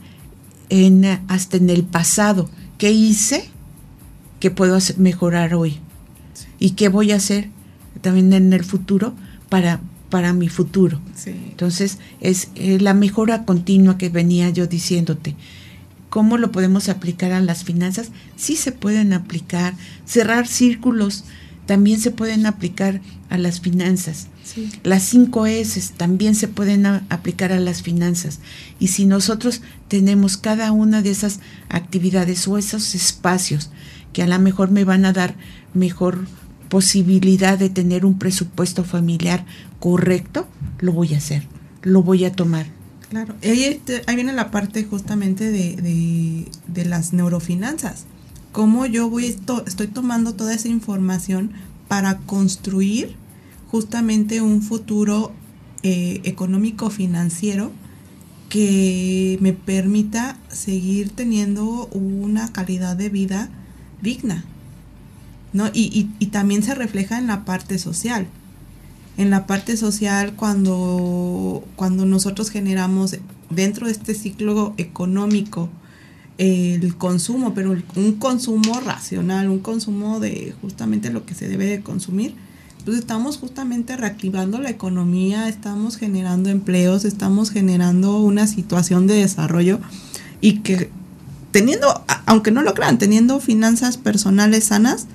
en 0.68 1.04
hasta 1.28 1.56
en 1.56 1.70
el 1.70 1.84
pasado, 1.84 2.48
¿qué 2.78 2.92
hice 2.92 3.48
que 4.40 4.50
puedo 4.50 4.78
mejorar 4.96 5.54
hoy? 5.54 5.78
¿Y 6.58 6.70
qué 6.70 6.88
voy 6.88 7.12
a 7.12 7.16
hacer 7.16 7.50
también 8.00 8.32
en 8.32 8.52
el 8.52 8.64
futuro 8.64 9.14
para 9.48 9.80
para 10.10 10.32
mi 10.32 10.48
futuro. 10.48 11.00
Entonces, 11.26 11.98
es 12.20 12.48
la 12.56 12.94
mejora 12.94 13.44
continua 13.44 13.98
que 13.98 14.08
venía 14.08 14.50
yo 14.50 14.66
diciéndote. 14.66 15.36
¿Cómo 16.08 16.38
lo 16.38 16.50
podemos 16.50 16.88
aplicar 16.88 17.32
a 17.32 17.40
las 17.40 17.64
finanzas? 17.64 18.10
Sí 18.36 18.56
se 18.56 18.72
pueden 18.72 19.12
aplicar. 19.12 19.74
Cerrar 20.06 20.46
círculos 20.46 21.24
también 21.68 22.00
se 22.00 22.10
pueden 22.10 22.46
aplicar 22.46 23.02
a 23.28 23.36
las 23.36 23.60
finanzas. 23.60 24.28
Las 24.84 25.02
cinco 25.02 25.44
S 25.44 25.92
también 25.98 26.34
se 26.34 26.48
pueden 26.48 26.86
aplicar 26.86 27.52
a 27.52 27.60
las 27.60 27.82
finanzas. 27.82 28.40
Y 28.80 28.88
si 28.88 29.04
nosotros 29.04 29.60
tenemos 29.86 30.38
cada 30.38 30.72
una 30.72 31.02
de 31.02 31.10
esas 31.10 31.40
actividades 31.68 32.48
o 32.48 32.56
esos 32.56 32.94
espacios 32.94 33.68
que 34.14 34.22
a 34.22 34.26
lo 34.26 34.38
mejor 34.38 34.70
me 34.70 34.84
van 34.84 35.04
a 35.04 35.12
dar 35.12 35.34
mejor 35.74 36.26
posibilidad 36.70 37.58
de 37.58 37.68
tener 37.68 38.06
un 38.06 38.18
presupuesto 38.18 38.82
familiar 38.82 39.44
correcto, 39.78 40.48
lo 40.78 40.94
voy 40.94 41.12
a 41.12 41.18
hacer, 41.18 41.42
lo 41.82 42.02
voy 42.02 42.24
a 42.24 42.32
tomar. 42.32 42.64
Claro, 43.10 43.34
ahí, 43.42 43.82
ahí 44.06 44.14
viene 44.14 44.32
la 44.32 44.50
parte 44.50 44.84
justamente 44.84 45.50
de, 45.50 46.46
de, 46.66 46.84
las 46.86 47.12
neurofinanzas. 47.12 48.06
Cómo 48.58 48.86
yo 48.86 49.08
voy 49.08 49.26
estoy 49.26 49.86
tomando 49.86 50.34
toda 50.34 50.52
esa 50.52 50.66
información 50.66 51.52
para 51.86 52.18
construir 52.18 53.14
justamente 53.70 54.40
un 54.40 54.62
futuro 54.62 55.30
eh, 55.84 56.20
económico 56.24 56.90
financiero 56.90 57.70
que 58.48 59.38
me 59.40 59.52
permita 59.52 60.38
seguir 60.48 61.10
teniendo 61.10 61.86
una 61.92 62.52
calidad 62.52 62.96
de 62.96 63.10
vida 63.10 63.48
digna. 64.02 64.44
¿no? 65.52 65.68
Y, 65.72 66.10
y, 66.18 66.26
también 66.26 66.64
se 66.64 66.74
refleja 66.74 67.16
en 67.16 67.28
la 67.28 67.44
parte 67.44 67.78
social. 67.78 68.26
En 69.16 69.30
la 69.30 69.46
parte 69.46 69.76
social, 69.76 70.34
cuando, 70.34 71.64
cuando 71.76 72.06
nosotros 72.06 72.50
generamos 72.50 73.18
dentro 73.50 73.86
de 73.86 73.92
este 73.92 74.14
ciclo 74.14 74.74
económico 74.78 75.68
el 76.38 76.96
consumo, 76.96 77.52
pero 77.52 77.76
un 77.96 78.12
consumo 78.12 78.80
racional, 78.80 79.48
un 79.48 79.58
consumo 79.58 80.20
de 80.20 80.54
justamente 80.62 81.10
lo 81.10 81.26
que 81.26 81.34
se 81.34 81.48
debe 81.48 81.66
de 81.66 81.82
consumir, 81.82 82.34
pues 82.84 82.96
estamos 82.96 83.36
justamente 83.36 83.96
reactivando 83.96 84.58
la 84.58 84.70
economía, 84.70 85.48
estamos 85.48 85.96
generando 85.96 86.48
empleos, 86.48 87.04
estamos 87.04 87.50
generando 87.50 88.18
una 88.20 88.46
situación 88.46 89.06
de 89.06 89.14
desarrollo 89.14 89.80
y 90.40 90.60
que 90.60 90.90
teniendo, 91.50 92.04
aunque 92.24 92.50
no 92.50 92.62
lo 92.62 92.74
crean, 92.74 92.98
teniendo 92.98 93.40
finanzas 93.40 93.96
personales 93.96 94.64
sanas, 94.64 95.06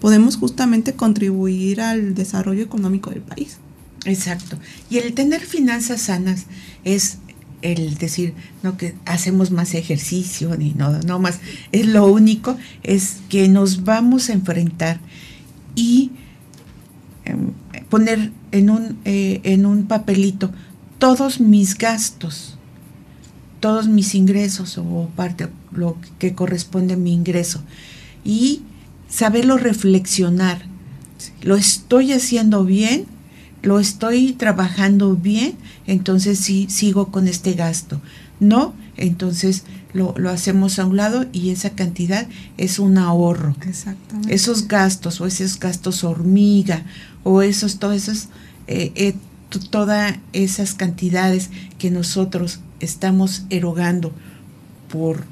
podemos 0.00 0.36
justamente 0.36 0.94
contribuir 0.94 1.80
al 1.80 2.14
desarrollo 2.14 2.62
económico 2.62 3.10
del 3.10 3.22
país. 3.22 3.58
Exacto. 4.04 4.56
Y 4.90 4.98
el 4.98 5.12
tener 5.12 5.44
finanzas 5.44 6.02
sanas 6.02 6.46
es 6.84 7.18
el 7.62 7.98
decir, 7.98 8.34
no 8.62 8.76
que 8.76 8.94
hacemos 9.04 9.50
más 9.50 9.74
ejercicio 9.74 10.56
ni 10.56 10.74
no, 10.74 10.98
no 11.00 11.18
más, 11.18 11.40
es 11.72 11.86
lo 11.86 12.06
único, 12.06 12.56
es 12.82 13.18
que 13.28 13.48
nos 13.48 13.84
vamos 13.84 14.28
a 14.28 14.32
enfrentar 14.32 15.00
y 15.74 16.10
em, 17.24 17.52
poner 17.88 18.32
en 18.52 18.70
un, 18.70 18.98
eh, 19.04 19.40
en 19.44 19.66
un 19.66 19.86
papelito 19.86 20.52
todos 20.98 21.40
mis 21.40 21.76
gastos, 21.76 22.56
todos 23.60 23.88
mis 23.88 24.14
ingresos 24.14 24.78
o 24.78 25.10
parte, 25.16 25.48
lo 25.72 25.96
que 26.18 26.34
corresponde 26.34 26.94
a 26.94 26.96
mi 26.96 27.12
ingreso 27.12 27.62
y 28.24 28.62
saberlo 29.08 29.56
reflexionar. 29.56 30.66
¿Lo 31.42 31.56
estoy 31.56 32.12
haciendo 32.12 32.64
bien? 32.64 33.06
¿Lo 33.62 33.80
estoy 33.80 34.32
trabajando 34.32 35.14
bien? 35.16 35.54
Entonces 35.86 36.38
sí, 36.38 36.66
sigo 36.70 37.10
con 37.10 37.28
este 37.28 37.54
gasto. 37.54 38.00
No, 38.40 38.74
entonces 38.96 39.64
lo, 39.92 40.14
hacemos 40.28 40.78
a 40.78 40.86
un 40.86 40.96
lado 40.96 41.26
y 41.32 41.50
esa 41.50 41.70
cantidad 41.70 42.26
es 42.56 42.78
un 42.78 42.98
ahorro. 42.98 43.56
Exactamente. 43.66 44.34
Esos 44.34 44.68
gastos 44.68 45.20
o 45.20 45.26
esos 45.26 45.58
gastos 45.58 46.04
hormiga 46.04 46.84
o 47.24 47.42
esos, 47.42 47.78
todas 47.78 48.02
esas, 48.02 48.28
eh, 48.66 48.92
eh, 48.94 49.14
todas 49.70 50.16
esas 50.32 50.74
cantidades 50.74 51.50
que 51.78 51.90
nosotros 51.90 52.60
estamos 52.80 53.42
erogando 53.50 54.12
por 54.88 55.24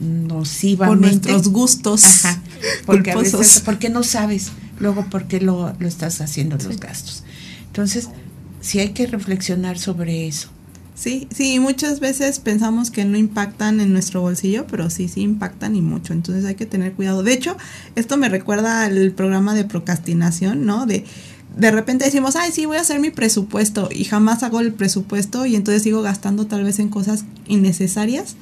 nocivamente. 0.00 0.88
Por 0.88 1.00
nuestros 1.00 1.48
gustos. 1.52 2.04
Ajá, 2.04 2.42
porque 2.86 3.12
a 3.12 3.16
veces, 3.16 3.62
porque 3.64 3.90
no 3.90 4.02
sabes, 4.02 4.50
luego 4.78 5.06
porque 5.10 5.40
lo, 5.40 5.74
lo 5.78 5.88
estás 5.88 6.20
haciendo 6.20 6.56
los 6.56 6.80
gastos. 6.80 7.24
Entonces, 7.78 8.08
sí 8.60 8.80
hay 8.80 8.88
que 8.88 9.06
reflexionar 9.06 9.78
sobre 9.78 10.26
eso. 10.26 10.48
Sí, 10.96 11.28
sí, 11.30 11.60
muchas 11.60 12.00
veces 12.00 12.40
pensamos 12.40 12.90
que 12.90 13.04
no 13.04 13.16
impactan 13.16 13.80
en 13.80 13.92
nuestro 13.92 14.20
bolsillo, 14.20 14.66
pero 14.66 14.90
sí, 14.90 15.06
sí 15.06 15.20
impactan 15.20 15.76
y 15.76 15.80
mucho. 15.80 16.12
Entonces 16.12 16.44
hay 16.44 16.56
que 16.56 16.66
tener 16.66 16.94
cuidado. 16.94 17.22
De 17.22 17.32
hecho, 17.32 17.56
esto 17.94 18.16
me 18.16 18.28
recuerda 18.28 18.82
al 18.82 19.12
programa 19.12 19.54
de 19.54 19.62
procrastinación, 19.64 20.66
¿no? 20.66 20.86
De 20.86 21.04
de 21.56 21.70
repente 21.70 22.04
decimos, 22.04 22.34
ay, 22.34 22.50
sí, 22.52 22.66
voy 22.66 22.78
a 22.78 22.80
hacer 22.80 23.00
mi 23.00 23.10
presupuesto 23.10 23.88
y 23.92 24.04
jamás 24.04 24.42
hago 24.42 24.60
el 24.60 24.72
presupuesto 24.72 25.46
y 25.46 25.56
entonces 25.56 25.82
sigo 25.82 26.02
gastando 26.02 26.46
tal 26.46 26.62
vez 26.62 26.78
en 26.78 26.88
cosas 26.88 27.24
innecesarias 27.48 28.36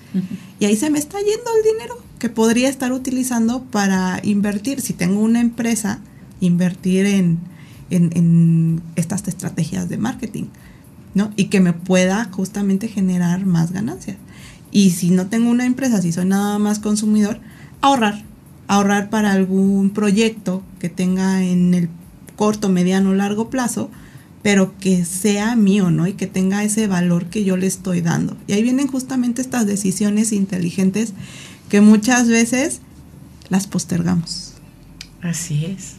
y 0.59 0.65
ahí 0.65 0.77
se 0.77 0.91
me 0.91 0.99
está 0.99 1.19
yendo 1.19 1.51
el 1.57 1.73
dinero 1.73 1.99
que 2.19 2.29
podría 2.29 2.69
estar 2.69 2.93
utilizando 2.93 3.63
para 3.63 4.21
invertir. 4.23 4.81
Si 4.81 4.93
tengo 4.93 5.21
una 5.21 5.41
empresa, 5.41 6.01
invertir 6.41 7.07
en, 7.07 7.39
en 7.91 8.83
estas 8.97 9.27
estrategias 9.29 9.89
de 9.89 9.99
marketing. 9.99 10.47
¿no? 11.17 11.33
Y 11.35 11.47
que 11.47 11.61
me 11.61 11.73
pueda 11.73 12.29
justamente 12.31 12.89
generar 12.89 13.47
más 13.47 13.73
ganancias. 13.73 14.19
Y 14.71 14.91
si 14.91 15.09
no 15.09 15.29
tengo 15.29 15.51
una 15.51 15.65
empresa, 15.65 16.03
si 16.03 16.13
soy 16.13 16.27
nada 16.27 16.59
más 16.59 16.79
consumidor, 16.79 17.41
ahorrar. 17.81 18.23
Ahorrar 18.69 19.09
para 19.09 19.33
algún 19.33 19.91
proyecto 19.91 20.63
que 20.79 20.91
tenga 20.91 21.43
en 21.43 21.73
el 21.73 21.89
corto, 22.37 22.69
mediano, 22.69 23.15
largo 23.15 23.49
plazo, 23.49 23.91
pero 24.43 24.77
que 24.79 25.07
sea 25.07 25.57
mío, 25.57 25.91
¿no? 25.91 26.07
Y 26.07 26.13
que 26.13 26.27
tenga 26.27 26.63
ese 26.63 26.87
valor 26.87 27.31
que 27.31 27.45
yo 27.45 27.57
le 27.57 27.67
estoy 27.67 28.03
dando. 28.03 28.37
Y 28.47 28.53
ahí 28.53 28.63
vienen 28.63 28.87
justamente 28.87 29.41
estas 29.41 29.65
decisiones 29.65 30.33
inteligentes 30.33 31.15
que 31.71 31.81
muchas 31.81 32.29
veces 32.29 32.83
las 33.49 33.67
postergamos. 33.67 34.53
Así 35.23 35.65
es. 35.65 35.95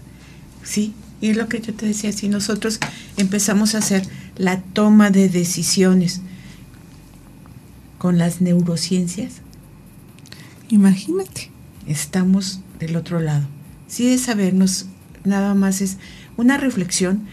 Sí, 0.61 0.93
y 1.19 1.33
lo 1.33 1.47
que 1.47 1.61
yo 1.61 1.73
te 1.73 1.85
decía, 1.85 2.11
si 2.11 2.29
nosotros 2.29 2.79
empezamos 3.17 3.75
a 3.75 3.79
hacer 3.79 4.07
la 4.37 4.61
toma 4.61 5.09
de 5.09 5.29
decisiones 5.29 6.21
con 7.97 8.17
las 8.17 8.41
neurociencias, 8.41 9.41
imagínate, 10.69 11.51
estamos 11.87 12.61
del 12.79 12.95
otro 12.95 13.19
lado. 13.19 13.47
Sí 13.87 14.09
es 14.09 14.21
sabernos, 14.21 14.85
nada 15.23 15.55
más 15.55 15.81
es 15.81 15.97
una 16.35 16.57
reflexión 16.57 17.25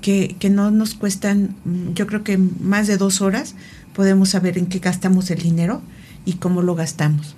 que, 0.00 0.36
que 0.38 0.48
no 0.48 0.70
nos 0.70 0.94
cuestan, 0.94 1.54
yo 1.94 2.06
creo 2.06 2.24
que 2.24 2.38
más 2.38 2.86
de 2.86 2.96
dos 2.96 3.20
horas 3.20 3.54
podemos 3.94 4.30
saber 4.30 4.56
en 4.56 4.66
qué 4.66 4.78
gastamos 4.78 5.30
el 5.30 5.42
dinero 5.42 5.82
y 6.24 6.34
cómo 6.34 6.62
lo 6.62 6.74
gastamos. 6.74 7.36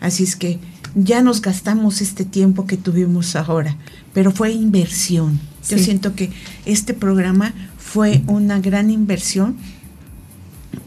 Así 0.00 0.24
es 0.24 0.36
que 0.36 0.58
ya 0.94 1.22
nos 1.22 1.42
gastamos 1.42 2.00
este 2.00 2.24
tiempo 2.24 2.66
que 2.66 2.76
tuvimos 2.76 3.36
ahora, 3.36 3.76
pero 4.12 4.32
fue 4.32 4.52
inversión. 4.52 5.40
Yo 5.68 5.78
siento 5.78 6.14
que 6.14 6.30
este 6.64 6.94
programa 6.94 7.52
fue 7.78 8.22
una 8.26 8.60
gran 8.60 8.90
inversión 8.90 9.56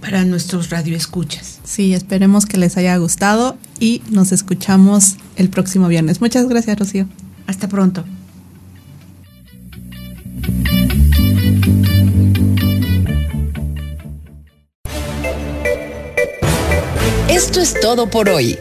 para 0.02 0.26
nuestros 0.26 0.70
radioescuchas. 0.70 1.60
Sí, 1.64 1.94
esperemos 1.94 2.46
que 2.46 2.58
les 2.58 2.76
haya 2.78 2.98
gustado 2.98 3.58
y 3.80 4.02
nos 4.10 4.32
escuchamos 4.32 5.16
el 5.36 5.50
próximo 5.50 5.88
viernes. 5.88 6.22
Muchas 6.22 6.48
gracias, 6.48 6.78
Rocío. 6.78 7.08
Hasta 7.48 7.68
pronto. 7.70 8.04
Esto 17.30 17.62
es 17.62 17.80
todo 17.80 18.10
por 18.10 18.30
hoy. 18.30 18.58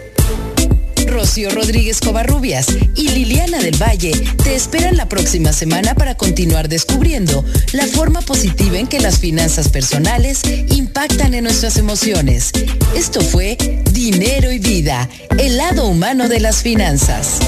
Rocío 1.13 1.51
Rodríguez 1.51 2.01
Covarrubias 2.01 2.67
y 2.95 3.09
Liliana 3.09 3.59
del 3.59 3.81
Valle 3.81 4.13
te 4.43 4.55
esperan 4.55 4.97
la 4.97 5.09
próxima 5.09 5.53
semana 5.53 5.95
para 5.95 6.17
continuar 6.17 6.69
descubriendo 6.69 7.45
la 7.73 7.87
forma 7.87 8.23
positiva 8.23 8.79
en 8.79 8.87
que 8.87 8.99
las 8.99 9.19
finanzas 9.19 9.69
personales 9.69 10.41
impactan 10.71 11.35
en 11.35 11.45
nuestras 11.45 11.77
emociones. 11.77 12.53
Esto 12.97 13.21
fue 13.21 13.59
Dinero 13.93 14.51
y 14.51 14.59
Vida, 14.59 15.09
el 15.39 15.59
lado 15.59 15.87
humano 15.87 16.29
de 16.29 16.41
las 16.41 16.63
finanzas. 16.63 17.41